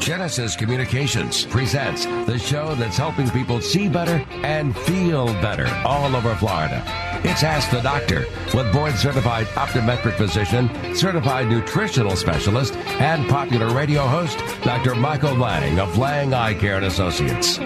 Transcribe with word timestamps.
Genesis 0.00 0.56
Communications 0.56 1.44
presents 1.44 2.06
the 2.06 2.38
show 2.38 2.74
that's 2.74 2.96
helping 2.96 3.28
people 3.28 3.60
see 3.60 3.86
better 3.86 4.24
and 4.42 4.74
feel 4.74 5.26
better 5.42 5.66
all 5.84 6.16
over 6.16 6.34
Florida. 6.36 6.82
It's 7.22 7.42
Ask 7.42 7.70
the 7.70 7.82
Doctor 7.82 8.24
with 8.54 8.72
board 8.72 8.94
certified 8.94 9.46
optometric 9.48 10.16
physician, 10.16 10.70
certified 10.96 11.48
nutritional 11.48 12.16
specialist, 12.16 12.74
and 12.98 13.28
popular 13.28 13.74
radio 13.74 14.06
host, 14.06 14.38
Dr. 14.62 14.94
Michael 14.94 15.34
Lang 15.34 15.78
of 15.78 15.98
Lang 15.98 16.32
Eye 16.32 16.54
Care 16.54 16.78
and 16.78 16.86
Associates. 16.86 17.58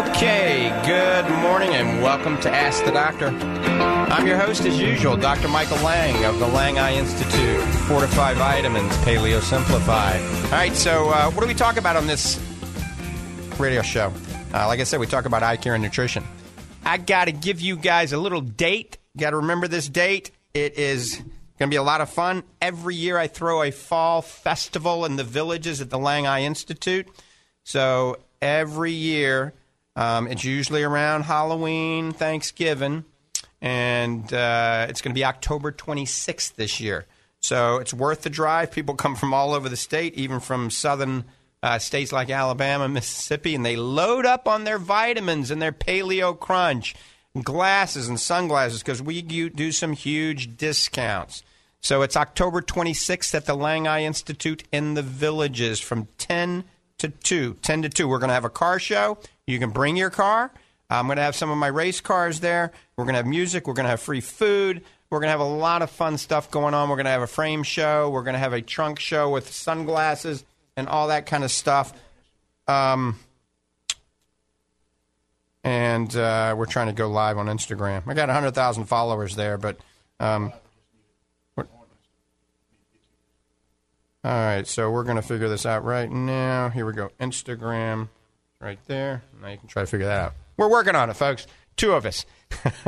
Okay, 0.00 0.72
good 0.86 1.30
morning 1.42 1.74
and 1.74 2.02
welcome 2.02 2.40
to 2.40 2.50
Ask 2.50 2.82
the 2.84 2.90
Doctor. 2.90 3.26
I'm 3.28 4.26
your 4.26 4.38
host 4.38 4.64
as 4.64 4.80
usual, 4.80 5.18
Dr. 5.18 5.48
Michael 5.48 5.76
Lang 5.84 6.24
of 6.24 6.38
the 6.38 6.46
Lang 6.46 6.78
Eye 6.78 6.94
Institute. 6.94 7.62
Fortify 7.86 8.32
vitamins, 8.32 8.90
Paleo 8.98 9.42
Simplified. 9.42 10.22
All 10.46 10.50
right, 10.52 10.72
so 10.74 11.10
uh, 11.10 11.30
what 11.30 11.42
do 11.42 11.46
we 11.46 11.52
talk 11.52 11.76
about 11.76 11.96
on 11.96 12.06
this 12.06 12.40
radio 13.58 13.82
show? 13.82 14.10
Uh, 14.54 14.66
like 14.66 14.80
I 14.80 14.84
said, 14.84 14.98
we 14.98 15.06
talk 15.06 15.26
about 15.26 15.42
eye 15.42 15.58
care 15.58 15.74
and 15.74 15.82
nutrition. 15.82 16.24
I 16.86 16.96
got 16.96 17.26
to 17.26 17.32
give 17.32 17.60
you 17.60 17.76
guys 17.76 18.14
a 18.14 18.18
little 18.18 18.40
date. 18.40 18.96
Got 19.14 19.30
to 19.30 19.36
remember 19.36 19.68
this 19.68 19.88
date. 19.88 20.30
It 20.54 20.78
is 20.78 21.16
going 21.16 21.68
to 21.70 21.74
be 21.74 21.76
a 21.76 21.82
lot 21.82 22.00
of 22.00 22.08
fun. 22.08 22.44
Every 22.62 22.94
year 22.94 23.18
I 23.18 23.26
throw 23.26 23.62
a 23.62 23.70
fall 23.70 24.22
festival 24.22 25.04
in 25.04 25.16
the 25.16 25.24
villages 25.24 25.82
at 25.82 25.90
the 25.90 25.98
Lang 25.98 26.26
Eye 26.26 26.42
Institute. 26.42 27.06
So 27.64 28.18
every 28.40 28.92
year, 28.92 29.52
um, 29.96 30.26
it's 30.26 30.44
usually 30.44 30.82
around 30.82 31.22
Halloween, 31.22 32.12
Thanksgiving, 32.12 33.04
and 33.60 34.32
uh, 34.32 34.86
it's 34.88 35.00
going 35.00 35.12
to 35.14 35.18
be 35.18 35.24
October 35.24 35.70
26th 35.70 36.54
this 36.54 36.80
year. 36.80 37.06
So 37.40 37.76
it's 37.76 37.92
worth 37.92 38.22
the 38.22 38.30
drive. 38.30 38.70
People 38.70 38.94
come 38.94 39.16
from 39.16 39.34
all 39.34 39.52
over 39.52 39.68
the 39.68 39.76
state, 39.76 40.14
even 40.14 40.40
from 40.40 40.70
southern 40.70 41.24
uh, 41.62 41.78
states 41.78 42.12
like 42.12 42.30
Alabama, 42.30 42.88
Mississippi, 42.90 43.54
and 43.54 43.64
they 43.64 43.76
load 43.76 44.26
up 44.26 44.48
on 44.48 44.64
their 44.64 44.78
vitamins 44.78 45.50
and 45.50 45.60
their 45.60 45.72
paleo 45.72 46.38
crunch, 46.38 46.94
glasses 47.42 48.08
and 48.08 48.18
sunglasses 48.18 48.80
because 48.80 49.02
we 49.02 49.22
do 49.22 49.72
some 49.72 49.92
huge 49.92 50.56
discounts. 50.56 51.42
So 51.80 52.02
it's 52.02 52.16
October 52.16 52.62
26th 52.62 53.34
at 53.34 53.46
the 53.46 53.54
Lang 53.54 53.88
Eye 53.88 54.04
Institute 54.04 54.62
in 54.70 54.94
the 54.94 55.02
Villages 55.02 55.80
from 55.80 56.06
10 56.18 56.64
to 57.02 57.08
2. 57.08 57.58
10 57.62 57.82
to 57.82 57.88
2. 57.88 58.08
We're 58.08 58.18
going 58.18 58.28
to 58.28 58.34
have 58.34 58.44
a 58.44 58.50
car 58.50 58.78
show. 58.78 59.18
You 59.46 59.58
can 59.58 59.70
bring 59.70 59.96
your 59.96 60.10
car. 60.10 60.50
I'm 60.90 61.06
going 61.06 61.16
to 61.16 61.22
have 61.22 61.36
some 61.36 61.50
of 61.50 61.58
my 61.58 61.68
race 61.68 62.00
cars 62.00 62.40
there. 62.40 62.72
We're 62.96 63.04
going 63.04 63.14
to 63.14 63.18
have 63.18 63.26
music. 63.26 63.66
We're 63.66 63.74
going 63.74 63.84
to 63.84 63.90
have 63.90 64.00
free 64.00 64.20
food. 64.20 64.82
We're 65.10 65.20
going 65.20 65.28
to 65.28 65.32
have 65.32 65.40
a 65.40 65.44
lot 65.44 65.82
of 65.82 65.90
fun 65.90 66.18
stuff 66.18 66.50
going 66.50 66.74
on. 66.74 66.88
We're 66.88 66.96
going 66.96 67.04
to 67.04 67.10
have 67.10 67.22
a 67.22 67.26
frame 67.26 67.62
show. 67.62 68.10
We're 68.10 68.22
going 68.22 68.34
to 68.34 68.38
have 68.38 68.52
a 68.52 68.62
trunk 68.62 68.98
show 68.98 69.30
with 69.30 69.52
sunglasses 69.52 70.44
and 70.76 70.88
all 70.88 71.08
that 71.08 71.26
kind 71.26 71.44
of 71.44 71.50
stuff. 71.50 71.92
Um, 72.66 73.18
and 75.64 76.14
uh, 76.16 76.54
we're 76.56 76.66
trying 76.66 76.88
to 76.88 76.92
go 76.92 77.08
live 77.08 77.38
on 77.38 77.46
Instagram. 77.46 78.02
I 78.06 78.14
got 78.14 78.28
100,000 78.28 78.84
followers 78.84 79.36
there, 79.36 79.58
but. 79.58 79.78
Um, 80.20 80.52
all 84.24 84.32
right, 84.32 84.66
so 84.66 84.90
we're 84.90 85.04
going 85.04 85.16
to 85.16 85.22
figure 85.22 85.48
this 85.48 85.66
out 85.66 85.84
right 85.84 86.10
now. 86.10 86.68
Here 86.68 86.86
we 86.86 86.92
go. 86.92 87.10
Instagram 87.20 88.08
right 88.60 88.78
there. 88.86 89.24
Now 89.40 89.48
you 89.48 89.58
can 89.58 89.68
try 89.68 89.82
to 89.82 89.86
figure 89.86 90.06
that 90.06 90.20
out. 90.20 90.34
We're 90.56 90.70
working 90.70 90.94
on 90.94 91.10
it, 91.10 91.14
folks. 91.14 91.46
Two 91.76 91.92
of 91.92 92.06
us. 92.06 92.24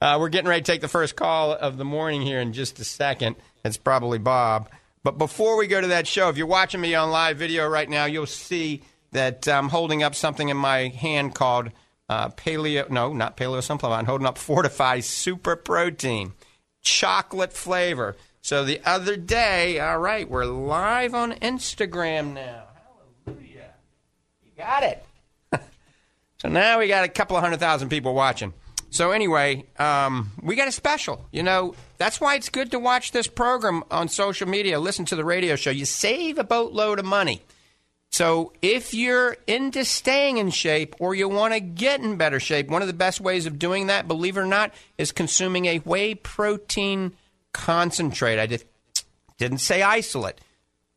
uh, 0.00 0.16
we're 0.18 0.30
getting 0.30 0.48
ready 0.48 0.62
to 0.62 0.72
take 0.72 0.80
the 0.80 0.88
first 0.88 1.16
call 1.16 1.52
of 1.52 1.76
the 1.76 1.84
morning 1.84 2.22
here 2.22 2.40
in 2.40 2.54
just 2.54 2.78
a 2.78 2.84
second. 2.84 3.36
It's 3.64 3.76
probably 3.76 4.18
Bob. 4.18 4.70
But 5.02 5.18
before 5.18 5.58
we 5.58 5.66
go 5.66 5.80
to 5.80 5.88
that 5.88 6.06
show, 6.06 6.28
if 6.28 6.36
you're 6.36 6.46
watching 6.46 6.80
me 6.80 6.94
on 6.94 7.10
live 7.10 7.36
video 7.36 7.68
right 7.68 7.88
now, 7.88 8.06
you'll 8.06 8.26
see 8.26 8.82
that 9.12 9.48
I'm 9.48 9.68
holding 9.68 10.02
up 10.02 10.14
something 10.14 10.48
in 10.48 10.56
my 10.56 10.88
hand 10.88 11.34
called 11.34 11.70
uh, 12.08 12.28
Paleo. 12.30 12.88
No, 12.88 13.12
not 13.12 13.36
Paleo 13.36 13.62
Simplify. 13.62 13.98
I'm 13.98 14.06
holding 14.06 14.26
up 14.26 14.38
Fortify 14.38 15.00
Super 15.00 15.56
Protein, 15.56 16.32
chocolate 16.82 17.52
flavor. 17.52 18.16
So 18.42 18.64
the 18.64 18.80
other 18.84 19.16
day, 19.16 19.78
all 19.80 19.98
right, 19.98 20.28
we're 20.28 20.46
live 20.46 21.14
on 21.14 21.32
Instagram 21.32 22.34
now. 22.34 22.64
Hallelujah. 23.26 23.74
You 24.42 24.50
got 24.56 24.82
it. 24.82 25.04
so 26.38 26.48
now 26.48 26.78
we 26.78 26.88
got 26.88 27.04
a 27.04 27.08
couple 27.08 27.36
of 27.36 27.42
hundred 27.42 27.60
thousand 27.60 27.90
people 27.90 28.14
watching. 28.14 28.54
So 28.88 29.12
anyway, 29.12 29.66
um, 29.78 30.32
we 30.42 30.56
got 30.56 30.68
a 30.68 30.72
special. 30.72 31.24
You 31.30 31.42
know, 31.42 31.74
that's 31.98 32.20
why 32.20 32.34
it's 32.34 32.48
good 32.48 32.72
to 32.72 32.78
watch 32.78 33.12
this 33.12 33.28
program 33.28 33.84
on 33.90 34.08
social 34.08 34.48
media, 34.48 34.80
listen 34.80 35.04
to 35.06 35.16
the 35.16 35.24
radio 35.24 35.54
show. 35.54 35.70
You 35.70 35.84
save 35.84 36.38
a 36.38 36.44
boatload 36.44 36.98
of 36.98 37.04
money. 37.04 37.42
So 38.10 38.52
if 38.60 38.92
you're 38.92 39.36
into 39.46 39.84
staying 39.84 40.38
in 40.38 40.50
shape 40.50 40.96
or 40.98 41.14
you 41.14 41.28
want 41.28 41.54
to 41.54 41.60
get 41.60 42.00
in 42.00 42.16
better 42.16 42.40
shape, 42.40 42.68
one 42.68 42.82
of 42.82 42.88
the 42.88 42.94
best 42.94 43.20
ways 43.20 43.46
of 43.46 43.58
doing 43.58 43.86
that, 43.86 44.08
believe 44.08 44.36
it 44.36 44.40
or 44.40 44.46
not, 44.46 44.74
is 44.98 45.12
consuming 45.12 45.66
a 45.66 45.78
whey 45.78 46.16
protein 46.16 47.12
concentrate. 47.52 48.38
I 48.38 48.46
just 48.46 48.64
didn't 49.38 49.58
say 49.58 49.82
isolate. 49.82 50.40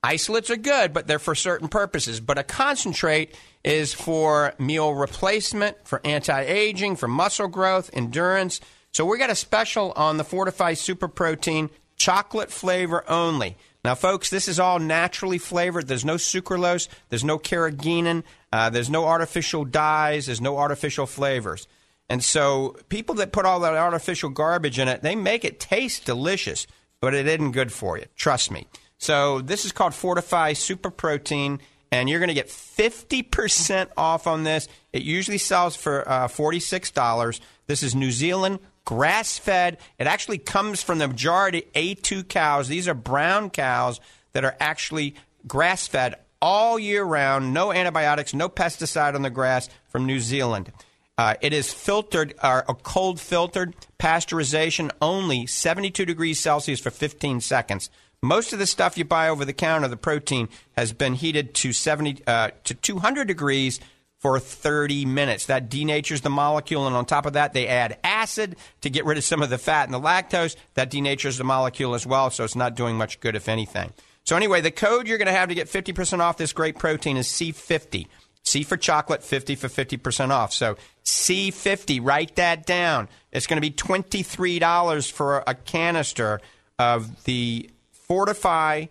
Isolates 0.03 0.49
are 0.49 0.57
good, 0.57 0.91
but 0.91 1.07
they're 1.07 1.17
for 1.17 1.33
certain 1.33 1.69
purposes. 1.69 2.19
But 2.19 2.37
a 2.37 2.43
concentrate 2.43 3.35
is 3.63 3.93
for 3.93 4.53
meal 4.59 4.93
replacement, 4.93 5.87
for 5.87 6.01
anti 6.03 6.41
aging, 6.41 6.97
for 6.97 7.07
muscle 7.07 7.47
growth, 7.47 7.89
endurance. 7.93 8.59
So 8.91 9.05
we 9.05 9.17
got 9.17 9.29
a 9.29 9.35
special 9.35 9.93
on 9.95 10.17
the 10.17 10.25
Fortify 10.25 10.73
Super 10.73 11.07
Protein, 11.07 11.69
chocolate 11.95 12.51
flavor 12.51 13.09
only. 13.09 13.55
Now, 13.85 13.95
folks, 13.95 14.29
this 14.29 14.47
is 14.47 14.59
all 14.59 14.79
naturally 14.79 15.37
flavored. 15.37 15.87
There's 15.87 16.05
no 16.05 16.15
sucralose, 16.15 16.87
there's 17.09 17.23
no 17.23 17.39
carrageenan, 17.39 18.23
uh, 18.51 18.69
there's 18.69 18.89
no 18.89 19.05
artificial 19.05 19.65
dyes, 19.65 20.27
there's 20.27 20.41
no 20.41 20.57
artificial 20.57 21.05
flavors. 21.05 21.67
And 22.09 22.23
so 22.23 22.75
people 22.89 23.15
that 23.15 23.31
put 23.31 23.45
all 23.45 23.59
that 23.61 23.73
artificial 23.73 24.29
garbage 24.29 24.79
in 24.79 24.87
it, 24.87 25.01
they 25.01 25.15
make 25.15 25.45
it 25.45 25.59
taste 25.59 26.05
delicious, 26.05 26.67
but 26.99 27.13
it 27.13 27.27
isn't 27.27 27.51
good 27.51 27.71
for 27.71 27.97
you. 27.97 28.05
Trust 28.15 28.51
me. 28.51 28.67
So 28.97 29.41
this 29.41 29.65
is 29.65 29.71
called 29.71 29.93
Fortify 29.93 30.53
Super 30.53 30.91
Protein, 30.91 31.59
and 31.91 32.09
you're 32.09 32.19
going 32.19 32.27
to 32.29 32.33
get 32.33 32.47
50% 32.47 33.89
off 33.97 34.27
on 34.27 34.43
this. 34.43 34.67
It 34.91 35.03
usually 35.03 35.37
sells 35.37 35.75
for 35.75 36.07
uh, 36.07 36.27
$46. 36.27 37.39
This 37.67 37.83
is 37.83 37.95
New 37.95 38.11
Zealand 38.11 38.59
grass 38.85 39.37
fed. 39.37 39.77
It 39.97 40.07
actually 40.07 40.37
comes 40.37 40.83
from 40.83 40.99
the 40.99 41.07
majority 41.07 41.63
A2 41.75 42.27
cows. 42.27 42.67
These 42.67 42.87
are 42.87 42.93
brown 42.93 43.49
cows 43.49 43.99
that 44.33 44.43
are 44.43 44.55
actually 44.59 45.15
grass 45.47 45.87
fed 45.87 46.15
all 46.41 46.77
year 46.77 47.03
round, 47.03 47.53
no 47.53 47.71
antibiotics, 47.71 48.33
no 48.33 48.49
pesticide 48.49 49.15
on 49.15 49.21
the 49.21 49.29
grass 49.29 49.69
from 49.87 50.05
New 50.05 50.19
Zealand. 50.19 50.71
Uh, 51.17 51.35
it 51.41 51.53
is 51.53 51.71
filtered, 51.71 52.33
uh, 52.41 52.63
a 52.67 52.73
cold 52.73 53.19
filtered 53.19 53.75
pasteurization 53.99 54.91
only 55.01 55.45
72 55.45 56.05
degrees 56.05 56.39
Celsius 56.39 56.79
for 56.79 56.89
15 56.89 57.39
seconds. 57.39 57.89
Most 58.21 58.53
of 58.53 58.59
the 58.59 58.65
stuff 58.65 58.97
you 58.97 59.05
buy 59.05 59.29
over 59.29 59.45
the 59.45 59.53
counter, 59.53 59.87
the 59.87 59.97
protein, 59.97 60.49
has 60.77 60.93
been 60.93 61.13
heated 61.13 61.53
to 61.55 61.73
70 61.73 62.25
uh, 62.25 62.51
to 62.63 62.73
200 62.73 63.27
degrees 63.27 63.79
for 64.17 64.39
30 64.39 65.05
minutes. 65.05 65.47
That 65.47 65.69
denatures 65.69 66.21
the 66.21 66.29
molecule, 66.29 66.87
and 66.87 66.95
on 66.95 67.05
top 67.05 67.25
of 67.25 67.33
that, 67.33 67.51
they 67.51 67.67
add 67.67 67.97
acid 68.03 68.55
to 68.79 68.89
get 68.89 69.05
rid 69.05 69.17
of 69.17 69.25
some 69.25 69.41
of 69.41 69.49
the 69.49 69.57
fat 69.57 69.83
and 69.83 69.93
the 69.93 69.99
lactose. 69.99 70.55
That 70.75 70.89
denatures 70.89 71.37
the 71.37 71.43
molecule 71.43 71.93
as 71.93 72.07
well, 72.07 72.29
so 72.29 72.45
it's 72.45 72.55
not 72.55 72.75
doing 72.75 72.95
much 72.95 73.19
good, 73.19 73.35
if 73.35 73.49
anything. 73.49 73.91
So, 74.23 74.37
anyway, 74.37 74.61
the 74.61 74.71
code 74.71 75.05
you're 75.09 75.17
going 75.17 75.27
to 75.27 75.33
have 75.33 75.49
to 75.49 75.55
get 75.55 75.67
50% 75.67 76.21
off 76.21 76.37
this 76.37 76.53
great 76.53 76.79
protein 76.79 77.17
is 77.17 77.27
C50. 77.27 78.07
C 78.43 78.63
for 78.63 78.77
chocolate, 78.77 79.23
50 79.23 79.55
for 79.55 79.67
50% 79.67 80.29
off. 80.29 80.53
So 80.53 80.75
C50, 81.05 81.99
write 82.03 82.35
that 82.35 82.65
down. 82.65 83.07
It's 83.31 83.47
going 83.47 83.57
to 83.57 83.61
be 83.61 83.71
$23 83.71 85.11
for 85.11 85.43
a 85.47 85.55
canister 85.55 86.41
of 86.77 87.23
the 87.23 87.69
Fortify 87.91 88.87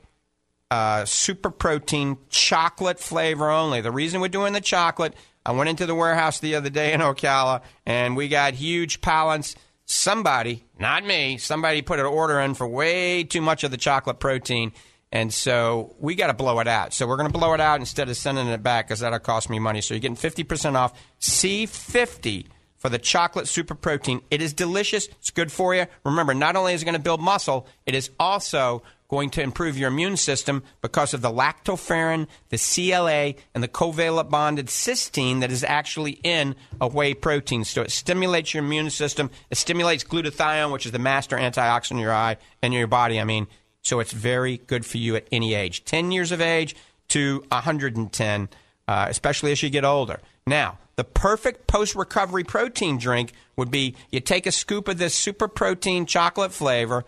uh, 0.72 1.04
super 1.04 1.50
protein 1.50 2.16
chocolate 2.31 2.99
flavor 2.99 3.50
only. 3.50 3.82
The 3.82 3.90
reason 3.90 4.22
we're 4.22 4.28
doing 4.28 4.54
the 4.54 4.60
chocolate, 4.60 5.14
I 5.44 5.52
went 5.52 5.69
into 5.69 5.84
the 5.84 5.94
warehouse 5.94 6.40
the 6.40 6.54
other 6.54 6.70
day 6.70 6.94
in 6.94 7.00
Ocala 7.00 7.60
and 7.84 8.16
we 8.16 8.28
got 8.28 8.54
huge 8.54 9.02
pallets. 9.02 9.54
Somebody, 9.84 10.64
not 10.78 11.04
me, 11.04 11.37
somebody 11.37 11.82
put 11.82 11.99
an 11.99 12.06
order 12.06 12.40
in 12.40 12.54
for 12.54 12.66
way 12.66 13.22
too 13.22 13.43
much 13.43 13.64
of 13.64 13.70
the 13.70 13.76
chocolate 13.76 14.19
protein. 14.19 14.72
And 15.12 15.32
so 15.32 15.94
we 15.99 16.14
got 16.14 16.29
to 16.29 16.35
blow 16.35 16.59
it 16.61 16.67
out. 16.67 16.94
So 16.94 17.06
we're 17.06 17.19
going 17.19 17.31
to 17.31 17.38
blow 17.38 17.53
it 17.53 17.61
out 17.61 17.81
instead 17.81 18.09
of 18.09 18.17
sending 18.17 18.49
it 18.49 18.62
back 18.62 18.88
because 18.88 19.00
that'll 19.00 19.19
cost 19.19 19.50
me 19.50 19.59
money. 19.59 19.82
So 19.82 19.93
you're 19.93 20.00
getting 20.00 20.17
50% 20.17 20.75
off 20.75 20.99
C50 21.20 22.47
for 22.79 22.88
the 22.88 22.99
chocolate 22.99 23.47
super 23.47 23.75
protein. 23.75 24.23
It 24.31 24.41
is 24.41 24.55
delicious. 24.55 25.06
It's 25.06 25.31
good 25.31 25.53
for 25.53 25.75
you. 25.75 25.87
Remember, 26.05 26.32
not 26.32 26.56
only 26.56 26.73
is 26.73 26.82
it 26.82 26.87
going 26.87 26.94
to 26.94 27.00
build 27.00 27.20
muscle, 27.20 27.67
it 27.85 27.94
is 27.94 28.11
also 28.19 28.82
going 29.09 29.29
to 29.29 29.43
improve 29.43 29.76
your 29.76 29.88
immune 29.88 30.17
system 30.17 30.62
because 30.81 31.12
of 31.12 31.20
the 31.20 31.31
lactoferrin, 31.31 32.26
the 32.49 32.56
CLA, 32.56 33.35
and 33.55 33.62
the 33.62 33.69
covalent 33.69 34.31
bonded 34.31 34.69
cysteine 34.69 35.41
that 35.41 35.53
is 35.53 35.62
actually 35.62 36.12
in 36.23 36.56
a 36.81 36.88
whey 36.88 37.12
protein. 37.12 37.62
So 37.64 37.82
it 37.82 37.91
stimulates 37.91 38.55
your 38.55 38.64
immune 38.64 38.88
system. 38.88 39.31
It 39.50 39.59
stimulates 39.59 40.03
glutathione, 40.03 40.73
which 40.73 40.87
is 40.87 40.93
the 40.93 40.99
master 40.99 41.37
antioxidant 41.37 41.91
in 41.91 41.99
your 41.99 42.14
eye 42.14 42.38
and 42.62 42.73
your 42.73 42.87
body. 42.87 43.20
I 43.20 43.25
mean, 43.25 43.49
so 43.82 44.00
it's 44.00 44.12
very 44.12 44.58
good 44.58 44.87
for 44.87 44.99
you 44.99 45.17
at 45.17 45.26
any 45.31 45.55
age, 45.55 45.84
10 45.84 46.12
years 46.12 46.32
of 46.32 46.40
age 46.40 46.75
to 47.08 47.44
110, 47.50 48.49
uh, 48.88 49.06
especially 49.08 49.52
as 49.52 49.62
you 49.62 49.70
get 49.70 49.84
older. 49.84 50.20
Now, 50.46 50.79
the 50.96 51.05
perfect 51.05 51.67
post 51.67 51.94
recovery 51.94 52.44
protein 52.44 52.99
drink 52.99 53.32
would 53.56 53.70
be 53.70 53.96
you 54.11 54.20
take 54.20 54.46
a 54.46 54.52
scoop 54.52 54.88
of 54.88 54.99
this 54.99 55.14
super 55.14 55.49
protein 55.49 56.06
chocolate 56.06 56.52
flavor. 56.52 57.05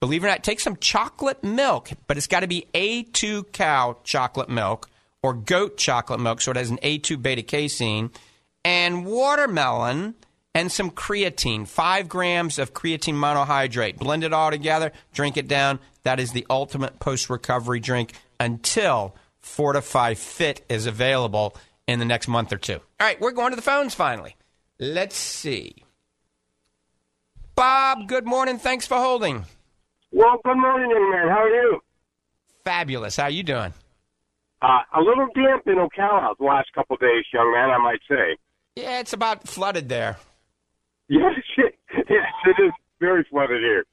Believe 0.00 0.22
it 0.22 0.26
or 0.26 0.30
not, 0.30 0.44
take 0.44 0.60
some 0.60 0.76
chocolate 0.76 1.42
milk, 1.42 1.90
but 2.06 2.16
it's 2.16 2.26
got 2.26 2.40
to 2.40 2.46
be 2.46 2.66
A2 2.74 3.52
cow 3.52 3.98
chocolate 4.04 4.48
milk 4.48 4.88
or 5.22 5.34
goat 5.34 5.76
chocolate 5.76 6.20
milk, 6.20 6.40
so 6.40 6.52
it 6.52 6.56
has 6.56 6.70
an 6.70 6.78
A2 6.82 7.20
beta 7.20 7.42
casein, 7.42 8.10
and 8.64 9.04
watermelon 9.04 10.14
and 10.54 10.72
some 10.72 10.90
creatine, 10.90 11.66
five 11.66 12.08
grams 12.08 12.58
of 12.58 12.74
creatine 12.74 13.14
monohydrate. 13.14 13.96
Blend 13.96 14.24
it 14.24 14.32
all 14.32 14.50
together, 14.50 14.92
drink 15.12 15.36
it 15.36 15.48
down. 15.48 15.78
That 16.02 16.20
is 16.20 16.32
the 16.32 16.46
ultimate 16.50 16.98
post 16.98 17.30
recovery 17.30 17.80
drink 17.80 18.12
until 18.40 19.14
Fortify 19.40 20.14
Fit 20.14 20.64
is 20.68 20.86
available 20.86 21.56
in 21.86 21.98
the 21.98 22.04
next 22.04 22.28
month 22.28 22.52
or 22.52 22.58
two. 22.58 22.74
All 22.74 23.06
right, 23.06 23.20
we're 23.20 23.32
going 23.32 23.50
to 23.50 23.56
the 23.56 23.62
phones 23.62 23.94
finally. 23.94 24.36
Let's 24.78 25.16
see. 25.16 25.84
Bob, 27.54 28.06
good 28.06 28.26
morning. 28.26 28.58
Thanks 28.58 28.86
for 28.86 28.96
holding. 28.98 29.44
Well, 30.12 30.38
good 30.44 30.56
morning, 30.56 30.90
young 30.90 31.10
man. 31.10 31.28
How 31.28 31.42
are 31.42 31.48
you? 31.48 31.80
Fabulous. 32.64 33.16
How 33.16 33.24
are 33.24 33.30
you 33.30 33.42
doing? 33.42 33.72
Uh, 34.62 34.80
a 34.94 35.00
little 35.00 35.28
damp 35.34 35.66
in 35.66 35.74
Ocala 35.76 36.36
the 36.38 36.44
last 36.44 36.72
couple 36.72 36.94
of 36.94 37.00
days, 37.00 37.24
young 37.32 37.52
man, 37.52 37.70
I 37.70 37.78
might 37.78 38.00
say. 38.08 38.36
Yeah, 38.76 39.00
it's 39.00 39.12
about 39.12 39.48
flooded 39.48 39.88
there. 39.88 40.18
Yes, 41.10 41.32
yes, 41.56 42.26
it 42.44 42.62
is 42.62 42.72
very 43.00 43.26
flooded 43.30 43.62
here. 43.62 43.86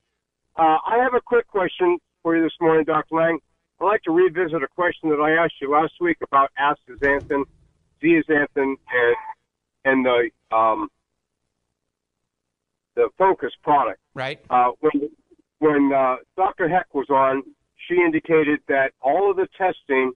Uh, 0.57 0.77
I 0.85 0.97
have 1.01 1.13
a 1.13 1.21
quick 1.21 1.47
question 1.47 1.97
for 2.21 2.35
you 2.35 2.43
this 2.43 2.51
morning, 2.59 2.83
Dr. 2.83 3.15
Lang. 3.15 3.39
I'd 3.79 3.85
like 3.85 4.03
to 4.03 4.11
revisit 4.11 4.61
a 4.61 4.67
question 4.67 5.09
that 5.11 5.21
I 5.21 5.31
asked 5.41 5.53
you 5.61 5.71
last 5.71 5.93
week 6.01 6.17
about 6.21 6.49
astaxanthin, 6.59 7.43
zeaxanthin, 8.03 8.75
and 8.91 9.15
and 9.85 10.05
the 10.05 10.29
um, 10.53 10.89
the 12.95 13.09
focus 13.17 13.53
product. 13.63 13.99
Right. 14.13 14.39
Uh, 14.49 14.71
when 14.81 15.09
when 15.59 15.91
uh, 15.93 16.17
Dr. 16.35 16.67
Heck 16.67 16.93
was 16.93 17.09
on, 17.09 17.43
she 17.87 17.95
indicated 17.95 18.59
that 18.67 18.91
all 19.01 19.31
of 19.31 19.37
the 19.37 19.47
testing 19.57 20.11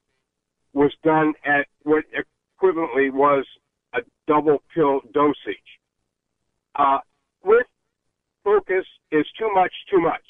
was 0.73 0.93
done 1.03 1.33
at 1.45 1.67
what 1.83 2.03
equivalently 2.13 3.11
was 3.11 3.45
a 3.93 3.99
double 4.27 4.61
pill 4.73 5.01
dosage. 5.13 5.78
Uh, 6.79 6.99
with 7.43 7.65
focus 8.43 8.85
is 9.11 9.25
too 9.37 9.49
much, 9.53 9.71
too 9.91 9.99
much. 9.99 10.21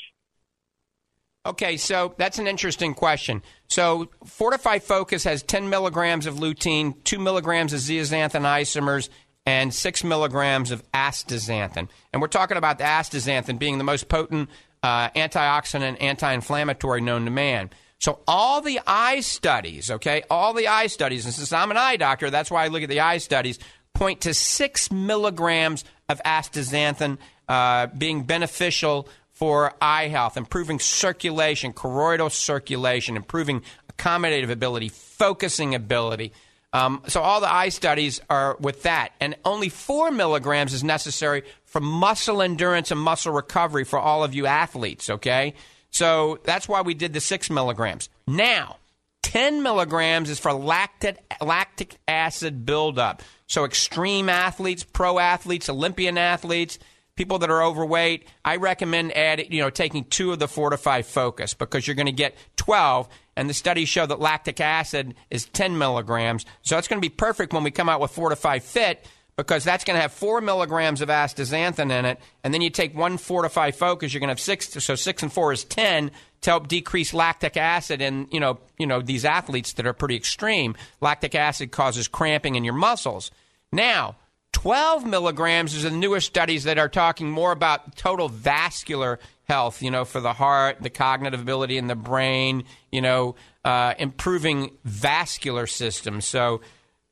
Okay, 1.45 1.77
so 1.77 2.15
that's 2.17 2.39
an 2.39 2.47
interesting 2.47 2.93
question. 2.93 3.43
So, 3.67 4.09
Fortify 4.25 4.79
Focus 4.79 5.23
has 5.23 5.43
10 5.43 5.69
milligrams 5.69 6.25
of 6.25 6.35
lutein, 6.35 7.01
2 7.03 7.19
milligrams 7.19 7.71
of 7.71 7.79
zeaxanthin 7.79 8.41
isomers, 8.41 9.09
and 9.45 9.73
6 9.73 10.03
milligrams 10.03 10.71
of 10.71 10.83
astaxanthin. 10.91 11.87
And 12.11 12.21
we're 12.21 12.27
talking 12.27 12.57
about 12.57 12.77
the 12.77 12.83
astaxanthin 12.83 13.57
being 13.57 13.77
the 13.77 13.83
most 13.83 14.09
potent 14.09 14.49
uh, 14.83 15.09
antioxidant, 15.11 15.97
anti 16.01 16.33
inflammatory 16.33 17.01
known 17.01 17.25
to 17.25 17.31
man. 17.31 17.69
So, 17.99 18.19
all 18.27 18.61
the 18.61 18.79
eye 18.85 19.21
studies, 19.21 19.91
okay, 19.91 20.23
all 20.29 20.53
the 20.53 20.67
eye 20.67 20.87
studies, 20.87 21.25
and 21.25 21.33
since 21.33 21.53
I'm 21.53 21.71
an 21.71 21.77
eye 21.77 21.97
doctor, 21.97 22.29
that's 22.29 22.49
why 22.51 22.65
I 22.65 22.67
look 22.67 22.83
at 22.83 22.89
the 22.89 23.01
eye 23.01 23.19
studies, 23.19 23.59
point 23.93 24.21
to 24.21 24.33
6 24.33 24.91
milligrams 24.91 25.83
of 26.09 26.21
astaxanthin 26.23 27.17
uh, 27.47 27.87
being 27.87 28.23
beneficial 28.23 29.07
for 29.31 29.73
eye 29.81 30.09
health, 30.09 30.35
improving 30.35 30.79
circulation, 30.79 31.71
choroidal 31.71 32.29
circulation, 32.29 33.15
improving 33.15 33.61
accommodative 33.93 34.49
ability, 34.49 34.89
focusing 34.89 35.73
ability. 35.73 36.33
Um, 36.73 37.01
so 37.07 37.21
all 37.21 37.39
the 37.39 37.51
eye 37.51 37.69
studies 37.69 38.21
are 38.29 38.57
with 38.59 38.83
that, 38.83 39.13
and 39.19 39.35
only 39.45 39.69
four 39.69 40.11
milligrams 40.11 40.73
is 40.73 40.83
necessary 40.83 41.43
for 41.63 41.79
muscle 41.79 42.41
endurance 42.41 42.91
and 42.91 42.99
muscle 42.99 43.31
recovery 43.31 43.85
for 43.85 43.97
all 43.97 44.23
of 44.23 44.35
you 44.35 44.45
athletes. 44.45 45.09
Okay, 45.09 45.53
so 45.89 46.39
that's 46.43 46.67
why 46.67 46.81
we 46.81 46.93
did 46.93 47.13
the 47.13 47.21
six 47.21 47.49
milligrams. 47.49 48.09
Now, 48.27 48.77
ten 49.23 49.63
milligrams 49.63 50.29
is 50.29 50.37
for 50.37 50.53
lactic 50.53 51.17
lactic 51.41 51.97
acid 52.07 52.65
buildup. 52.65 53.23
So 53.49 53.65
extreme 53.65 54.29
athletes, 54.29 54.83
pro 54.83 55.19
athletes, 55.19 55.67
Olympian 55.67 56.17
athletes 56.17 56.79
people 57.19 57.39
that 57.39 57.49
are 57.49 57.61
overweight, 57.61 58.25
I 58.45 58.55
recommend 58.55 59.11
adding, 59.11 59.51
you 59.51 59.61
know, 59.61 59.69
taking 59.69 60.05
two 60.05 60.31
of 60.31 60.39
the 60.39 60.47
Fortify 60.47 61.01
Focus 61.01 61.53
because 61.53 61.85
you're 61.85 61.97
going 61.97 62.05
to 62.05 62.13
get 62.13 62.33
12, 62.55 63.09
and 63.35 63.49
the 63.49 63.53
studies 63.53 63.89
show 63.89 64.05
that 64.05 64.21
lactic 64.21 64.61
acid 64.61 65.15
is 65.29 65.43
10 65.47 65.77
milligrams. 65.77 66.45
So 66.61 66.77
it's 66.77 66.87
going 66.87 67.01
to 67.01 67.05
be 67.05 67.13
perfect 67.13 67.51
when 67.51 67.65
we 67.65 67.71
come 67.71 67.89
out 67.89 67.99
with 67.99 68.11
Fortify 68.11 68.59
Fit 68.59 69.05
because 69.43 69.63
that's 69.63 69.83
going 69.83 69.95
to 69.95 70.01
have 70.01 70.13
four 70.13 70.41
milligrams 70.41 71.01
of 71.01 71.09
astaxanthin 71.09 71.91
in 71.91 72.05
it, 72.05 72.19
and 72.43 72.53
then 72.53 72.61
you 72.61 72.69
take 72.69 72.95
one 72.95 73.17
Fortify 73.17 73.71
Focus, 73.71 74.13
you're 74.13 74.19
going 74.19 74.27
to 74.27 74.33
have 74.33 74.39
six. 74.39 74.69
So 74.83 74.95
six 74.95 75.23
and 75.23 75.31
four 75.31 75.51
is 75.51 75.63
10 75.63 76.11
to 76.41 76.49
help 76.49 76.67
decrease 76.67 77.13
lactic 77.13 77.57
acid 77.57 78.01
in 78.01 78.27
you 78.31 78.39
know 78.39 78.59
you 78.77 78.87
know 78.87 79.01
these 79.01 79.25
athletes 79.25 79.73
that 79.73 79.85
are 79.85 79.93
pretty 79.93 80.15
extreme. 80.15 80.75
Lactic 81.01 81.35
acid 81.35 81.71
causes 81.71 82.07
cramping 82.07 82.55
in 82.55 82.63
your 82.63 82.73
muscles. 82.73 83.31
Now 83.71 84.15
12 84.53 85.05
milligrams 85.05 85.75
is 85.75 85.83
the 85.83 85.91
newest 85.91 86.27
studies 86.27 86.63
that 86.63 86.77
are 86.77 86.89
talking 86.89 87.29
more 87.29 87.51
about 87.51 87.95
total 87.95 88.29
vascular 88.29 89.19
health, 89.47 89.81
you 89.81 89.91
know, 89.91 90.05
for 90.05 90.19
the 90.19 90.33
heart, 90.33 90.77
the 90.81 90.89
cognitive 90.89 91.41
ability 91.41 91.77
in 91.77 91.87
the 91.87 91.95
brain, 91.95 92.63
you 92.91 93.01
know, 93.01 93.35
uh, 93.63 93.93
improving 93.97 94.71
vascular 94.83 95.67
systems. 95.67 96.25
So 96.25 96.61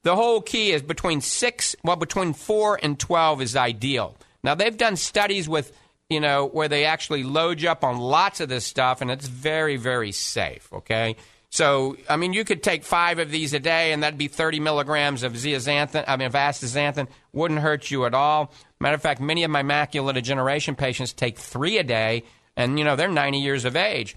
the 0.07 0.15
whole 0.15 0.39
key 0.39 0.71
is 0.71 0.81
between 0.81 1.19
six, 1.19 1.75
well, 1.83 1.97
between 1.97 2.31
four 2.31 2.79
and 2.81 2.97
12 2.97 3.41
is 3.41 3.57
ideal. 3.57 4.15
Now, 4.41 4.55
they've 4.55 4.77
done 4.77 4.95
studies 4.95 5.49
with, 5.49 5.77
you 6.09 6.21
know, 6.21 6.47
where 6.47 6.69
they 6.69 6.85
actually 6.85 7.23
load 7.23 7.59
you 7.59 7.69
up 7.69 7.83
on 7.83 7.97
lots 7.97 8.39
of 8.39 8.47
this 8.47 8.63
stuff, 8.63 9.01
and 9.01 9.11
it's 9.11 9.27
very, 9.27 9.75
very 9.75 10.13
safe, 10.13 10.71
okay? 10.71 11.17
So, 11.49 11.97
I 12.09 12.15
mean, 12.15 12.31
you 12.31 12.45
could 12.45 12.63
take 12.63 12.85
five 12.85 13.19
of 13.19 13.31
these 13.31 13.53
a 13.53 13.59
day, 13.59 13.91
and 13.91 14.01
that'd 14.01 14.17
be 14.17 14.29
30 14.29 14.61
milligrams 14.61 15.23
of 15.23 15.33
zeaxanthin, 15.33 16.05
I 16.07 16.15
mean, 16.15 16.27
of 16.27 16.33
astaxanthin. 16.35 17.09
Wouldn't 17.33 17.59
hurt 17.59 17.91
you 17.91 18.05
at 18.05 18.13
all. 18.13 18.53
Matter 18.79 18.95
of 18.95 19.01
fact, 19.01 19.19
many 19.19 19.43
of 19.43 19.51
my 19.51 19.61
macular 19.61 20.13
degeneration 20.13 20.75
patients 20.75 21.11
take 21.11 21.37
three 21.37 21.79
a 21.79 21.83
day, 21.83 22.23
and, 22.55 22.79
you 22.79 22.85
know, 22.85 22.95
they're 22.95 23.09
90 23.09 23.39
years 23.39 23.65
of 23.65 23.75
age. 23.75 24.15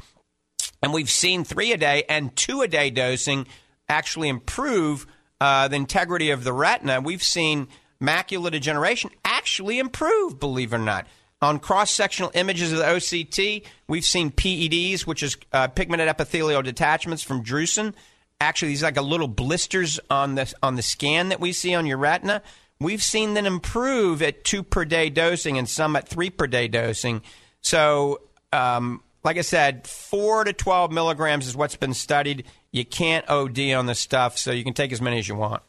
And 0.84 0.92
we've 0.92 1.10
seen 1.10 1.42
three 1.42 1.72
a 1.72 1.76
day 1.76 2.04
and 2.08 2.36
two 2.36 2.62
a 2.62 2.68
day 2.68 2.90
dosing 2.90 3.48
actually 3.88 4.28
improve 4.28 5.08
uh, 5.40 5.68
the 5.68 5.76
integrity 5.76 6.30
of 6.30 6.44
the 6.44 6.52
retina. 6.52 7.00
We've 7.00 7.22
seen 7.22 7.68
macular 8.02 8.50
degeneration 8.50 9.10
actually 9.24 9.78
improve, 9.78 10.38
believe 10.38 10.72
it 10.72 10.76
or 10.76 10.80
not. 10.80 11.06
On 11.42 11.58
cross 11.58 11.90
sectional 11.90 12.30
images 12.34 12.70
of 12.70 12.78
the 12.78 12.84
OCT, 12.84 13.64
we've 13.88 14.04
seen 14.04 14.30
PEDs, 14.30 15.06
which 15.06 15.22
is 15.22 15.38
uh, 15.52 15.68
pigmented 15.68 16.08
epithelial 16.08 16.60
detachments 16.60 17.22
from 17.22 17.42
drusen. 17.42 17.94
Actually, 18.42 18.68
these 18.68 18.82
are 18.82 18.88
like 18.88 18.98
a 18.98 19.02
little 19.02 19.28
blisters 19.28 19.98
on 20.10 20.34
the 20.34 20.52
on 20.62 20.76
the 20.76 20.82
scan 20.82 21.30
that 21.30 21.40
we 21.40 21.52
see 21.52 21.74
on 21.74 21.86
your 21.86 21.96
retina. 21.96 22.42
We've 22.78 23.02
seen 23.02 23.34
them 23.34 23.46
improve 23.46 24.22
at 24.22 24.44
two 24.44 24.62
per 24.62 24.84
day 24.84 25.10
dosing 25.10 25.56
and 25.58 25.68
some 25.68 25.96
at 25.96 26.08
three 26.08 26.30
per 26.30 26.46
day 26.46 26.68
dosing. 26.68 27.22
So, 27.62 28.22
um, 28.52 29.02
like 29.22 29.36
I 29.36 29.42
said, 29.42 29.86
four 29.86 30.44
to 30.44 30.52
12 30.52 30.92
milligrams 30.92 31.46
is 31.46 31.56
what's 31.56 31.76
been 31.76 31.94
studied. 31.94 32.44
You 32.72 32.84
can't 32.84 33.28
OD 33.28 33.72
on 33.72 33.86
this 33.86 33.98
stuff, 33.98 34.38
so 34.38 34.50
you 34.50 34.64
can 34.64 34.74
take 34.74 34.92
as 34.92 35.00
many 35.00 35.18
as 35.18 35.28
you 35.28 35.34
want. 35.34 35.62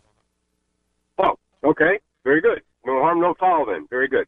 Oh, 1.17 1.37
okay. 1.63 1.99
Very 2.23 2.41
good. 2.41 2.61
No 2.85 3.01
harm, 3.01 3.19
no 3.19 3.33
foul 3.39 3.65
then. 3.65 3.87
Very 3.89 4.07
good. 4.07 4.25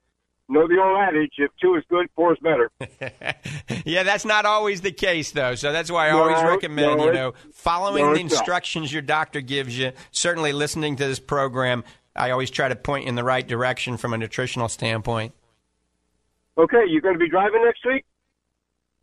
know 0.50 0.68
the 0.68 0.80
old 0.80 0.98
adage: 1.00 1.34
if 1.38 1.52
two 1.62 1.76
is 1.76 1.84
good, 1.90 2.08
four 2.16 2.34
is 2.34 2.40
better. 2.40 2.72
yeah, 3.86 4.04
that's 4.04 4.26
not 4.26 4.46
always 4.46 4.82
the 4.82 4.92
case, 4.92 5.32
though. 5.32 5.56
So 5.56 5.72
that's 5.72 5.90
why 5.90 6.08
I 6.08 6.12
always 6.12 6.42
recommend, 6.44 6.98
no, 6.98 7.06
you 7.06 7.14
know, 7.14 7.34
following 7.52 8.06
no, 8.06 8.14
the 8.14 8.20
instructions 8.20 8.92
your 8.92 9.02
doctor 9.02 9.42
gives 9.42 9.78
you. 9.78 9.92
Certainly, 10.12 10.54
listening 10.54 10.96
to 10.98 11.08
this 11.08 11.20
program, 11.20 11.84
I 12.16 12.32
always 12.32 12.52
try 12.52 12.68
to 12.68 12.76
point 12.76 13.06
you 13.06 13.10
in 13.10 13.16
the 13.16 13.24
right 13.24 13.48
direction 13.48 13.98
from 13.98 14.14
a 14.14 14.18
nutritional 14.18 14.70
standpoint. 14.70 15.34
Okay, 16.58 16.84
you're 16.88 17.02
going 17.02 17.16
to 17.16 17.20
be 17.20 17.30
driving 17.30 17.64
next 17.64 17.84
week. 17.86 18.06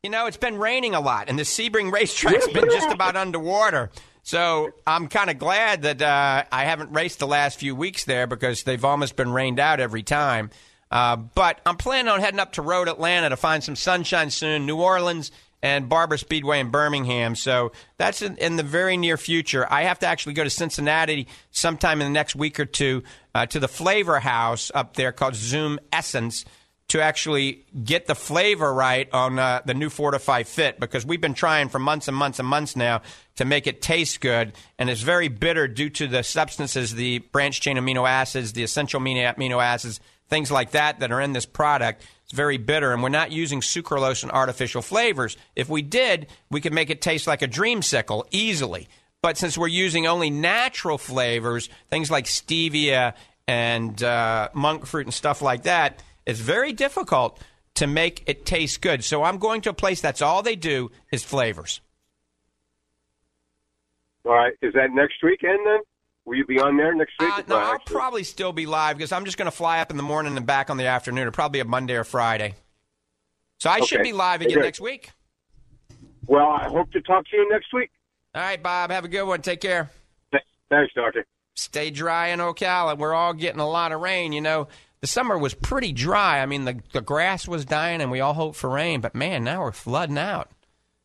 You 0.03 0.09
know, 0.09 0.25
it's 0.25 0.39
been 0.39 0.57
raining 0.57 0.95
a 0.95 1.01
lot, 1.01 1.29
and 1.29 1.39
the 1.39 1.43
Sebring 1.43 1.93
racetrack's 1.93 2.49
been 2.49 2.71
just 2.71 2.91
about 2.91 3.17
underwater. 3.17 3.91
So 4.23 4.71
I'm 4.87 5.09
kind 5.09 5.29
of 5.29 5.39
glad 5.39 5.83
that 5.83 6.01
uh, 6.01 6.45
I 6.51 6.65
haven't 6.65 6.93
raced 6.93 7.19
the 7.19 7.27
last 7.27 7.59
few 7.59 7.75
weeks 7.75 8.05
there 8.05 8.27
because 8.27 8.63
they've 8.63 8.83
almost 8.83 9.15
been 9.15 9.31
rained 9.31 9.61
out 9.61 9.79
every 9.79 10.03
time. 10.03 10.51
Uh, 10.91 11.17
but 11.17 11.61
I'm 11.67 11.77
planning 11.77 12.09
on 12.09 12.21
heading 12.21 12.41
up 12.41 12.55
to 12.55 12.63
Road 12.63 12.89
Atlanta 12.89 13.29
to 13.29 13.37
find 13.37 13.63
some 13.63 13.77
sunshine 13.77 14.31
soon. 14.31 14.65
New 14.65 14.81
Orleans 14.81 15.33
and 15.63 15.87
Barber 15.87 16.17
Speedway 16.17 16.61
in 16.61 16.71
Birmingham. 16.71 17.35
So 17.35 17.73
that's 17.99 18.23
in, 18.23 18.39
in 18.39 18.57
the 18.57 18.63
very 18.63 18.97
near 18.97 19.19
future. 19.19 19.71
I 19.71 19.83
have 19.83 19.99
to 19.99 20.07
actually 20.07 20.33
go 20.33 20.45
to 20.45 20.51
Cincinnati 20.51 21.29
sometime 21.51 22.01
in 22.01 22.07
the 22.07 22.15
next 22.15 22.35
week 22.35 22.59
or 22.59 22.65
two 22.65 23.03
uh, 23.35 23.45
to 23.47 23.61
the 23.61 23.69
Flavor 23.69 24.19
House 24.19 24.71
up 24.75 24.97
there 24.97 25.13
called 25.13 25.35
Zoom 25.35 25.79
Essence 25.93 26.47
to 26.91 27.01
actually 27.01 27.65
get 27.85 28.07
the 28.07 28.17
flavor 28.17 28.73
right 28.75 29.09
on 29.13 29.39
uh, 29.39 29.63
the 29.65 29.75
new 29.75 29.89
Fortify 29.89 30.43
Fit 30.43 30.81
because 30.81 31.07
we've 31.07 31.21
been 31.21 31.35
trying 31.35 31.69
for 31.69 31.79
months 31.79 32.09
and 32.09 32.17
months 32.17 32.41
and 32.41 32.49
months 32.49 32.75
now 32.75 33.03
to 33.37 33.45
make 33.45 33.69
it 33.69 33.81
taste 33.81 34.21
good, 34.21 34.53
and 34.77 34.91
it's 34.91 35.01
very 35.01 35.29
bitter 35.29 35.69
due 35.69 35.89
to 35.89 36.09
the 36.09 36.23
substances, 36.25 36.95
the 36.95 37.19
branch 37.19 37.61
chain 37.61 37.77
amino 37.77 38.09
acids, 38.09 38.55
the 38.55 38.65
essential 38.65 39.01
amino 39.01 39.63
acids, 39.63 40.01
things 40.29 40.51
like 40.51 40.73
that 40.73 40.99
that 40.99 41.13
are 41.13 41.21
in 41.21 41.33
this 41.33 41.47
product. 41.47 42.05
It's 42.25 42.33
very 42.33 42.59
bitter, 42.59 42.93
and 42.93 43.05
we're 43.05 43.09
not 43.09 43.31
using 43.31 43.61
sucralose 43.61 44.25
and 44.25 44.33
artificial 44.33 44.83
flavors. 44.83 45.37
If 45.55 45.69
we 45.69 45.83
did, 45.83 46.27
we 46.51 46.61
could 46.61 46.73
make 46.73 46.91
it 46.91 47.01
taste 47.01 47.29
like 47.29 47.43
a 47.43 47.49
dreamsicle 47.49 48.25
easily. 48.33 48.89
But 49.23 49.39
since 49.39 49.57
we're 49.57 49.69
using 49.69 50.09
only 50.09 50.31
natural 50.31 50.99
flavors, 50.99 51.69
things 51.89 52.11
like 52.11 52.25
stevia 52.25 53.15
and 53.47 54.03
uh, 54.03 54.49
monk 54.55 54.87
fruit 54.87 55.07
and 55.07 55.15
stuff 55.15 55.41
like 55.41 55.65
that, 55.65 56.03
it's 56.31 56.41
very 56.41 56.73
difficult 56.73 57.41
to 57.75 57.87
make 57.87 58.25
it 58.27 58.47
taste 58.47 58.81
good. 58.81 59.05
So 59.05 59.23
I'm 59.23 59.39
going 59.39 59.61
to 59.63 59.71
a 59.71 59.75
place 59.75 60.01
that's 60.01 60.23
all 60.23 60.43
they 60.43 60.57
do 60.57 60.91
is 61.13 61.23
flavors. 61.23 61.81
All 64.25 64.33
right, 64.33 64.53
is 64.63 64.75
that 64.75 64.91
next 64.93 65.23
weekend 65.23 65.59
then? 65.67 65.79
Will 66.25 66.37
you 66.37 66.45
be 66.45 66.61
on 66.61 66.77
there 66.77 66.95
next 66.95 67.15
week? 67.19 67.33
Uh, 67.33 67.43
no, 67.49 67.57
I'll 67.57 67.75
actually- 67.75 67.95
probably 67.95 68.25
still 68.25 68.53
be 68.53 68.67
live 68.67 68.97
because 68.97 69.13
I'm 69.13 69.25
just 69.25 69.39
going 69.39 69.51
to 69.51 69.57
fly 69.57 69.81
up 69.81 69.91
in 69.91 69.97
the 69.97 70.03
morning 70.03 70.37
and 70.37 70.47
back 70.47 70.71
on 70.71 70.77
the 70.77 70.87
afternoon. 70.87 71.23
It'll 71.23 71.33
probably 71.33 71.59
be 71.59 71.61
a 71.61 71.65
Monday 71.65 71.95
or 71.95 72.05
Friday. 72.05 72.55
So 73.59 73.71
I 73.71 73.81
should 73.81 74.03
be 74.03 74.13
live 74.13 74.41
again 74.41 74.61
next 74.61 74.81
week. 74.81 75.11
Well, 76.27 76.49
I 76.49 76.69
hope 76.69 76.93
to 76.93 77.01
talk 77.01 77.27
to 77.29 77.37
you 77.37 77.49
next 77.51 77.73
week. 77.73 77.91
All 78.35 78.43
right, 78.43 78.63
Bob. 78.63 78.91
Have 78.91 79.05
a 79.05 79.09
good 79.09 79.25
one. 79.25 79.43
Take 79.43 79.61
care. 79.61 79.91
Thanks, 80.71 80.93
Doctor. 80.95 81.27
stay 81.57 81.91
dry 81.91 82.29
in 82.29 82.39
Ocala. 82.39 82.97
We're 82.97 83.13
all 83.15 83.35
getting 83.35 83.61
a 83.61 83.69
lot 83.69 83.91
of 83.93 84.01
rain. 84.01 84.33
You 84.33 84.41
know, 84.41 84.69
the 85.01 85.07
summer 85.07 85.39
was 85.39 85.55
pretty 85.55 85.93
dry. 85.93 86.41
I 86.41 86.47
mean, 86.47 86.65
the, 86.65 86.81
the 86.93 87.01
grass 87.01 87.49
was 87.49 87.65
dying 87.65 88.01
and 88.01 88.11
we 88.11 88.21
all 88.21 88.35
hoped 88.35 88.57
for 88.57 88.69
rain, 88.71 89.01
but 89.01 89.15
man, 89.15 89.45
now 89.45 89.63
we're 89.63 89.73
flooding 89.73 90.19
out. 90.19 90.51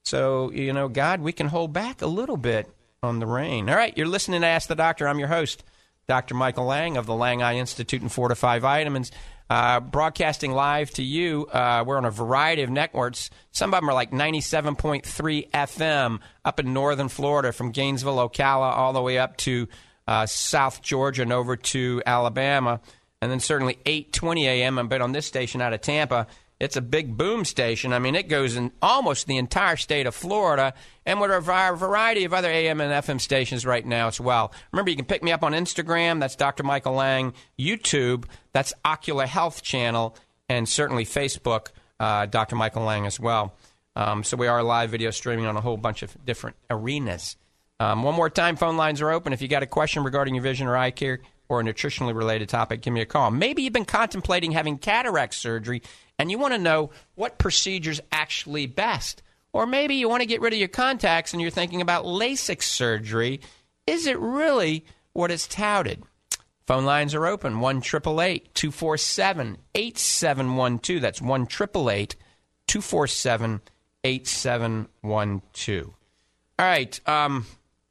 So, 0.04 0.52
you 0.52 0.74
know, 0.74 0.88
God, 0.88 1.22
we 1.22 1.32
can 1.32 1.48
hold 1.48 1.74
back 1.74 2.02
a 2.02 2.08
little 2.08 2.38
bit 2.38 2.70
on 3.02 3.20
the 3.20 3.26
rain. 3.26 3.70
All 3.70 3.76
right, 3.76 3.98
you're 3.98 4.08
listening 4.08 4.42
to 4.42 4.48
Ask 4.48 4.68
the 4.68 4.76
Doctor. 4.76 5.08
I'm 5.08 5.20
your 5.20 5.30
host, 5.30 5.64
Dr. 6.08 6.36
Michael 6.36 6.66
Lang 6.66 6.98
of 6.98 7.06
the 7.06 7.16
Lang 7.16 7.42
Eye 7.42 7.56
Institute 7.56 8.02
and 8.02 8.12
Fortify 8.12 8.60
Vitamins. 8.60 9.12
Uh, 9.50 9.80
broadcasting 9.80 10.52
live 10.52 10.90
to 10.92 11.04
you. 11.04 11.46
Uh, 11.46 11.84
we're 11.86 11.98
on 11.98 12.06
a 12.06 12.12
variety 12.12 12.64
of 12.64 12.70
networks. 12.70 13.30
Some 13.52 13.74
of 13.74 13.80
them 13.80 13.90
are 13.90 13.94
like 13.94 14.12
97.3 14.12 15.50
FM 15.52 16.20
up 16.44 16.60
in 16.60 16.74
northern 16.74 17.10
Florida 17.10 17.52
from 17.52 17.72
Gainesville, 17.72 18.30
Ocala, 18.30 18.76
all 18.76 18.94
the 18.94 19.02
way 19.02 19.20
up 19.20 19.38
to 19.38 19.68
uh, 20.08 20.26
South 20.26 20.82
Georgia 20.82 21.22
and 21.22 21.34
over 21.34 21.56
to 21.56 22.02
Alabama. 22.06 22.82
And 23.22 23.32
then 23.32 23.40
certainly 23.40 23.80
8:20 23.86 24.44
a.m. 24.44 24.88
But 24.88 25.02
on 25.02 25.12
this 25.12 25.26
station 25.26 25.62
out 25.62 25.74
of 25.74 25.82
Tampa, 25.82 26.28
it's 26.60 26.78
a 26.78 26.82
big 26.82 27.18
boom 27.18 27.44
station. 27.44 27.92
I 27.92 28.00
mean, 28.00 28.16
it 28.16 28.30
goes 28.30 28.56
in 28.56 28.72
almost 28.82 29.28
the 29.28 29.38
entire 29.38 29.76
state 29.76 30.08
of 30.08 30.16
Florida, 30.16 30.74
and 31.06 31.20
with 31.20 31.32
a 31.32 31.42
variety 31.42 32.24
of 32.24 32.34
other 32.34 32.50
AM 32.50 32.80
and 32.80 32.92
FM 33.06 33.20
stations 33.20 33.66
right 33.66 33.86
now 33.86 34.08
as 34.08 34.22
well. 34.22 34.54
Remember, 34.72 34.90
you 34.90 34.96
can 34.96 35.06
pick 35.06 35.22
me 35.22 35.32
up 35.32 35.44
on 35.44 35.52
Instagram. 35.52 36.20
That's 36.20 36.36
Dr. 36.36 36.64
Michael 36.64 36.94
Lang. 36.94 37.34
YouTube. 37.60 38.26
That's 38.54 38.74
Ocular 38.86 39.26
Health 39.26 39.64
Channel, 39.64 40.16
and 40.48 40.68
certainly 40.68 41.06
Facebook. 41.06 41.68
Uh, 42.00 42.26
Dr. 42.26 42.56
Michael 42.56 42.84
Lang 42.84 43.06
as 43.06 43.20
well. 43.20 43.56
Um, 43.96 44.24
so 44.24 44.36
we 44.36 44.48
are 44.48 44.62
live 44.62 44.90
video 44.90 45.12
streaming 45.12 45.46
on 45.46 45.56
a 45.56 45.62
whole 45.62 45.78
bunch 45.78 46.04
of 46.04 46.26
different 46.26 46.58
arenas. 46.70 47.38
Um, 47.80 48.04
one 48.04 48.16
more 48.16 48.30
time, 48.30 48.56
phone 48.56 48.78
lines 48.78 49.02
are 49.02 49.12
open. 49.12 49.34
If 49.34 49.42
you 49.42 49.48
got 49.48 49.64
a 49.64 49.68
question 49.68 50.04
regarding 50.04 50.36
your 50.36 50.44
vision 50.44 50.68
or 50.68 50.78
eye 50.78 50.92
care 50.92 51.20
or 51.48 51.60
a 51.60 51.64
nutritionally 51.64 52.16
related 52.16 52.50
topic, 52.50 52.82
give 52.82 52.94
me 52.94 53.02
a 53.02 53.06
call. 53.06 53.32
Maybe 53.32 53.64
you've 53.64 53.74
been 53.74 53.86
contemplating 53.86 54.52
having 54.52 54.78
cataract 54.78 55.34
surgery 55.34 55.82
and 56.18 56.32
you 56.32 56.38
want 56.38 56.54
to 56.54 56.60
know 56.60 56.92
what 57.16 57.38
procedure's 57.38 58.02
actually 58.12 58.66
best. 58.66 59.22
Or 59.54 59.66
maybe 59.66 59.96
you 59.96 60.10
want 60.10 60.22
to 60.22 60.28
get 60.28 60.42
rid 60.42 60.54
of 60.54 60.60
your 60.60 60.68
contacts 60.68 61.34
and 61.34 61.42
you're 61.42 61.52
thinking 61.52 61.82
about 61.82 62.06
LASIK 62.06 62.62
surgery. 62.62 63.42
Is 63.88 64.06
it 64.06 64.20
really 64.20 64.86
what 65.14 65.32
is 65.32 65.48
touted? 65.48 66.04
Phone 66.68 66.86
lines 66.86 67.16
are 67.16 67.26
open 67.26 67.60
1 67.60 67.82
247 67.82 69.58
8712. 69.76 71.02
That's 71.02 71.22
1 71.22 71.48
247 71.48 73.62
8712. 74.04 75.94
All 76.58 76.66
right. 76.66 77.08
Um, 77.08 77.46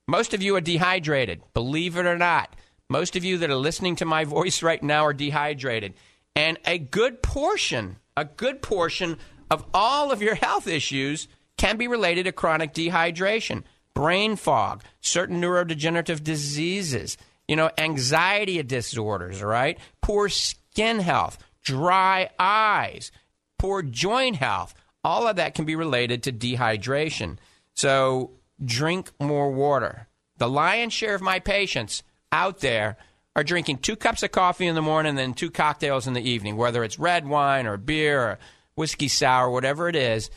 most 0.06 0.34
of 0.34 0.42
you 0.42 0.56
are 0.56 0.60
dehydrated. 0.60 1.42
Believe 1.54 1.96
it 1.96 2.06
or 2.06 2.18
not. 2.18 2.54
Most 2.88 3.16
of 3.16 3.24
you 3.24 3.38
that 3.38 3.50
are 3.50 3.56
listening 3.56 3.96
to 3.96 4.04
my 4.04 4.24
voice 4.24 4.62
right 4.62 4.82
now 4.82 5.04
are 5.06 5.14
dehydrated. 5.14 5.94
And 6.36 6.58
a 6.66 6.78
good 6.78 7.22
portion, 7.22 7.96
a 8.16 8.24
good 8.24 8.60
portion 8.60 9.18
of 9.50 9.64
all 9.72 10.10
of 10.10 10.20
your 10.20 10.34
health 10.34 10.66
issues 10.66 11.28
can 11.56 11.76
be 11.76 11.88
related 11.88 12.24
to 12.24 12.32
chronic 12.32 12.74
dehydration, 12.74 13.62
brain 13.94 14.36
fog, 14.36 14.82
certain 15.00 15.40
neurodegenerative 15.40 16.22
diseases, 16.22 17.16
you 17.46 17.56
know, 17.56 17.70
anxiety 17.78 18.62
disorders, 18.62 19.42
right? 19.42 19.78
Poor 20.02 20.28
skin 20.28 20.98
health, 20.98 21.38
dry 21.62 22.28
eyes, 22.38 23.10
poor 23.58 23.82
joint 23.82 24.36
health. 24.36 24.74
All 25.04 25.26
of 25.26 25.36
that 25.36 25.54
can 25.54 25.64
be 25.64 25.76
related 25.76 26.22
to 26.24 26.32
dehydration. 26.32 27.36
So 27.74 28.32
drink 28.64 29.12
more 29.20 29.50
water. 29.50 30.08
The 30.38 30.48
lion's 30.48 30.92
share 30.92 31.14
of 31.14 31.22
my 31.22 31.38
patients 31.38 32.02
out 32.34 32.58
there 32.58 32.96
are 33.36 33.44
drinking 33.44 33.78
two 33.78 33.96
cups 33.96 34.22
of 34.22 34.32
coffee 34.32 34.66
in 34.66 34.74
the 34.74 34.82
morning 34.82 35.10
and 35.10 35.18
then 35.18 35.34
two 35.34 35.50
cocktails 35.50 36.06
in 36.06 36.14
the 36.14 36.28
evening, 36.28 36.56
whether 36.56 36.84
it's 36.84 36.98
red 36.98 37.26
wine 37.26 37.66
or 37.66 37.76
beer 37.76 38.20
or 38.20 38.38
whiskey 38.74 39.08
sour, 39.08 39.50
whatever 39.50 39.88
it 39.88 39.96
is. 39.96 40.30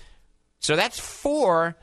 So 0.60 0.76
that's 0.76 1.00
four 1.00 1.76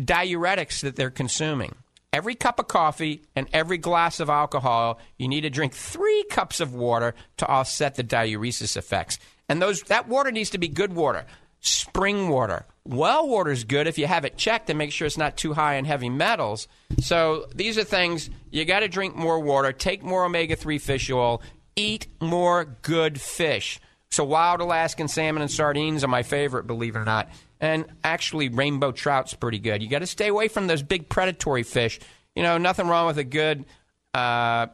diuretics 0.00 0.80
that 0.80 0.96
they're 0.96 1.10
consuming. 1.10 1.74
Every 2.12 2.34
cup 2.34 2.58
of 2.58 2.68
coffee 2.68 3.22
and 3.34 3.48
every 3.52 3.78
glass 3.78 4.20
of 4.20 4.30
alcohol, 4.30 5.00
you 5.18 5.28
need 5.28 5.42
to 5.42 5.50
drink 5.50 5.72
three 5.72 6.24
cups 6.30 6.60
of 6.60 6.74
water 6.74 7.14
to 7.38 7.46
offset 7.46 7.96
the 7.96 8.04
diuresis 8.04 8.76
effects. 8.76 9.18
And 9.48 9.60
those 9.60 9.82
that 9.82 10.08
water 10.08 10.30
needs 10.30 10.50
to 10.50 10.58
be 10.58 10.68
good 10.68 10.92
water, 10.92 11.26
spring 11.60 12.28
water. 12.28 12.66
Well 12.86 13.28
water 13.28 13.50
is 13.50 13.64
good 13.64 13.86
if 13.86 13.96
you 13.96 14.06
have 14.06 14.26
it 14.26 14.36
checked 14.36 14.68
and 14.68 14.78
make 14.78 14.92
sure 14.92 15.06
it's 15.06 15.16
not 15.16 15.38
too 15.38 15.54
high 15.54 15.76
in 15.76 15.86
heavy 15.86 16.10
metals. 16.10 16.68
So 17.00 17.46
these 17.54 17.78
are 17.78 17.84
things 17.84 18.28
you 18.50 18.64
got 18.66 18.80
to 18.80 18.88
drink 18.88 19.16
more 19.16 19.40
water, 19.40 19.72
take 19.72 20.02
more 20.02 20.24
omega 20.24 20.54
3 20.54 20.78
fish 20.78 21.10
oil, 21.10 21.40
eat 21.76 22.06
more 22.20 22.76
good 22.82 23.20
fish. 23.20 23.80
So 24.10 24.22
wild 24.22 24.60
Alaskan 24.60 25.08
salmon 25.08 25.42
and 25.42 25.50
sardines 25.50 26.04
are 26.04 26.08
my 26.08 26.22
favorite, 26.22 26.66
believe 26.66 26.94
it 26.94 27.00
or 27.00 27.04
not. 27.04 27.30
And 27.60 27.86
actually, 28.04 28.48
rainbow 28.48 28.92
trout's 28.92 29.32
pretty 29.34 29.58
good. 29.58 29.82
You 29.82 29.88
got 29.88 30.00
to 30.00 30.06
stay 30.06 30.28
away 30.28 30.48
from 30.48 30.66
those 30.66 30.82
big 30.82 31.08
predatory 31.08 31.62
fish. 31.62 31.98
You 32.36 32.42
know, 32.42 32.58
nothing 32.58 32.86
wrong 32.86 33.06
with 33.06 33.16
a 33.16 33.24
good 33.24 33.64
uh, 34.12 34.66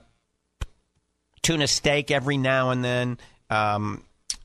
tuna 1.43 1.69
steak 1.69 2.11
every 2.11 2.37
now 2.37 2.71
and 2.71 2.85
then. 2.85 3.19
Um, 3.49 4.05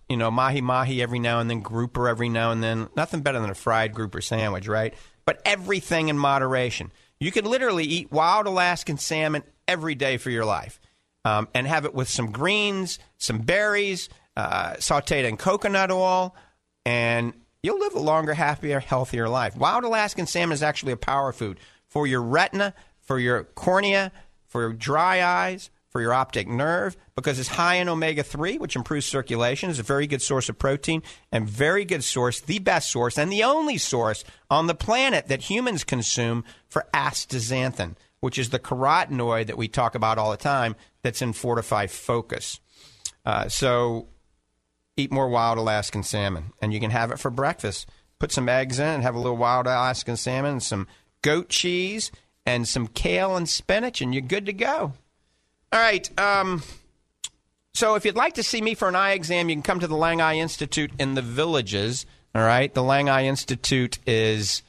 you 0.10 0.18
know, 0.18 0.30
mahi 0.32 0.62
mahi 0.62 1.02
every 1.02 1.20
now 1.20 1.40
and 1.40 1.50
then, 1.50 1.62
grouper 1.62 2.08
every 2.08 2.30
now 2.30 2.52
and 2.52 2.64
then. 2.64 2.90
Nothing 2.96 3.22
better 3.22 3.40
than 3.40 3.50
a 3.50 3.56
fried 3.56 3.94
grouper 3.94 4.22
sandwich, 4.22 4.68
right? 4.68 4.94
But 5.26 5.42
everything 5.46 6.10
in 6.10 6.18
moderation. 6.18 6.92
You 7.20 7.32
can 7.32 7.46
literally 7.46 7.86
eat 7.86 8.12
wild 8.12 8.46
Alaskan 8.46 8.98
salmon 8.98 9.44
every 9.68 9.96
day 9.96 10.18
for 10.18 10.30
your 10.30 10.46
life 10.46 10.80
um, 11.24 11.48
and 11.54 11.66
have 11.66 11.86
it 11.86 11.94
with 11.94 12.08
some 12.08 12.32
greens, 12.32 13.00
some 13.18 13.40
berries, 13.40 14.10
uh, 14.38 14.74
sauteed 14.74 15.24
in 15.24 15.38
coconut 15.38 15.92
oil, 15.92 16.36
and 16.86 17.34
you'll 17.64 17.80
live 17.80 17.96
a 17.96 18.00
longer, 18.00 18.34
happier, 18.34 18.80
healthier 18.80 19.28
life. 19.28 19.58
Wild 19.58 19.84
Alaskan 19.84 20.28
salmon 20.28 20.54
is 20.54 20.62
actually 20.62 20.92
a 20.92 20.98
power 20.98 21.32
food 21.32 21.60
for 21.88 22.06
your 22.06 22.22
retina, 22.22 22.74
for 23.00 23.18
your 23.18 23.44
cornea, 23.44 24.12
for 24.46 24.62
your 24.62 24.74
dry 24.74 25.24
eyes, 25.24 25.70
for 25.96 26.02
your 26.02 26.14
optic 26.14 26.46
nerve 26.46 26.98
because 27.16 27.40
it's 27.40 27.48
high 27.48 27.75
in 27.75 27.88
omega 27.88 28.22
3, 28.22 28.58
which 28.58 28.75
improves 28.75 29.06
circulation, 29.06 29.70
is 29.70 29.80
a 29.80 29.84
very 29.84 30.08
good 30.08 30.22
source 30.22 30.50
of 30.50 30.60
protein, 30.60 31.02
and 31.32 31.48
very 31.48 31.86
good 31.86 32.04
source, 32.04 32.42
the 32.42 32.60
best 32.60 32.92
source, 32.92 33.18
and 33.18 33.32
the 33.32 33.46
only 33.46 33.78
source 33.78 34.25
on 34.50 34.68
the 34.68 34.75
planet 34.75 35.30
that 35.30 35.44
humans 35.44 35.86
consume 35.86 36.44
for 36.68 36.86
astaxanthin, 36.94 37.96
which 38.20 38.38
is 38.38 38.50
the 38.50 38.60
carotenoid 38.60 39.48
that 39.48 39.58
we 39.58 39.70
talk 39.70 39.96
about 39.96 40.18
all 40.18 40.32
the 40.32 40.36
time 40.36 40.75
that's 41.02 41.22
in 41.22 41.32
Fortify 41.32 41.88
Focus. 41.88 42.60
Uh, 43.25 43.48
so 43.48 44.10
eat 44.98 45.14
more 45.14 45.30
wild 45.30 45.58
Alaskan 45.58 46.04
salmon, 46.04 46.52
and 46.62 46.74
you 46.74 46.82
can 46.82 46.92
have 46.92 47.10
it 47.12 47.20
for 47.20 47.32
breakfast. 47.32 47.88
Put 48.20 48.34
some 48.34 48.50
eggs 48.50 48.80
in 48.80 48.86
and 48.86 49.04
have 49.04 49.16
a 49.16 49.20
little 49.20 49.38
wild 49.38 49.66
Alaskan 49.66 50.18
salmon, 50.18 50.60
some 50.60 50.88
goat 51.22 51.48
cheese, 51.48 52.12
and 52.46 52.68
some 52.68 52.88
kale 52.88 53.38
and 53.38 53.48
spinach, 53.48 54.02
and 54.02 54.14
you're 54.14 54.22
good 54.22 54.46
to 54.48 54.52
go. 54.52 54.92
All 55.75 55.82
right. 55.82 56.10
Um, 56.17 56.63
so 57.74 57.96
if 57.96 58.05
you'd 58.05 58.15
like 58.15 58.36
to 58.36 58.44
see 58.44 58.62
me 58.62 58.75
for 58.75 58.88
an 58.88 58.96
eye 58.96 59.12
exam, 59.12 59.50
you 59.50 59.55
can 59.58 59.62
come 59.62 59.82
to 59.82 59.88
the 59.88 59.98
Lang 59.98 60.22
Eye 60.22 60.36
Institute 60.36 60.89
in 60.98 61.15
the 61.15 61.22
villages. 61.22 62.05
All 62.34 62.44
right. 62.44 62.74
The 62.74 62.82
Lang 62.82 63.10
Eye 63.10 63.25
Institute 63.25 64.00
is 64.08 64.63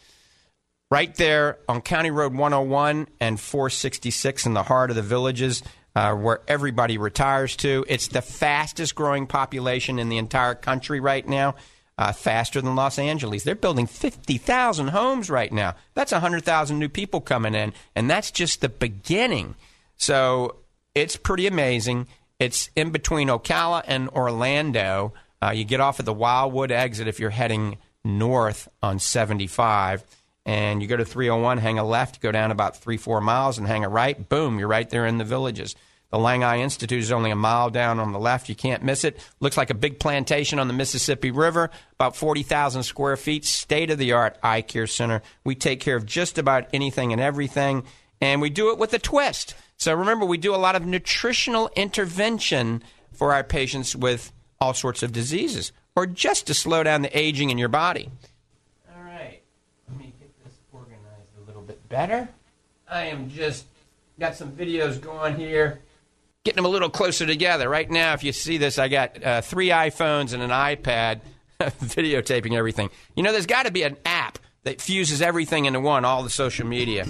right 0.90 1.14
there 1.14 1.58
on 1.68 1.80
County 1.82 2.10
Road 2.10 2.34
101 2.34 3.06
and 3.20 3.38
466 3.38 4.46
in 4.46 4.54
the 4.54 4.64
heart 4.64 4.90
of 4.90 4.96
the 4.96 5.02
villages. 5.02 5.62
Uh, 5.94 6.14
where 6.14 6.40
everybody 6.46 6.98
retires 6.98 7.56
to. 7.56 7.82
It's 7.88 8.08
the 8.08 8.20
fastest 8.20 8.94
growing 8.94 9.26
population 9.26 9.98
in 9.98 10.10
the 10.10 10.18
entire 10.18 10.54
country 10.54 11.00
right 11.00 11.26
now, 11.26 11.54
uh, 11.96 12.12
faster 12.12 12.60
than 12.60 12.76
Los 12.76 12.98
Angeles. 12.98 13.44
They're 13.44 13.54
building 13.54 13.86
50,000 13.86 14.88
homes 14.88 15.30
right 15.30 15.50
now. 15.50 15.74
That's 15.94 16.12
100,000 16.12 16.78
new 16.78 16.90
people 16.90 17.22
coming 17.22 17.54
in, 17.54 17.72
and 17.94 18.10
that's 18.10 18.30
just 18.30 18.60
the 18.60 18.68
beginning. 18.68 19.54
So 19.96 20.56
it's 20.96 21.16
pretty 21.16 21.46
amazing. 21.46 22.08
It's 22.40 22.70
in 22.74 22.90
between 22.90 23.28
Ocala 23.28 23.82
and 23.86 24.08
Orlando. 24.08 25.12
Uh, 25.42 25.50
you 25.50 25.64
get 25.64 25.78
off 25.78 26.00
at 26.00 26.06
the 26.06 26.14
Wildwood 26.14 26.72
exit 26.72 27.06
if 27.06 27.20
you're 27.20 27.30
heading 27.30 27.76
north 28.02 28.66
on 28.82 28.98
75 28.98 30.04
and 30.46 30.80
you 30.80 30.88
go 30.88 30.96
to 30.96 31.04
301, 31.04 31.58
hang 31.58 31.78
a 31.78 31.84
left, 31.84 32.20
go 32.20 32.32
down 32.32 32.50
about 32.50 32.78
three, 32.78 32.96
four 32.96 33.20
miles, 33.20 33.58
and 33.58 33.66
hang 33.66 33.84
a 33.84 33.88
right. 33.88 34.28
Boom, 34.28 34.58
you're 34.58 34.68
right 34.68 34.88
there 34.88 35.04
in 35.04 35.18
the 35.18 35.24
villages. 35.24 35.74
The 36.10 36.18
Lang 36.18 36.44
Eye 36.44 36.60
Institute 36.60 37.02
is 37.02 37.12
only 37.12 37.32
a 37.32 37.36
mile 37.36 37.68
down 37.68 37.98
on 37.98 38.12
the 38.12 38.18
left. 38.18 38.48
You 38.48 38.54
can't 38.54 38.84
miss 38.84 39.04
it. 39.04 39.18
Looks 39.40 39.56
like 39.56 39.70
a 39.70 39.74
big 39.74 39.98
plantation 39.98 40.58
on 40.60 40.68
the 40.68 40.72
Mississippi 40.72 41.32
River, 41.32 41.68
about 41.94 42.16
40,000 42.16 42.84
square 42.84 43.16
feet, 43.16 43.44
state 43.44 43.90
of 43.90 43.98
the 43.98 44.12
art 44.12 44.38
eye 44.42 44.62
care 44.62 44.86
center. 44.86 45.20
We 45.44 45.56
take 45.56 45.80
care 45.80 45.96
of 45.96 46.06
just 46.06 46.38
about 46.38 46.68
anything 46.72 47.12
and 47.12 47.20
everything, 47.20 47.82
and 48.20 48.40
we 48.40 48.50
do 48.50 48.70
it 48.70 48.78
with 48.78 48.92
a 48.94 48.98
twist. 48.98 49.54
So 49.76 49.94
remember, 49.94 50.24
we 50.24 50.38
do 50.38 50.54
a 50.54 50.56
lot 50.56 50.76
of 50.76 50.86
nutritional 50.86 51.70
intervention 51.76 52.82
for 53.12 53.32
our 53.34 53.44
patients 53.44 53.94
with 53.94 54.32
all 54.60 54.74
sorts 54.74 55.02
of 55.02 55.12
diseases, 55.12 55.72
or 55.94 56.06
just 56.06 56.46
to 56.46 56.54
slow 56.54 56.82
down 56.82 57.02
the 57.02 57.18
aging 57.18 57.50
in 57.50 57.58
your 57.58 57.68
body. 57.68 58.10
All 58.94 59.02
right, 59.02 59.42
let 59.88 59.98
me 59.98 60.12
get 60.18 60.44
this 60.44 60.54
organized 60.72 61.30
a 61.42 61.46
little 61.46 61.62
bit 61.62 61.86
better. 61.88 62.28
I 62.88 63.04
am 63.04 63.28
just 63.30 63.66
got 64.18 64.34
some 64.34 64.52
videos 64.52 65.00
going 65.00 65.36
here, 65.36 65.80
getting 66.44 66.56
them 66.56 66.64
a 66.64 66.70
little 66.70 66.88
closer 66.90 67.26
together. 67.26 67.68
Right 67.68 67.90
now, 67.90 68.14
if 68.14 68.24
you 68.24 68.32
see 68.32 68.56
this, 68.56 68.78
I 68.78 68.88
got 68.88 69.22
uh, 69.22 69.40
three 69.42 69.68
iPhones 69.68 70.32
and 70.32 70.42
an 70.42 70.50
iPad 70.50 71.20
videotaping 71.60 72.56
everything. 72.56 72.90
You 73.14 73.22
know, 73.22 73.32
there's 73.32 73.46
got 73.46 73.66
to 73.66 73.72
be 73.72 73.82
an 73.82 73.96
app 74.06 74.38
that 74.62 74.80
fuses 74.80 75.20
everything 75.22 75.66
into 75.66 75.80
one, 75.80 76.04
all 76.04 76.22
the 76.22 76.30
social 76.30 76.66
media. 76.66 77.06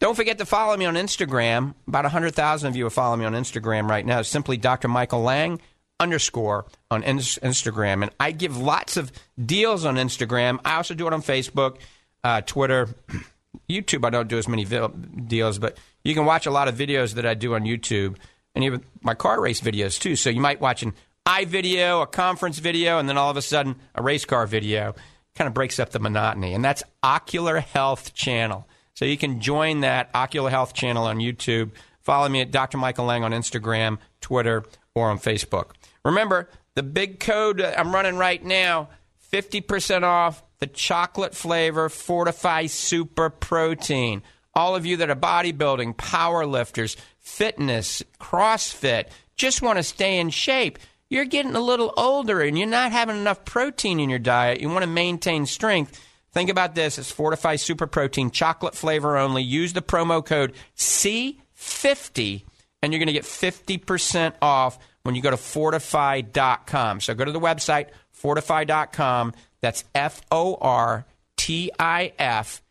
Don't 0.00 0.14
forget 0.14 0.38
to 0.38 0.46
follow 0.46 0.76
me 0.78 0.86
on 0.86 0.94
Instagram. 0.94 1.74
About 1.86 2.04
100,000 2.04 2.68
of 2.68 2.74
you 2.74 2.86
are 2.86 2.90
following 2.90 3.20
me 3.20 3.26
on 3.26 3.34
Instagram 3.34 3.88
right 3.88 4.04
now. 4.04 4.20
It's 4.20 4.30
simply 4.30 4.56
Dr. 4.56 4.88
Michael 4.88 5.20
Lang 5.20 5.60
underscore 6.00 6.64
on 6.90 7.02
Instagram. 7.02 8.02
And 8.02 8.10
I 8.18 8.32
give 8.32 8.56
lots 8.56 8.96
of 8.96 9.12
deals 9.44 9.84
on 9.84 9.96
Instagram. 9.96 10.58
I 10.64 10.76
also 10.76 10.94
do 10.94 11.06
it 11.06 11.12
on 11.12 11.20
Facebook, 11.20 11.76
uh, 12.24 12.40
Twitter, 12.40 12.88
YouTube. 13.70 14.06
I 14.06 14.10
don't 14.10 14.26
do 14.26 14.38
as 14.38 14.48
many 14.48 14.64
deals, 14.64 15.58
but 15.58 15.76
you 16.02 16.14
can 16.14 16.24
watch 16.24 16.46
a 16.46 16.50
lot 16.50 16.66
of 16.66 16.76
videos 16.76 17.14
that 17.14 17.26
I 17.26 17.34
do 17.34 17.54
on 17.54 17.64
YouTube 17.64 18.16
and 18.54 18.64
even 18.64 18.82
my 19.02 19.12
car 19.12 19.38
race 19.38 19.60
videos 19.60 20.00
too. 20.00 20.16
So 20.16 20.30
you 20.30 20.40
might 20.40 20.62
watch 20.62 20.82
an 20.82 20.94
i 21.26 21.44
video, 21.44 22.00
a 22.00 22.06
conference 22.06 22.58
video, 22.58 22.98
and 22.98 23.06
then 23.06 23.18
all 23.18 23.30
of 23.30 23.36
a 23.36 23.42
sudden 23.42 23.76
a 23.94 24.02
race 24.02 24.24
car 24.24 24.46
video. 24.46 24.94
Kind 25.34 25.46
of 25.46 25.52
breaks 25.52 25.78
up 25.78 25.90
the 25.90 26.00
monotony. 26.00 26.54
And 26.54 26.64
that's 26.64 26.82
Ocular 27.02 27.60
Health 27.60 28.14
Channel. 28.14 28.66
So 29.00 29.06
you 29.06 29.16
can 29.16 29.40
join 29.40 29.80
that 29.80 30.10
Ocular 30.12 30.50
Health 30.50 30.74
channel 30.74 31.06
on 31.06 31.20
YouTube. 31.20 31.70
Follow 32.02 32.28
me 32.28 32.42
at 32.42 32.50
Dr. 32.50 32.76
Michael 32.76 33.06
Lang 33.06 33.24
on 33.24 33.30
Instagram, 33.30 33.96
Twitter, 34.20 34.62
or 34.94 35.08
on 35.08 35.18
Facebook. 35.18 35.70
Remember, 36.04 36.50
the 36.74 36.82
big 36.82 37.18
code 37.18 37.62
I'm 37.62 37.94
running 37.94 38.18
right 38.18 38.44
now 38.44 38.90
50% 39.32 40.02
off 40.02 40.42
the 40.58 40.66
chocolate 40.66 41.34
flavor 41.34 41.88
Fortify 41.88 42.66
Super 42.66 43.30
Protein. 43.30 44.22
All 44.52 44.76
of 44.76 44.84
you 44.84 44.98
that 44.98 45.08
are 45.08 45.16
bodybuilding, 45.16 45.96
power 45.96 46.44
lifters, 46.44 46.98
fitness, 47.20 48.02
CrossFit, 48.20 49.06
just 49.34 49.62
want 49.62 49.78
to 49.78 49.82
stay 49.82 50.18
in 50.18 50.28
shape. 50.28 50.78
You're 51.08 51.24
getting 51.24 51.56
a 51.56 51.60
little 51.60 51.94
older 51.96 52.42
and 52.42 52.58
you're 52.58 52.68
not 52.68 52.92
having 52.92 53.16
enough 53.16 53.46
protein 53.46 53.98
in 53.98 54.10
your 54.10 54.18
diet. 54.18 54.60
You 54.60 54.68
want 54.68 54.82
to 54.82 54.90
maintain 54.90 55.46
strength 55.46 55.98
Think 56.32 56.50
about 56.50 56.74
this 56.74 56.98
it's 56.98 57.10
Fortify 57.10 57.56
Super 57.56 57.86
Protein, 57.86 58.30
chocolate 58.30 58.74
flavor 58.74 59.16
only. 59.16 59.42
Use 59.42 59.72
the 59.72 59.82
promo 59.82 60.24
code 60.24 60.52
C50 60.76 62.44
and 62.82 62.92
you're 62.92 62.98
going 62.98 63.08
to 63.08 63.12
get 63.12 63.24
50% 63.24 64.34
off 64.40 64.78
when 65.02 65.14
you 65.14 65.22
go 65.22 65.30
to 65.30 65.36
fortifeye.com. 65.36 67.00
So 67.00 67.14
go 67.14 67.24
to 67.24 67.32
the 67.32 67.40
website, 67.40 67.88
fortifeye.com. 68.22 69.34
That's 69.60 69.84
F 69.94 70.22
O 70.30 70.56
R 70.60 71.04
T 71.36 71.70
I 71.78 72.12
F 72.18 72.62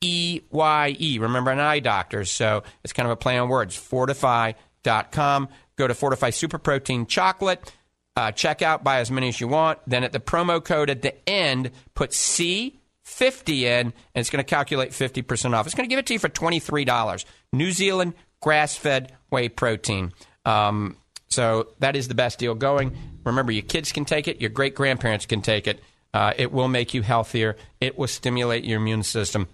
E 0.00 0.42
Y 0.50 0.96
E. 0.98 1.18
Remember, 1.18 1.50
an 1.50 1.58
eye 1.58 1.80
doctor, 1.80 2.24
so 2.24 2.62
it's 2.84 2.92
kind 2.92 3.06
of 3.06 3.12
a 3.12 3.16
play 3.16 3.38
on 3.38 3.48
words. 3.48 3.76
Fortifeye.com. 3.76 5.48
Go 5.76 5.88
to 5.88 5.94
Fortify 5.94 6.30
Super 6.30 6.58
Protein 6.58 7.06
Chocolate. 7.06 7.72
Uh, 8.16 8.32
check 8.32 8.62
out, 8.62 8.82
buy 8.82 9.00
as 9.00 9.10
many 9.10 9.28
as 9.28 9.40
you 9.40 9.48
want. 9.48 9.78
Then 9.86 10.02
at 10.02 10.12
the 10.12 10.20
promo 10.20 10.64
code 10.64 10.88
at 10.88 11.02
the 11.02 11.28
end, 11.28 11.70
put 11.94 12.14
C 12.14 12.78
50 13.06 13.66
in, 13.66 13.86
and 13.86 13.94
it's 14.14 14.30
going 14.30 14.44
to 14.44 14.48
calculate 14.48 14.90
50% 14.90 15.54
off. 15.54 15.64
It's 15.64 15.76
going 15.76 15.88
to 15.88 15.90
give 15.90 16.00
it 16.00 16.06
to 16.06 16.12
you 16.12 16.18
for 16.18 16.28
$23. 16.28 17.24
New 17.52 17.70
Zealand 17.70 18.14
grass 18.40 18.74
fed 18.74 19.12
whey 19.30 19.48
protein. 19.48 20.12
Um, 20.44 20.96
so 21.28 21.68
that 21.78 21.94
is 21.94 22.08
the 22.08 22.14
best 22.14 22.40
deal 22.40 22.54
going. 22.54 22.96
Remember, 23.24 23.52
your 23.52 23.62
kids 23.62 23.92
can 23.92 24.04
take 24.04 24.26
it, 24.26 24.40
your 24.40 24.50
great 24.50 24.74
grandparents 24.74 25.24
can 25.24 25.40
take 25.40 25.68
it. 25.68 25.80
Uh, 26.12 26.32
it 26.36 26.50
will 26.50 26.68
make 26.68 26.94
you 26.94 27.02
healthier, 27.02 27.56
it 27.80 27.96
will 27.96 28.08
stimulate 28.08 28.64
your 28.64 28.80
immune 28.80 29.04
system 29.04 29.48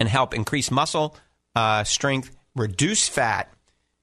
and 0.00 0.08
help 0.08 0.34
increase 0.34 0.70
muscle 0.70 1.16
uh, 1.54 1.84
strength, 1.84 2.36
reduce 2.56 3.08
fat. 3.08 3.52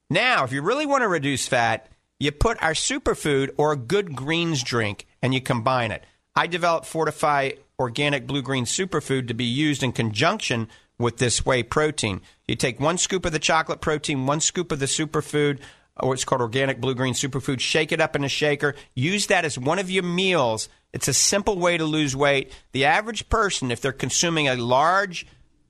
Now, 0.08 0.44
if 0.44 0.52
you 0.52 0.62
really 0.62 0.86
want 0.86 1.02
to 1.02 1.08
reduce 1.08 1.46
fat, 1.46 1.88
you 2.18 2.32
put 2.32 2.62
our 2.62 2.72
superfood 2.72 3.50
or 3.58 3.72
a 3.72 3.76
good 3.76 4.16
greens 4.16 4.62
drink 4.62 5.06
and 5.20 5.34
you 5.34 5.42
combine 5.42 5.90
it. 5.90 6.04
I 6.34 6.46
developed 6.46 6.86
Fortify 6.86 7.52
organic 7.78 8.26
blue 8.26 8.42
green 8.42 8.64
superfood 8.64 9.28
to 9.28 9.34
be 9.34 9.44
used 9.44 9.82
in 9.82 9.92
conjunction 9.92 10.68
with 10.98 11.18
this 11.18 11.44
whey 11.44 11.62
protein. 11.62 12.20
You 12.48 12.56
take 12.56 12.80
one 12.80 12.98
scoop 12.98 13.26
of 13.26 13.32
the 13.32 13.38
chocolate 13.38 13.80
protein, 13.80 14.26
one 14.26 14.40
scoop 14.40 14.72
of 14.72 14.78
the 14.78 14.86
superfood, 14.86 15.58
or 15.98 16.14
it's 16.14 16.24
called 16.24 16.40
organic 16.40 16.80
blue 16.80 16.94
green 16.94 17.14
superfood, 17.14 17.60
shake 17.60 17.92
it 17.92 18.00
up 18.00 18.16
in 18.16 18.24
a 18.24 18.28
shaker, 18.28 18.74
use 18.94 19.26
that 19.26 19.44
as 19.44 19.58
one 19.58 19.78
of 19.78 19.90
your 19.90 20.02
meals. 20.02 20.68
It's 20.92 21.08
a 21.08 21.14
simple 21.14 21.58
way 21.58 21.76
to 21.76 21.84
lose 21.84 22.16
weight. 22.16 22.52
The 22.72 22.86
average 22.86 23.28
person, 23.28 23.70
if 23.70 23.80
they're 23.80 23.92
consuming 23.92 24.48
a 24.48 24.56
large 24.56 25.26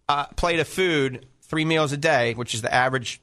uh, 0.08 0.26
plate 0.36 0.60
of 0.60 0.68
food, 0.68 1.26
three 1.42 1.64
meals 1.64 1.92
a 1.92 1.96
day, 1.96 2.34
which 2.34 2.54
is 2.54 2.62
the 2.62 2.72
average 2.72 3.20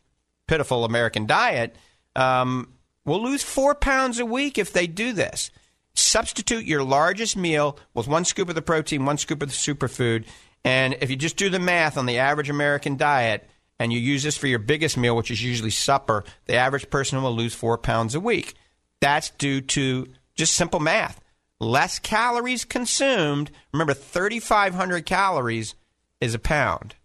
pitiful 0.48 0.84
American 0.84 1.26
diet, 1.26 1.76
um, 2.15 2.74
will 3.06 3.22
lose 3.22 3.43
four 3.43 3.76
pounds 3.76 4.19
a 4.19 4.26
week 4.26 4.58
if 4.58 4.74
they 4.74 4.88
do 4.88 5.13
this. 5.13 5.52
Substitute 5.95 6.65
your 6.65 6.84
largest 6.84 7.38
meal 7.38 7.77
with 7.93 8.08
one 8.08 8.25
scoop 8.25 8.49
of 8.49 8.56
the 8.56 8.62
protein, 8.62 9.06
one 9.06 9.17
scoop 9.17 9.41
of 9.41 9.49
the 9.49 9.56
superfood. 9.56 10.25
And 10.65 10.95
if 11.01 11.10
you 11.10 11.15
just 11.15 11.38
do 11.38 11.49
the 11.49 11.60
math 11.60 11.97
on 11.97 12.06
the 12.06 12.19
average 12.19 12.49
American 12.49 12.97
diet 12.97 13.47
and 13.79 13.91
you 13.91 13.99
use 13.99 14.23
this 14.23 14.38
for 14.38 14.47
your 14.47 14.60
biggest 14.60 14.97
meal, 14.97 15.15
which 15.15 15.32
is 15.32 15.43
usually 15.43 15.69
supper, 15.69 16.23
the 16.45 16.56
average 16.56 16.89
person 16.89 17.21
will 17.21 17.36
lose 17.36 17.53
four 17.53 17.77
pounds 17.77 18.15
a 18.15 18.19
week. 18.19 18.56
That's 19.01 19.29
due 19.32 19.62
to 19.62 20.08
just 20.36 20.53
simple 20.53 20.79
math. 20.79 21.19
Less 21.60 21.99
calories 21.99 22.65
consumed. 22.65 23.51
Remember, 23.71 23.93
3,500 23.93 25.06
calories 25.06 25.75
is 26.19 26.34
a 26.34 26.39
pound. 26.39 26.95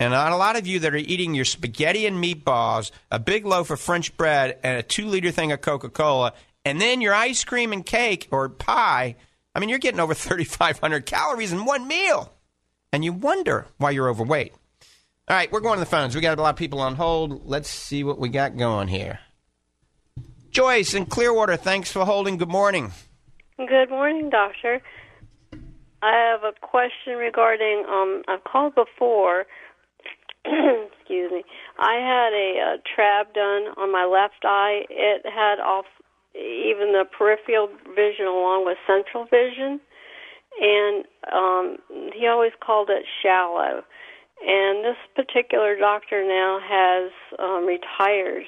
And 0.00 0.12
on 0.12 0.32
a 0.32 0.36
lot 0.36 0.56
of 0.56 0.66
you 0.66 0.80
that 0.80 0.92
are 0.92 0.98
eating 0.98 1.34
your 1.34 1.44
spaghetti 1.44 2.06
and 2.06 2.22
meatballs, 2.22 2.90
a 3.10 3.18
big 3.18 3.46
loaf 3.46 3.70
of 3.70 3.80
French 3.80 4.16
bread, 4.16 4.58
and 4.62 4.76
a 4.76 4.82
two 4.82 5.06
liter 5.06 5.30
thing 5.30 5.52
of 5.52 5.60
Coca 5.60 5.88
Cola, 5.88 6.32
and 6.64 6.80
then 6.80 7.00
your 7.00 7.14
ice 7.14 7.44
cream 7.44 7.72
and 7.72 7.84
cake 7.84 8.28
or 8.30 8.48
pie, 8.48 9.16
I 9.54 9.60
mean, 9.60 9.68
you're 9.68 9.78
getting 9.78 10.00
over 10.00 10.14
3,500 10.14 11.06
calories 11.06 11.52
in 11.52 11.64
one 11.64 11.86
meal. 11.86 12.32
And 12.92 13.04
you 13.04 13.12
wonder 13.12 13.66
why 13.78 13.90
you're 13.90 14.08
overweight. 14.08 14.52
All 15.26 15.36
right, 15.36 15.50
we're 15.50 15.60
going 15.60 15.78
to 15.78 15.80
the 15.80 15.86
phones. 15.86 16.14
We 16.14 16.20
got 16.20 16.38
a 16.38 16.42
lot 16.42 16.50
of 16.50 16.56
people 16.56 16.80
on 16.80 16.94
hold. 16.94 17.46
Let's 17.46 17.68
see 17.68 18.04
what 18.04 18.18
we 18.18 18.28
got 18.28 18.56
going 18.56 18.88
here. 18.88 19.18
Joyce 20.50 20.94
in 20.94 21.06
Clearwater, 21.06 21.56
thanks 21.56 21.90
for 21.90 22.04
holding. 22.04 22.36
Good 22.36 22.48
morning. 22.48 22.92
Good 23.56 23.90
morning, 23.90 24.30
doctor. 24.30 24.80
I 26.02 26.12
have 26.12 26.44
a 26.44 26.52
question 26.60 27.16
regarding. 27.16 27.84
Um, 27.88 28.22
I've 28.28 28.44
called 28.44 28.74
before. 28.74 29.46
excuse 30.44 31.32
me. 31.32 31.42
I 31.78 31.94
had 31.94 32.32
a, 32.32 32.74
a 32.74 32.76
trab 32.84 33.32
done 33.34 33.74
on 33.76 33.90
my 33.90 34.04
left 34.04 34.44
eye. 34.44 34.82
It 34.90 35.24
had 35.24 35.58
off 35.58 35.86
even 36.34 36.92
the 36.92 37.04
peripheral 37.16 37.68
vision 37.94 38.26
along 38.26 38.64
with 38.64 38.78
central 38.86 39.24
vision, 39.26 39.80
and 40.60 41.04
um, 41.32 41.76
he 42.14 42.26
always 42.26 42.52
called 42.64 42.90
it 42.90 43.04
shallow. 43.22 43.82
And 44.46 44.84
this 44.84 44.96
particular 45.14 45.76
doctor 45.76 46.26
now 46.26 46.58
has 46.62 47.12
um, 47.38 47.66
retired, 47.66 48.44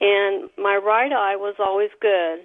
and 0.00 0.50
my 0.58 0.76
right 0.76 1.12
eye 1.12 1.36
was 1.36 1.54
always 1.58 1.90
good 2.00 2.40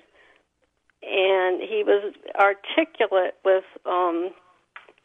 and 1.01 1.61
he 1.61 1.83
was 1.85 2.13
articulate 2.35 3.35
with 3.45 3.63
um 3.85 4.31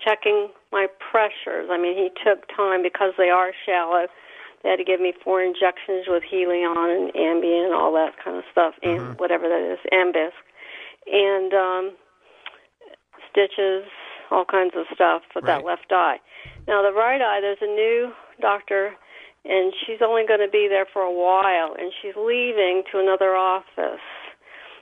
checking 0.04 0.48
my 0.72 0.86
pressures. 0.98 1.68
I 1.70 1.78
mean, 1.78 1.96
he 1.96 2.10
took 2.24 2.46
time 2.54 2.82
because 2.82 3.12
they 3.16 3.30
are 3.30 3.52
shallow. 3.64 4.06
They 4.64 4.70
had 4.70 4.80
to 4.80 4.84
give 4.84 5.00
me 5.00 5.12
four 5.22 5.42
injections 5.44 6.08
with 6.08 6.24
Helion 6.24 6.88
and 6.88 7.12
Ambien 7.12 7.66
and 7.68 7.74
all 7.74 7.92
that 7.92 8.16
kind 8.24 8.38
of 8.38 8.44
stuff, 8.50 8.74
and 8.82 9.12
Mm-hmm. 9.12 9.20
whatever 9.20 9.44
that 9.46 9.60
is, 9.60 9.78
Ambisc, 9.92 10.32
and 11.06 11.52
um, 11.52 11.96
stitches, 13.30 13.84
all 14.30 14.46
kinds 14.48 14.72
of 14.74 14.86
stuff 14.94 15.22
with 15.36 15.44
Right. 15.44 15.60
that 15.60 15.66
left 15.68 15.92
eye. 15.92 16.16
Now, 16.66 16.80
the 16.80 16.96
right 16.96 17.20
eye, 17.20 17.40
there's 17.42 17.60
a 17.60 17.66
new 17.66 18.12
doctor, 18.40 18.94
and 19.44 19.74
she's 19.84 20.00
only 20.00 20.24
going 20.26 20.40
to 20.40 20.50
be 20.50 20.66
there 20.66 20.86
for 20.90 21.02
a 21.02 21.12
while, 21.12 21.76
and 21.78 21.92
she's 22.00 22.16
leaving 22.16 22.82
to 22.90 22.98
another 22.98 23.36
office, 23.36 24.00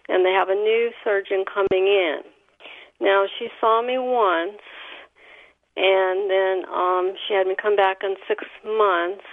and 0.09 0.25
they 0.25 0.31
have 0.31 0.49
a 0.49 0.55
new 0.55 0.93
surgeon 1.03 1.45
coming 1.45 1.89
in. 1.91 2.21
Now, 3.01 3.27
she 3.37 3.49
saw 3.61 3.83
me 3.83 3.99
once, 3.99 4.63
and 5.75 6.31
then 6.31 6.63
um, 6.71 7.15
she 7.27 7.35
had 7.35 7.49
me 7.49 7.57
come 7.61 7.75
back 7.75 7.99
in 8.05 8.15
six 8.29 8.45
months, 8.65 9.25